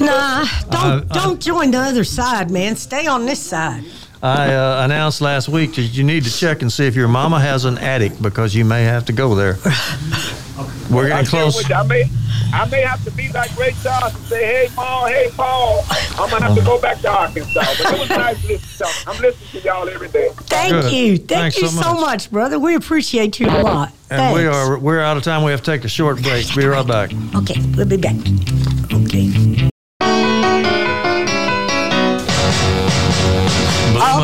Nah, 0.00 0.44
don't 0.70 0.74
I- 0.74 0.96
I- 0.96 1.00
don't 1.12 1.40
join 1.40 1.70
the 1.70 1.78
other 1.78 2.04
side, 2.04 2.50
man. 2.50 2.76
Stay 2.76 3.06
on 3.06 3.26
this 3.26 3.40
side. 3.40 3.84
I 4.22 4.54
uh, 4.54 4.84
announced 4.84 5.20
last 5.20 5.48
week 5.48 5.74
that 5.74 5.82
you 5.82 6.04
need 6.04 6.24
to 6.24 6.30
check 6.32 6.62
and 6.62 6.72
see 6.72 6.86
if 6.86 6.94
your 6.94 7.08
mama 7.08 7.40
has 7.40 7.64
an 7.64 7.76
attic 7.78 8.12
because 8.22 8.54
you 8.54 8.64
may 8.64 8.84
have 8.84 9.04
to 9.06 9.12
go 9.12 9.34
there. 9.34 9.56
We're 10.90 11.06
I 11.06 11.08
getting 11.08 11.26
close. 11.26 11.68
you 11.68 11.74
I 11.74 11.82
may, 11.84 12.04
I 12.52 12.68
may 12.68 12.82
have 12.82 13.02
to 13.04 13.10
be 13.12 13.32
like 13.32 13.56
Ray 13.56 13.72
Charles 13.82 14.14
and 14.14 14.24
say, 14.26 14.44
"Hey, 14.44 14.68
Paul, 14.76 15.06
hey, 15.06 15.28
Paul, 15.34 15.84
I'm 16.18 16.30
gonna 16.30 16.44
have 16.44 16.54
to 16.56 16.62
go 16.62 16.80
back 16.80 17.00
to 17.00 17.10
Arkansas." 17.10 17.62
But 17.82 17.94
it 17.94 17.98
was 17.98 18.08
nice 18.10 18.44
listening 18.46 18.58
to 18.60 18.84
y'all. 18.84 19.14
I'm 19.14 19.22
listening 19.22 19.62
to 19.62 19.66
y'all 19.68 19.88
every 19.88 20.08
day. 20.08 20.28
Thank 20.42 20.72
Good. 20.72 20.92
you, 20.92 21.16
thank 21.16 21.28
Thanks 21.54 21.58
you 21.58 21.68
so 21.68 21.82
so 21.82 21.94
much. 21.94 22.00
much. 22.00 22.30
brother. 22.30 22.58
We 22.60 22.74
appreciate 22.74 23.40
you 23.40 23.48
a 23.48 23.62
lot. 23.62 23.92
And 24.10 24.34
we 24.34 24.46
are 24.46 24.78
we're 24.78 25.00
out 25.00 25.16
of 25.16 25.22
time. 25.24 25.42
We 25.42 25.50
have 25.50 25.62
to 25.62 25.70
take 25.70 25.84
a 25.84 25.88
short 25.88 26.22
break. 26.22 26.54
Be 26.54 26.66
right 26.66 26.86
back. 26.86 27.10
Okay, 27.34 27.60
we'll 27.74 27.86
be 27.86 27.96
back. 27.96 28.16
Okay. 28.92 29.51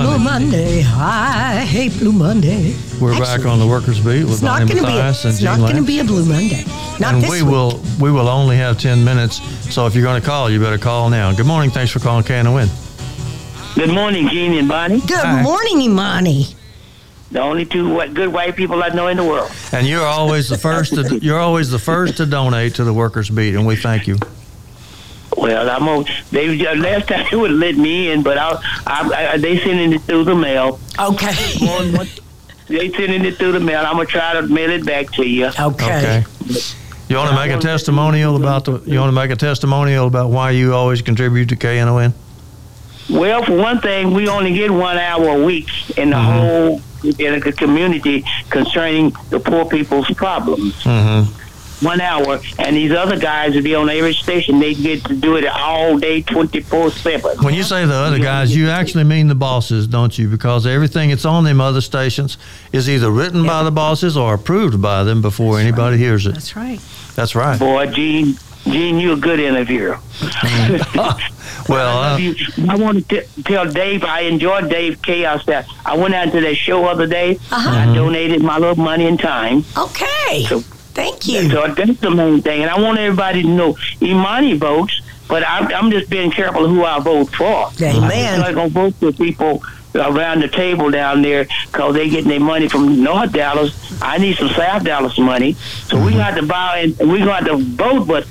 Blue 0.03 0.19
Monday. 0.19 0.83
I 0.85 1.65
hate 1.65 1.93
Blue 1.99 2.13
Monday. 2.13 2.77
We're 3.01 3.19
back 3.19 3.45
on 3.45 3.59
the 3.59 3.67
Workers 3.67 3.99
Beat 3.99 4.25
with 4.25 4.35
It's 4.35 4.43
not 4.43 4.61
Bonnie 4.61 4.71
going 4.73 4.85
to 4.85 4.87
be. 4.87 4.93
A, 4.93 4.97
Mathias 4.97 5.25
and 5.25 5.33
it's 5.33 5.41
Gene 5.41 5.47
not 5.47 5.59
going 5.59 5.77
to 5.77 5.83
be 5.83 5.99
a 6.01 6.05
Blue 6.05 6.25
Monday. 6.25 6.65
Not 7.01 7.15
and 7.15 7.23
this 7.23 7.31
we 7.31 7.43
week. 7.43 7.51
will 7.51 7.83
we 8.01 8.13
will 8.13 8.29
only 8.29 8.57
have 8.57 8.79
10 8.79 9.05
minutes. 9.05 9.41
So 9.75 9.87
if 9.87 9.95
you're 9.95 10.05
going 10.05 10.21
to 10.21 10.27
call, 10.27 10.51
you 10.51 10.61
better 10.61 10.79
call 10.79 11.11
now. 11.11 11.33
Good 11.35 11.47
morning. 11.47 11.71
Thanks 11.71 11.91
for 11.91 11.99
calling 11.99 12.25
KNON. 12.25 12.69
Good 13.75 13.91
morning, 13.93 14.29
Jeannie 14.29 14.59
and 14.59 14.69
Bonnie. 14.69 15.01
Good 15.01 15.19
Hi. 15.19 15.43
morning, 15.43 15.81
Imani. 15.83 16.47
The 17.31 17.41
only 17.41 17.67
two 17.67 17.95
good 18.15 18.33
white 18.33 18.57
people 18.57 18.83
I 18.83 18.89
know 18.89 19.09
in 19.09 19.17
the 19.17 19.25
world. 19.25 19.51
And 19.73 19.87
you're 19.87 20.07
always 20.07 20.49
the 20.49 20.59
first 20.59 20.95
to 20.95 21.19
you're 21.21 21.39
always 21.39 21.71
the 21.71 21.79
first 21.79 22.17
to 22.19 22.27
donate 22.27 22.77
to 22.77 22.85
the 22.85 22.93
Workers 22.93 23.31
Beat 23.31 23.55
and 23.55 23.67
we 23.67 23.77
thank 23.77 24.07
you. 24.07 24.17
Well, 25.41 25.70
I'm 25.70 25.86
on. 25.89 26.05
They 26.30 26.57
last 26.76 27.09
time 27.09 27.26
they 27.30 27.36
would 27.36 27.53
let 27.53 27.76
me 27.76 28.11
in, 28.11 28.22
but 28.22 28.39
I, 28.39 28.61
I, 28.86 29.26
I 29.32 29.36
they 29.39 29.59
sending 29.59 29.93
it 29.93 30.03
through 30.03 30.24
the 30.24 30.34
mail. 30.34 30.78
Okay. 30.99 31.34
One- 31.66 31.93
one- 31.93 32.09
they 32.66 32.91
sending 32.93 33.24
it 33.24 33.36
through 33.39 33.53
the 33.53 33.61
mail. 33.61 33.80
I'm 33.86 33.95
gonna 33.95 34.05
try 34.05 34.34
to 34.34 34.43
mail 34.43 34.68
it 34.70 34.84
back 34.84 35.11
to 35.12 35.26
you. 35.26 35.47
Okay. 35.47 35.62
Okay. 35.62 36.24
You 37.09 37.16
want 37.16 37.30
to 37.30 37.36
make 37.36 37.51
a 37.51 37.59
testimonial 37.59 38.36
about 38.36 38.66
the 38.66 38.82
you 38.84 38.99
want 38.99 39.09
to 39.09 39.12
make 39.14 39.30
a 39.30 39.36
testimonial 39.36 40.07
about 40.07 40.28
why 40.28 40.51
you 40.51 40.74
always 40.74 41.01
contribute 41.01 41.49
to 41.49 41.57
KNON? 41.57 42.12
Well, 43.09 43.43
for 43.43 43.57
one 43.57 43.80
thing, 43.80 44.12
we 44.12 44.28
only 44.28 44.53
get 44.53 44.70
one 44.70 44.99
hour 44.99 45.28
a 45.41 45.43
week 45.43 45.70
in 45.97 46.11
the 46.11 46.18
whole 46.18 46.82
in 47.03 47.41
the 47.41 47.53
community 47.57 48.24
concerning 48.51 49.14
the 49.30 49.41
poor 49.41 49.64
people's 49.64 50.11
problems. 50.11 50.74
Mm-hmm. 50.82 51.32
One 51.81 52.01
hour, 52.01 52.41
and 52.59 52.74
these 52.76 52.91
other 52.93 53.16
guys 53.18 53.55
will 53.55 53.62
be 53.62 53.74
on 53.76 53.89
every 53.89 54.12
station. 54.14 54.59
They 54.59 54.74
get 54.74 55.05
to 55.05 55.14
do 55.14 55.37
it 55.37 55.47
all 55.47 55.97
day, 55.97 56.22
twenty 56.22 56.61
four 56.61 56.91
seven. 56.91 57.39
When 57.43 57.55
you 57.55 57.62
say 57.62 57.85
the 57.87 57.95
other 57.95 58.18
guys, 58.18 58.55
you 58.55 58.68
actually 58.68 59.05
mean 59.05 59.29
the 59.29 59.37
bosses, 59.37 59.87
don't 59.87 60.16
you? 60.18 60.29
Because 60.29 60.66
everything 60.66 61.11
that's 61.11 61.24
on 61.24 61.45
them 61.45 61.61
other 61.61 61.81
stations 61.81 62.37
is 62.72 62.89
either 62.91 63.11
written 63.11 63.47
by 63.47 63.62
the 63.62 63.70
bosses 63.70 64.16
or 64.16 64.35
approved 64.35 64.83
by 64.83 65.05
them 65.05 65.22
before 65.22 65.61
anybody 65.61 65.99
hears 65.99 66.26
it. 66.26 66.33
That's 66.33 66.57
right. 66.57 66.81
That's 67.14 67.35
right. 67.37 67.59
Boy, 67.59 67.87
Gene, 67.87 68.35
Gene, 68.64 68.99
you're 68.99 69.14
a 69.14 69.16
good 69.16 69.39
interviewer. 69.41 69.99
Well, 71.68 71.99
I, 71.99 72.14
uh, 72.14 72.35
love. 72.57 72.70
I 72.70 72.76
want 72.76 73.09
to 73.09 73.20
t- 73.20 73.43
tell 73.43 73.70
Dave 73.70 74.03
I 74.03 74.20
enjoyed 74.20 74.70
Dave 74.70 75.03
Chaos. 75.03 75.45
That 75.47 75.66
I 75.85 75.97
went 75.99 76.14
out 76.14 76.33
to 76.33 76.41
that 76.41 76.55
show 76.57 76.87
other 76.87 77.07
day. 77.07 77.37
Uh-huh. 77.53 77.68
I 77.70 77.95
donated 77.95 78.43
my 78.43 78.57
little 78.59 78.83
money 78.83 79.07
and 79.07 79.18
time. 79.20 79.64
Okay. 79.76 80.45
So- 80.49 80.62
Thank 80.99 81.29
you. 81.29 81.49
So 81.51 81.69
that's 81.75 82.01
the 82.01 82.11
main 82.11 82.43
thing, 82.43 82.63
and 82.63 82.71
I 82.71 82.81
want 82.81 82.99
everybody 82.99 83.43
to 83.43 83.49
know 83.49 83.77
Imani 84.03 84.55
votes, 84.57 85.01
but 85.29 85.47
I'm, 85.47 85.73
I'm 85.73 85.91
just 85.93 86.11
being 86.11 86.31
careful 86.33 86.67
who 86.69 86.85
I 86.85 86.99
vote 86.99 87.31
for. 87.35 87.71
Amen. 87.81 88.35
I'm 88.35 88.41
not 88.41 88.55
gonna 88.55 88.69
vote 88.69 88.95
for 88.97 89.13
people 89.13 89.63
around 89.95 90.41
the 90.43 90.49
table 90.49 90.91
down 90.91 91.23
there 91.23 91.47
because 91.71 91.95
they 91.95 92.09
getting 92.11 92.29
their 92.29 92.41
money 92.41 92.69
from 92.69 93.03
North 93.03 93.33
Dallas. 93.33 93.73
I 94.03 94.19
need 94.19 94.37
some 94.37 94.49
South 94.51 94.83
Dallas 94.85 95.17
money, 95.19 95.53
so 95.87 96.05
we 96.05 96.13
got 96.15 96.35
to 96.35 96.43
buy 96.45 96.93
and 96.99 97.11
we 97.13 97.21
got 97.21 97.45
to 97.47 97.57
vote, 97.57 98.07
but 98.09 98.25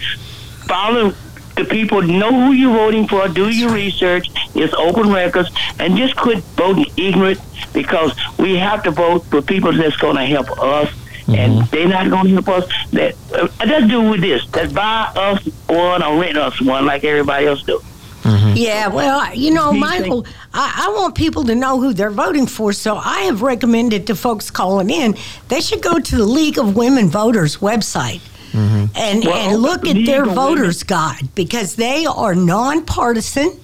follow 0.68 1.14
the 1.56 1.64
people. 1.66 2.02
Know 2.02 2.32
who 2.32 2.52
you're 2.52 2.74
voting 2.74 3.08
for. 3.08 3.28
Do 3.30 3.50
your 3.50 3.72
research. 3.72 4.30
It's 4.56 4.74
open 4.74 5.10
records, 5.12 5.50
and 5.80 5.96
just 5.98 6.16
quit 6.18 6.44
voting 6.56 6.86
ignorant 6.98 7.40
because 7.74 8.12
we 8.38 8.58
have 8.58 8.84
to 8.84 8.92
vote 8.92 9.24
for 9.26 9.42
people 9.42 9.72
that's 9.72 9.96
going 9.98 10.18
to 10.18 10.26
help 10.26 10.52
us. 10.62 10.90
And 11.28 11.54
mm-hmm. 11.54 11.76
they're 11.76 11.88
not 11.88 12.10
going 12.10 12.26
to 12.28 12.42
help 12.42 12.48
us. 12.50 12.92
That 12.92 13.16
uh, 13.34 13.48
let's 13.66 13.88
do 13.88 14.10
with 14.10 14.22
this. 14.22 14.48
Let's 14.56 14.72
buy 14.72 15.12
us 15.16 15.46
one 15.68 16.02
or 16.04 16.20
rent 16.22 16.38
us 16.38 16.62
one 16.62 16.86
like 16.86 17.04
everybody 17.04 17.48
else 17.48 17.64
do. 17.64 17.82
Mm-hmm. 18.28 18.54
Yeah, 18.56 18.88
well, 18.88 19.34
you 19.34 19.52
know, 19.52 19.72
Michael, 19.72 20.26
I, 20.54 20.88
I 20.88 20.94
want 20.98 21.16
people 21.16 21.46
to 21.46 21.56
know 21.56 21.80
who 21.80 21.94
they're 21.94 22.12
voting 22.12 22.46
for. 22.46 22.74
So 22.74 22.98
I 22.98 23.22
have 23.22 23.42
recommended 23.42 24.08
to 24.08 24.16
folks 24.16 24.52
calling 24.52 24.90
in, 24.90 25.16
they 25.48 25.62
should 25.62 25.82
go 25.82 25.98
to 25.98 26.16
the 26.16 26.26
League 26.26 26.58
of 26.58 26.76
Women 26.76 27.08
Voters 27.08 27.58
website 27.58 28.22
mm-hmm. 28.52 28.86
and, 28.96 29.24
Well, 29.24 29.34
and 29.34 29.62
look 29.62 29.88
at 29.88 29.96
League 29.96 30.08
their 30.08 30.24
of 30.24 30.34
voters 30.34 30.84
guide 30.84 31.34
because 31.36 31.76
they 31.76 32.06
are 32.06 32.36
nonpartisan 32.36 33.58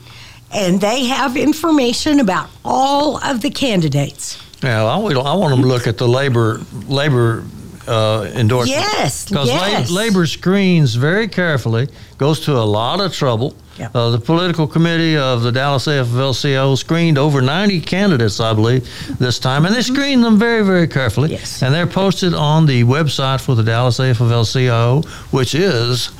and 0.53 0.79
they 0.79 1.05
have 1.05 1.35
information 1.35 2.19
about 2.19 2.49
all 2.63 3.17
of 3.23 3.41
the 3.41 3.49
candidates. 3.49 4.39
Yeah, 4.63 4.83
I, 4.83 4.95
I 4.95 5.35
want 5.35 5.51
them 5.51 5.61
to 5.61 5.67
look 5.67 5.87
at 5.87 5.97
the 5.97 6.07
labor 6.07 6.61
labor 6.87 7.43
uh, 7.87 8.29
endorsement. 8.33 8.79
Yes, 8.81 9.27
Because 9.27 9.47
yes. 9.49 9.89
labor 9.91 10.25
screens 10.25 10.95
very 10.95 11.27
carefully, 11.27 11.89
goes 12.17 12.39
to 12.41 12.53
a 12.53 12.63
lot 12.63 13.01
of 13.01 13.13
trouble. 13.13 13.55
Yep. 13.77 13.95
Uh, 13.95 14.09
the 14.11 14.19
political 14.19 14.67
committee 14.67 15.17
of 15.17 15.41
the 15.41 15.51
Dallas 15.51 15.87
AFL-CIO 15.87 16.75
screened 16.75 17.17
over 17.17 17.41
90 17.41 17.81
candidates, 17.81 18.39
I 18.39 18.53
believe, 18.53 18.87
this 19.17 19.39
time, 19.39 19.65
and 19.65 19.73
they 19.73 19.81
screened 19.81 20.23
them 20.23 20.37
very, 20.37 20.63
very 20.63 20.87
carefully. 20.87 21.29
Mm-hmm. 21.29 21.37
Yes. 21.39 21.63
And 21.63 21.73
they're 21.73 21.87
posted 21.87 22.35
on 22.35 22.67
the 22.67 22.83
website 22.83 23.41
for 23.41 23.55
the 23.55 23.63
Dallas 23.63 23.97
AFL-CIO, 23.99 25.01
which 25.31 25.55
is 25.55 26.11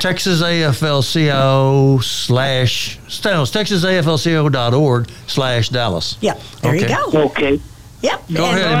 Texas 0.00 0.42
AFL-CIO 0.42 1.98
slash, 1.98 2.98
no, 3.24 3.42
it's 3.42 3.50
TexasAFLCIO.org 3.50 5.08
slash 5.26 5.68
Dallas. 5.68 6.16
Yep, 6.20 6.40
there 6.62 6.74
you 6.76 6.84
Okay. 6.84 6.94
go. 6.94 7.22
Okay. 7.26 7.60
Yep. 8.02 8.22
Go 8.32 8.44
and- 8.46 8.58
ahead, 8.58 8.72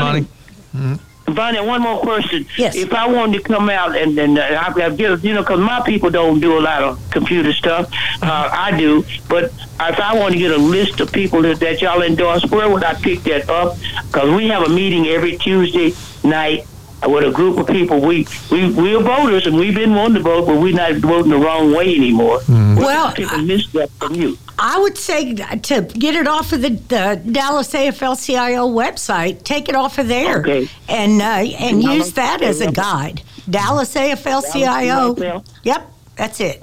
Imani. 0.72 0.98
Bonnie, 1.26 1.60
one 1.60 1.80
more 1.80 2.00
question. 2.00 2.44
Yes. 2.58 2.74
If 2.74 2.92
I 2.92 3.06
wanted 3.06 3.38
to 3.38 3.44
come 3.44 3.70
out 3.70 3.96
and 3.96 4.18
then 4.18 4.36
uh, 4.36 4.42
I, 4.42 4.72
I 4.82 4.90
get, 4.90 5.22
you 5.24 5.32
know, 5.32 5.40
because 5.42 5.60
my 5.60 5.80
people 5.80 6.10
don't 6.10 6.40
do 6.40 6.58
a 6.58 6.60
lot 6.60 6.82
of 6.82 6.98
computer 7.10 7.52
stuff. 7.54 7.88
Uh, 8.20 8.50
I 8.52 8.76
do, 8.76 9.04
but 9.28 9.44
if 9.44 10.00
I 10.00 10.14
want 10.18 10.32
to 10.32 10.38
get 10.38 10.50
a 10.50 10.58
list 10.58 11.00
of 11.00 11.10
people 11.12 11.40
that, 11.42 11.60
that 11.60 11.80
y'all 11.80 12.02
endorse, 12.02 12.44
where 12.50 12.68
would 12.68 12.82
I 12.84 12.94
pick 12.94 13.22
that 13.22 13.48
up? 13.48 13.76
Because 14.08 14.34
we 14.36 14.48
have 14.48 14.64
a 14.64 14.68
meeting 14.68 15.06
every 15.06 15.38
Tuesday 15.38 15.94
night 16.24 16.66
with 17.08 17.24
a 17.24 17.30
group 17.32 17.58
of 17.58 17.66
people. 17.66 18.00
We 18.00 18.26
we 18.50 18.70
we're 18.70 19.00
voters 19.00 19.46
and 19.46 19.56
we've 19.56 19.74
been 19.74 19.94
wanting 19.94 20.14
to 20.14 20.20
vote, 20.20 20.46
but 20.46 20.60
we're 20.60 20.74
not 20.74 20.94
voting 20.96 21.30
the 21.30 21.38
wrong 21.38 21.72
way 21.74 21.94
anymore. 21.94 22.40
Where 22.40 22.76
Well, 22.76 23.08
would 23.08 23.12
I 23.12 23.28
pick 23.28 23.32
a 23.32 23.36
list 23.36 23.76
up 23.76 23.90
from 23.98 24.14
you. 24.14 24.38
I 24.58 24.78
would 24.78 24.96
say 24.98 25.34
to 25.34 25.80
get 25.82 26.14
it 26.14 26.28
off 26.28 26.52
of 26.52 26.62
the, 26.62 26.70
the 26.70 27.20
Dallas 27.32 27.72
AFL-CIO 27.72 28.68
website, 28.68 29.42
take 29.42 29.68
it 29.68 29.74
off 29.74 29.98
of 29.98 30.06
there, 30.08 30.40
Okay. 30.40 30.68
and 30.88 31.20
uh, 31.20 31.24
and 31.64 31.82
use 31.82 32.12
that 32.12 32.42
as 32.42 32.60
a 32.60 32.70
guide. 32.70 33.22
Dallas 33.50 33.94
AFL-CIO. 33.94 35.14
Dallas 35.14 35.48
Yep, 35.64 35.92
that's 36.16 36.40
it. 36.40 36.62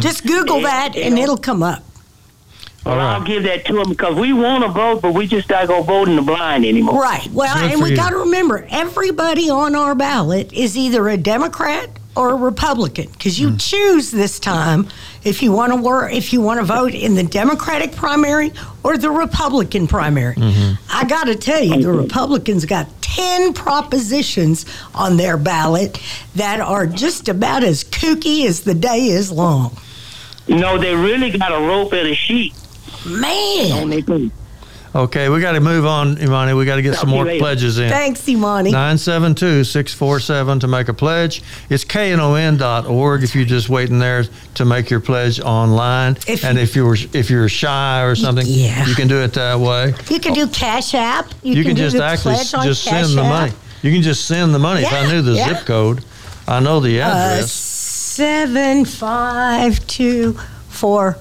Just 0.00 0.26
Google 0.26 0.60
that, 0.62 0.94
and 0.96 1.18
it'll 1.18 1.38
come 1.38 1.62
up. 1.62 1.82
All 2.86 2.96
Well, 2.96 3.04
right. 3.04 3.14
I'll 3.14 3.24
give 3.24 3.42
that 3.42 3.66
to 3.66 3.74
them 3.74 3.90
because 3.90 4.16
we 4.16 4.32
want 4.32 4.64
to 4.64 4.70
vote, 4.70 5.02
but 5.02 5.12
we 5.12 5.26
just 5.26 5.50
not 5.50 5.68
gonna 5.68 5.82
vote 5.82 6.08
in 6.08 6.16
the 6.16 6.22
blind 6.22 6.64
anymore. 6.64 7.00
Right. 7.00 7.28
Well, 7.30 7.54
Good 7.54 7.72
and 7.72 7.82
we 7.82 7.94
got 7.94 8.10
to 8.10 8.18
remember, 8.18 8.66
everybody 8.70 9.50
on 9.50 9.74
our 9.74 9.94
ballot 9.94 10.52
is 10.52 10.78
either 10.78 11.08
a 11.08 11.16
Democrat 11.18 11.90
or 12.16 12.30
a 12.30 12.34
Republican 12.34 13.10
because 13.12 13.38
you 13.38 13.50
hmm. 13.50 13.56
choose 13.56 14.10
this 14.10 14.40
time 14.40 14.88
if 15.24 15.42
you 15.42 15.52
want 15.52 15.72
to 15.72 15.80
work, 15.80 16.12
if 16.12 16.32
you 16.32 16.40
want 16.40 16.58
to 16.58 16.64
vote 16.64 16.94
in 16.94 17.14
the 17.14 17.22
Democratic 17.22 17.92
primary 17.92 18.52
or 18.82 18.96
the 18.96 19.10
Republican 19.10 19.86
primary. 19.86 20.34
Mm-hmm. 20.34 20.74
I 20.90 21.04
got 21.04 21.24
to 21.24 21.36
tell 21.36 21.62
you, 21.62 21.82
the 21.82 21.92
Republicans 21.92 22.64
got 22.64 22.88
10 23.02 23.52
propositions 23.52 24.64
on 24.94 25.16
their 25.16 25.36
ballot 25.36 26.00
that 26.34 26.60
are 26.60 26.86
just 26.86 27.28
about 27.28 27.62
as 27.62 27.84
kooky 27.84 28.46
as 28.46 28.62
the 28.62 28.74
day 28.74 29.06
is 29.06 29.30
long. 29.30 29.76
No, 30.48 30.78
they 30.78 30.94
really 30.94 31.30
got 31.30 31.52
a 31.52 31.66
rope 31.66 31.92
and 31.92 32.08
a 32.08 32.14
sheet. 32.14 32.54
Man. 33.06 34.32
Okay, 34.92 35.28
we 35.28 35.40
got 35.40 35.52
to 35.52 35.60
move 35.60 35.86
on, 35.86 36.20
Imani. 36.20 36.52
We 36.52 36.64
got 36.64 36.74
to 36.76 36.82
get 36.82 36.96
some 36.96 37.10
Talk 37.10 37.10
to 37.10 37.10
you 37.10 37.16
more 37.16 37.24
later. 37.24 37.38
pledges 37.38 37.78
in. 37.78 37.88
Thanks, 37.90 38.28
Imani. 38.28 38.72
972 38.72 39.62
647 39.62 40.58
to 40.60 40.66
make 40.66 40.88
a 40.88 40.94
pledge. 40.94 41.42
It's 41.68 41.84
knon.org 41.84 43.22
if 43.22 43.36
you're 43.36 43.44
just 43.44 43.68
waiting 43.68 44.00
there 44.00 44.24
to 44.54 44.64
make 44.64 44.90
your 44.90 44.98
pledge 44.98 45.38
online. 45.38 46.16
If 46.26 46.44
and 46.44 46.56
you- 46.58 46.64
if 46.64 46.74
you're 46.74 46.96
if 47.12 47.30
you're 47.30 47.48
shy 47.48 48.02
or 48.02 48.16
something, 48.16 48.44
Yeah. 48.48 48.84
you 48.84 48.96
can 48.96 49.06
do 49.06 49.18
it 49.22 49.32
that 49.34 49.60
way. 49.60 49.94
You 50.10 50.18
can 50.18 50.34
do 50.34 50.48
Cash 50.48 50.92
App. 50.94 51.26
You, 51.44 51.54
You, 51.54 51.64
can, 51.64 51.76
do 51.76 51.82
just 51.82 51.96
the 51.96 52.02
actually 52.04 52.34
pledge 52.34 52.54
on 52.54 52.64
just 52.66 52.84
Cash 52.84 53.06
send 53.06 53.16
the 53.18 53.22
money. 53.22 53.52
You 53.82 53.92
can 53.92 54.02
just 54.02 54.26
send 54.26 54.52
the 54.52 54.58
money. 54.58 54.82
if 54.82 54.92
I 54.92 55.06
knew 55.06 55.22
the 55.22 55.34
yeah. 55.34 55.48
zip 55.56 55.66
code, 55.66 56.04
I 56.48 56.58
know 56.58 56.80
the 56.80 57.00
Uh, 57.00 57.06
address. 57.08 57.52
seven 57.52 58.84
five 58.84 59.86
two 59.86 60.36
four 60.68 61.16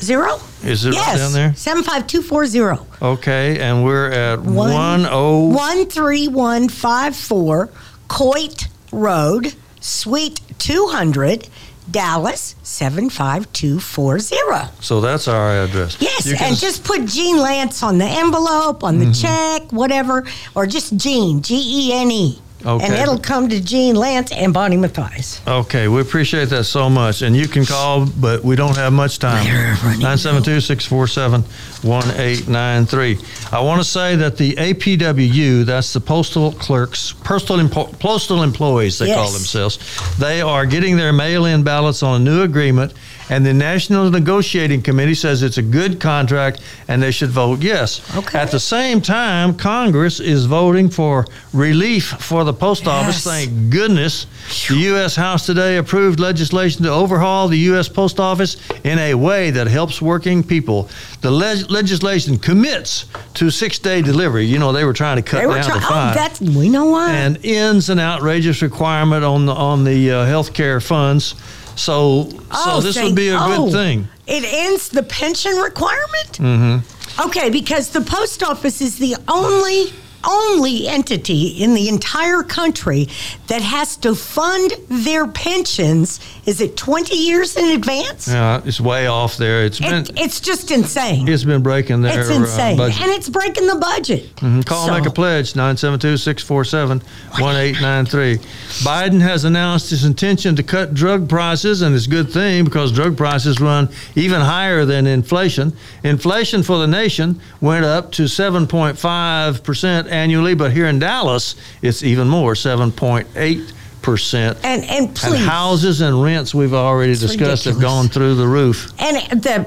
zero. 0.00 0.38
Is 0.64 0.84
it 0.84 0.90
right 0.90 0.94
yes, 0.96 1.18
down 1.18 1.32
there? 1.32 1.54
Seven 1.54 1.82
five 1.82 2.06
two 2.06 2.22
four 2.22 2.46
zero. 2.46 2.86
okay, 3.00 3.58
and 3.60 3.84
we're 3.84 4.10
at 4.10 4.40
One- 4.40 4.72
one 4.72 5.06
oh. 5.10 5.48
One 5.48 5.86
three 5.86 6.28
one 6.28 6.68
five 6.68 7.14
four 7.16 7.70
Coit 8.08 8.68
Road, 8.92 9.54
Suite 9.80 10.40
two 10.58 10.86
hundred, 10.88 11.48
Dallas 11.90 12.56
seven 12.62 13.10
five 13.10 13.52
two 13.52 13.78
four 13.80 14.18
zero. 14.18 14.68
So 14.80 15.00
that's 15.00 15.28
our 15.28 15.64
address. 15.64 15.96
Yes, 16.00 16.26
and 16.40 16.56
just 16.56 16.82
put 16.84 17.04
Gene 17.06 17.36
Lantz 17.36 17.82
on 17.82 17.98
the 17.98 18.04
envelope, 18.06 18.82
on 18.84 18.98
the 18.98 19.06
Mm-hmm. 19.06 19.62
check, 19.62 19.72
whatever, 19.72 20.24
or 20.54 20.66
just 20.66 20.96
Gene, 20.96 21.42
G 21.42 21.54
E 21.56 21.92
N 21.92 22.10
E. 22.10 22.40
And 22.66 22.92
it'll 22.94 23.18
come 23.18 23.48
to 23.48 23.60
Gene 23.60 23.94
Lantz 23.94 24.32
and 24.32 24.52
Bonnie 24.52 24.76
Mathias. 24.76 25.40
Okay, 25.46 25.86
we 25.88 26.00
appreciate 26.00 26.48
that 26.50 26.64
so 26.64 26.90
much. 26.90 27.22
And 27.22 27.36
you 27.36 27.46
can 27.46 27.64
call, 27.64 28.06
but 28.06 28.42
we 28.42 28.56
don't 28.56 28.76
have 28.76 28.92
much 28.92 29.18
time. 29.20 29.44
972 29.46 30.60
647 30.60 31.42
1893. 31.82 33.18
I 33.52 33.60
want 33.60 33.80
to 33.80 33.88
say 33.88 34.16
that 34.16 34.36
the 34.36 34.54
APWU, 34.54 35.64
that's 35.64 35.92
the 35.92 36.00
postal 36.00 36.52
clerks, 36.52 37.12
postal, 37.24 37.58
empo- 37.58 37.96
postal 37.98 38.42
employees, 38.42 38.98
they 38.98 39.12
call 39.14 39.30
themselves, 39.30 39.78
they 40.18 40.40
are 40.40 40.66
getting 40.66 40.96
their 40.96 41.12
mail 41.12 41.44
in 41.46 41.62
ballots 41.62 42.02
on 42.02 42.20
a 42.20 42.24
new 42.24 42.42
agreement. 42.42 42.92
And 43.28 43.44
the 43.44 43.52
National 43.52 44.08
Negotiating 44.08 44.82
Committee 44.82 45.14
says 45.14 45.42
it's 45.42 45.58
a 45.58 45.62
good 45.62 45.98
contract 46.00 46.60
and 46.86 47.02
they 47.02 47.10
should 47.10 47.30
vote 47.30 47.60
yes. 47.60 48.00
Okay. 48.16 48.38
At 48.38 48.52
the 48.52 48.60
same 48.60 49.00
time, 49.00 49.56
Congress 49.56 50.20
is 50.20 50.46
voting 50.46 50.88
for 50.88 51.26
relief 51.52 52.04
for 52.04 52.44
the 52.44 52.52
post 52.52 52.86
office. 52.86 53.24
Thank 53.24 53.70
goodness. 53.70 54.26
The 54.68 54.76
U.S. 54.76 55.16
House 55.16 55.44
today 55.44 55.78
approved 55.78 56.20
legislation 56.20 56.84
to 56.84 56.90
overhaul 56.90 57.48
the 57.48 57.58
U.S. 57.70 57.88
Post 57.88 58.20
Office 58.20 58.56
in 58.84 58.98
a 59.00 59.14
way 59.14 59.50
that 59.50 59.66
helps 59.66 60.00
working 60.00 60.44
people. 60.44 60.88
The 61.20 61.30
leg- 61.32 61.68
legislation 61.68 62.38
commits 62.38 63.06
to 63.34 63.50
six 63.50 63.80
day 63.80 64.02
delivery. 64.02 64.44
You 64.44 64.60
know, 64.60 64.70
they 64.72 64.84
were 64.84 64.92
trying 64.92 65.16
to 65.16 65.22
cut 65.22 65.40
They 65.40 65.46
were 65.48 65.54
down 65.54 65.64
trying. 65.64 65.80
to 65.80 65.86
Oh, 65.86 65.88
five 65.90 66.14
that's 66.14 66.40
we 66.40 66.68
know 66.68 66.86
why. 66.86 67.10
and 67.12 67.44
ends 67.44 67.88
an 67.90 67.98
outrageous 67.98 68.62
requirement 68.62 69.24
on 69.24 69.46
the 69.46 69.52
on 69.52 69.82
the 69.82 70.12
uh, 70.12 70.24
health 70.26 70.54
care 70.54 70.80
funds. 70.80 71.34
So, 71.76 72.28
so 72.30 72.36
Oh, 72.52 72.80
this 72.80 72.94
thank- 72.96 73.06
would 73.08 73.14
be 73.16 73.28
a 73.28 73.38
oh, 73.38 73.64
good 73.66 73.72
thing. 73.72 74.08
It 74.26 74.44
ends 74.44 74.88
the 74.88 75.02
pension 75.04 75.54
requirement. 75.56 76.32
Mm-hmm. 76.32 77.26
Okay, 77.28 77.48
because 77.50 77.90
the 77.90 78.00
post 78.00 78.42
office 78.42 78.80
is 78.80 78.98
the 78.98 79.16
only 79.28 79.92
only 80.26 80.88
entity 80.88 81.48
in 81.62 81.74
the 81.74 81.88
entire 81.88 82.42
country 82.42 83.08
that 83.46 83.62
has 83.62 83.96
to 83.98 84.14
fund 84.14 84.72
their 84.88 85.26
pensions. 85.26 86.20
Is 86.46 86.60
it 86.60 86.76
twenty 86.76 87.16
years 87.16 87.56
in 87.56 87.70
advance? 87.76 88.28
Yeah, 88.28 88.60
it's 88.64 88.80
way 88.80 89.06
off 89.06 89.36
there. 89.36 89.64
It's 89.64 89.78
been 89.80 89.94
It, 90.04 90.10
it's 90.16 90.40
just 90.40 90.70
insane. 90.70 91.28
it's 91.28 91.44
been 91.44 91.62
breaking 91.62 92.02
their 92.02 92.20
It's 92.20 92.30
uh, 92.30 92.34
insane, 92.34 92.76
budget. 92.76 93.00
and 93.00 93.10
it's 93.12 93.28
breaking 93.28 93.66
the 93.66 93.76
budget. 93.76 94.34
Mhm. 94.36 94.64
Call 94.66 94.86
So- 94.86 94.92
and 94.94 95.02
make 95.04 95.10
a 95.10 95.14
pledge 95.14 95.54
972-647-1893. 95.54 98.38
Biden 98.84 99.20
has 99.20 99.44
announced 99.44 99.90
his 99.90 100.04
intention 100.04 100.56
to 100.56 100.62
cut 100.62 100.94
drug 100.94 101.28
prices 101.28 101.82
and 101.82 101.94
it's 101.94 102.06
a 102.06 102.10
good 102.10 102.30
thing 102.30 102.64
because 102.64 102.92
drug 102.92 103.16
prices 103.16 103.60
run 103.60 103.88
even 104.14 104.40
higher 104.40 104.84
than 104.84 105.06
inflation. 105.06 105.72
Inflation 106.02 106.62
for 106.62 106.78
the 106.78 106.86
nation 106.86 107.40
went 107.60 107.84
up 107.84 108.12
to 108.12 108.22
7.5% 108.28 110.06
annually, 110.16 110.54
but 110.54 110.72
here 110.72 110.86
in 110.86 110.98
Dallas 110.98 111.54
it's 111.82 112.02
even 112.02 112.28
more, 112.28 112.54
7.8%. 112.54 114.64
And 114.64 114.84
and 114.84 115.14
please, 115.14 115.44
houses 115.44 116.00
and 116.00 116.22
rents 116.22 116.54
we've 116.54 116.74
already 116.74 117.14
discussed 117.14 117.64
have 117.64 117.80
gone 117.80 118.08
through 118.08 118.36
the 118.36 118.46
roof. 118.46 118.92
And 119.00 119.42
the, 119.42 119.66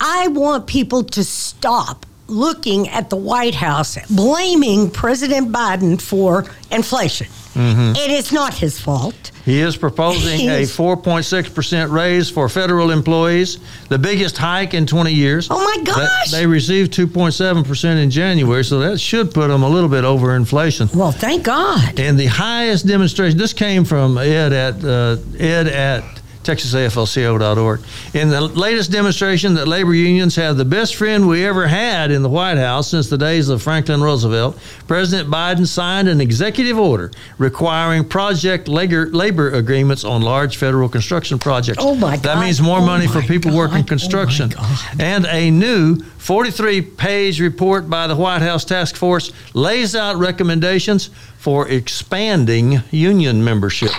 I 0.00 0.28
want 0.28 0.66
people 0.66 1.04
to 1.04 1.24
stop 1.24 2.06
looking 2.26 2.88
at 2.88 3.10
the 3.10 3.16
White 3.16 3.54
House 3.54 3.98
blaming 4.10 4.90
President 4.90 5.52
Biden 5.52 6.00
for 6.00 6.46
inflation. 6.70 7.26
Mhm. 7.54 7.96
It 7.96 8.10
is 8.10 8.32
not 8.32 8.54
his 8.54 8.80
fault. 8.80 9.30
He 9.44 9.60
is 9.60 9.76
proposing 9.76 10.38
He 10.40 10.48
a 10.48 10.66
4.6% 10.66 11.90
raise 11.90 12.30
for 12.30 12.48
federal 12.48 12.90
employees, 12.90 13.58
the 13.90 13.98
biggest 13.98 14.38
hike 14.38 14.72
in 14.74 14.86
20 14.86 15.12
years. 15.12 15.48
Oh 15.50 15.62
my 15.62 15.84
gosh! 15.84 16.30
They, 16.30 16.46
received 16.46 16.92
2.7% 16.94 17.98
in 18.02 18.10
January, 18.10 18.64
so 18.64 18.78
that 18.80 18.98
should 18.98 19.32
put 19.34 19.48
them 19.48 19.62
a 19.62 19.68
little 19.68 19.88
bit 19.90 20.04
over 20.04 20.34
inflation. 20.34 20.88
Well, 20.94 21.12
thank 21.12 21.42
God. 21.44 22.00
And 22.00 22.18
the 22.18 22.26
highest 22.26 22.86
demonstration, 22.86 23.36
this 23.38 23.52
came 23.52 23.84
from 23.84 24.16
Ed 24.18 24.52
at 24.52 24.82
uh, 24.84 25.16
Ed 25.38 25.68
at 25.68 26.04
TexasAFLCIO.org. 26.44 27.80
In 28.14 28.28
the 28.28 28.40
latest 28.40 28.90
demonstration 28.92 29.54
that 29.54 29.66
labor 29.68 29.94
unions 29.94 30.36
have 30.36 30.56
the 30.56 30.64
best 30.64 30.94
friend 30.96 31.26
we 31.26 31.44
ever 31.44 31.66
had 31.66 32.10
in 32.10 32.22
the 32.22 32.28
White 32.28 32.58
House 32.58 32.90
since 32.90 33.08
the 33.08 33.18
days 33.18 33.48
of 33.48 33.62
Franklin 33.62 34.02
Roosevelt, 34.02 34.58
President 34.86 35.28
Biden 35.30 35.66
signed 35.66 36.08
an 36.08 36.20
executive 36.20 36.78
order 36.78 37.10
requiring 37.38 38.04
project 38.04 38.68
labor, 38.68 39.06
labor 39.06 39.50
agreements 39.50 40.04
on 40.04 40.22
large 40.22 40.56
federal 40.56 40.88
construction 40.88 41.38
projects. 41.38 41.78
Oh, 41.80 41.94
my 41.94 42.16
God. 42.16 42.22
That 42.24 42.38
means 42.40 42.60
more 42.60 42.78
Oh, 42.78 42.86
money 42.86 43.06
for 43.06 43.22
people 43.22 43.50
God. 43.50 43.56
working 43.56 43.76
Oh, 43.78 43.80
my 43.80 43.86
construction. 43.88 44.52
and 44.98 45.26
a 45.26 45.50
new 45.50 45.96
43 46.18 46.80
page 46.82 47.40
report 47.40 47.88
by 47.90 48.06
the 48.06 48.16
White 48.16 48.42
House 48.42 48.64
Task 48.64 48.96
Force 48.96 49.32
lays 49.54 49.94
out 49.94 50.16
recommendations 50.16 51.10
for 51.38 51.68
expanding 51.68 52.82
union 52.90 53.44
membership. 53.44 53.90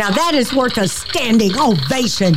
Now 0.00 0.08
that 0.12 0.34
is 0.34 0.54
worth 0.54 0.78
a 0.78 0.88
standing 0.88 1.54
ovation. 1.58 2.34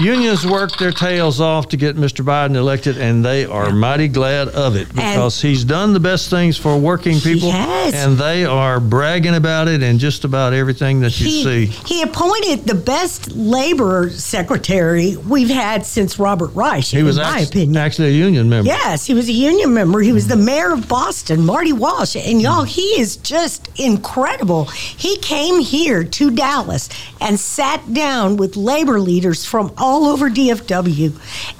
Unions 0.00 0.46
worked 0.46 0.78
their 0.78 0.92
tails 0.92 1.40
off 1.40 1.68
to 1.70 1.76
get 1.76 1.96
Mr. 1.96 2.24
Biden 2.24 2.54
elected, 2.54 2.96
and 2.98 3.24
they 3.24 3.44
are 3.44 3.72
mighty 3.72 4.06
glad 4.06 4.46
of 4.48 4.76
it 4.76 4.88
because 4.94 5.42
he's 5.42 5.64
done 5.64 5.92
the 5.92 5.98
best 5.98 6.30
things 6.30 6.56
for 6.56 6.78
working 6.78 7.18
people, 7.18 7.50
and 7.50 8.16
they 8.16 8.44
are 8.44 8.78
bragging 8.78 9.34
about 9.34 9.66
it 9.66 9.82
in 9.82 9.98
just 9.98 10.24
about 10.24 10.52
everything 10.52 11.00
that 11.00 11.18
you 11.18 11.26
He, 11.26 11.42
see. 11.42 11.66
he 11.66 12.02
appointed 12.02 12.64
the 12.64 12.76
best 12.76 13.32
labor 13.32 14.10
secretary 14.10 15.16
we've 15.16 15.48
had 15.50 15.84
since 15.84 16.16
Robert 16.18 16.54
Reich, 16.54 16.84
He 16.84 17.00
in 17.00 17.04
was 17.04 17.16
my 17.18 17.40
act- 17.40 17.48
opinion. 17.48 17.76
actually 17.76 18.08
a 18.08 18.12
union 18.12 18.48
member. 18.48 18.68
Yes, 18.68 19.04
he 19.04 19.14
was 19.14 19.28
a 19.28 19.32
union 19.32 19.74
member. 19.74 20.00
He 20.00 20.12
was 20.12 20.26
mm. 20.26 20.30
the 20.30 20.36
mayor 20.36 20.72
of 20.72 20.88
Boston, 20.88 21.44
Marty 21.44 21.72
Walsh. 21.72 22.14
And 22.14 22.40
y'all, 22.40 22.64
mm. 22.64 22.68
he 22.68 23.00
is 23.00 23.16
just 23.16 23.68
incredible. 23.80 24.66
He 24.66 25.16
came 25.18 25.58
here 25.58 26.04
to 26.04 26.30
Dallas 26.30 26.88
and 27.20 27.40
sat 27.40 27.92
down 27.92 28.36
with 28.36 28.56
labor 28.56 29.00
leaders 29.00 29.44
from 29.44 29.72
all 29.76 29.87
over 29.88 30.30
DFW 30.30 31.14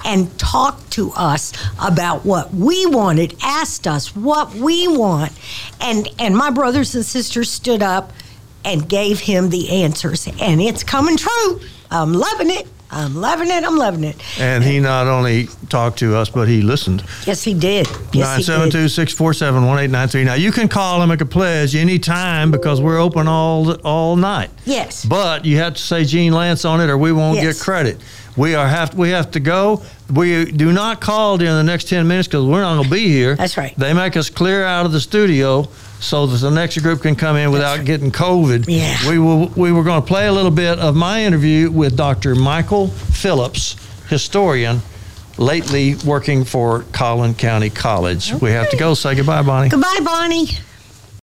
and 0.05 0.37
talked 0.39 0.91
to 0.91 1.11
us 1.11 1.53
about 1.81 2.25
what 2.25 2.53
we 2.53 2.85
wanted, 2.85 3.35
asked 3.41 3.87
us 3.87 4.15
what 4.15 4.53
we 4.53 4.87
want. 4.87 5.31
And 5.81 6.07
and 6.19 6.35
my 6.35 6.49
brothers 6.49 6.95
and 6.95 7.05
sisters 7.05 7.49
stood 7.49 7.81
up 7.81 8.11
and 8.65 8.87
gave 8.87 9.21
him 9.21 9.49
the 9.49 9.83
answers. 9.83 10.27
And 10.39 10.61
it's 10.61 10.83
coming 10.83 11.17
true. 11.17 11.61
I'm 11.91 12.13
loving 12.13 12.49
it. 12.49 12.67
I'm 12.91 13.15
loving 13.15 13.49
it. 13.51 13.63
I'm 13.63 13.77
loving 13.77 14.03
it. 14.03 14.15
And 14.39 14.63
he 14.63 14.79
not 14.79 15.05
only 15.07 15.47
talked 15.69 15.99
to 15.99 16.15
us, 16.15 16.29
but 16.29 16.47
he 16.47 16.61
listened. 16.61 17.03
Yes, 17.25 17.43
he 17.43 17.53
did. 17.53 17.87
Yes, 18.13 18.47
972 18.47 18.89
647 18.89 19.65
1893. 19.65 20.23
Now, 20.23 20.33
you 20.33 20.51
can 20.51 20.67
call 20.67 21.01
and 21.01 21.09
make 21.09 21.21
a 21.21 21.25
pledge 21.25 21.75
anytime 21.75 22.49
because 22.49 22.81
we're 22.81 22.99
open 22.99 23.27
all 23.27 23.73
all 23.81 24.15
night. 24.15 24.49
Yes. 24.65 25.05
But 25.05 25.45
you 25.45 25.57
have 25.57 25.75
to 25.75 25.81
say 25.81 26.03
Gene 26.03 26.33
Lantz 26.33 26.67
on 26.67 26.81
it 26.81 26.89
or 26.89 26.97
we 26.97 27.11
won't 27.11 27.35
Yes. 27.37 27.57
get 27.57 27.63
credit. 27.63 27.97
We 28.35 28.55
are 28.55 28.67
have 28.67 28.95
we 28.95 29.09
have 29.09 29.31
to 29.31 29.39
go. 29.39 29.83
We 30.11 30.45
do 30.51 30.71
not 30.71 31.01
call 31.01 31.37
during 31.37 31.53
the 31.55 31.63
next 31.63 31.87
10 31.89 32.07
minutes 32.07 32.27
because 32.27 32.45
we're 32.45 32.61
not 32.61 32.75
going 32.75 32.85
to 32.85 32.89
be 32.89 33.07
here. 33.07 33.35
That's 33.35 33.57
right. 33.57 33.73
They 33.77 33.93
make 33.93 34.17
us 34.17 34.29
clear 34.29 34.63
out 34.65 34.85
of 34.87 34.91
the 34.91 34.99
studio 34.99 35.67
so 35.99 36.25
that 36.27 36.37
the 36.37 36.49
next 36.49 36.77
group 36.79 37.01
can 37.01 37.15
come 37.15 37.35
in 37.35 37.51
without 37.51 37.85
getting 37.85 38.11
COVID. 38.11 38.65
Yeah. 38.67 39.09
We, 39.09 39.19
will, 39.19 39.47
we 39.49 39.71
were 39.71 39.83
going 39.83 40.01
to 40.01 40.07
play 40.07 40.27
a 40.27 40.31
little 40.33 40.51
bit 40.51 40.79
of 40.79 40.95
my 40.95 41.23
interview 41.23 41.69
with 41.71 41.95
Dr. 41.97 42.35
Michael 42.35 42.87
Phillips, 42.87 43.75
historian, 44.07 44.81
lately 45.37 45.95
working 46.05 46.43
for 46.45 46.83
Collin 46.91 47.33
County 47.33 47.69
College. 47.69 48.33
We 48.33 48.51
have 48.51 48.69
to 48.71 48.77
go. 48.77 48.93
Say 48.93 49.15
goodbye, 49.15 49.41
Bonnie. 49.43 49.69
Goodbye, 49.69 49.99
Bonnie. 50.03 50.47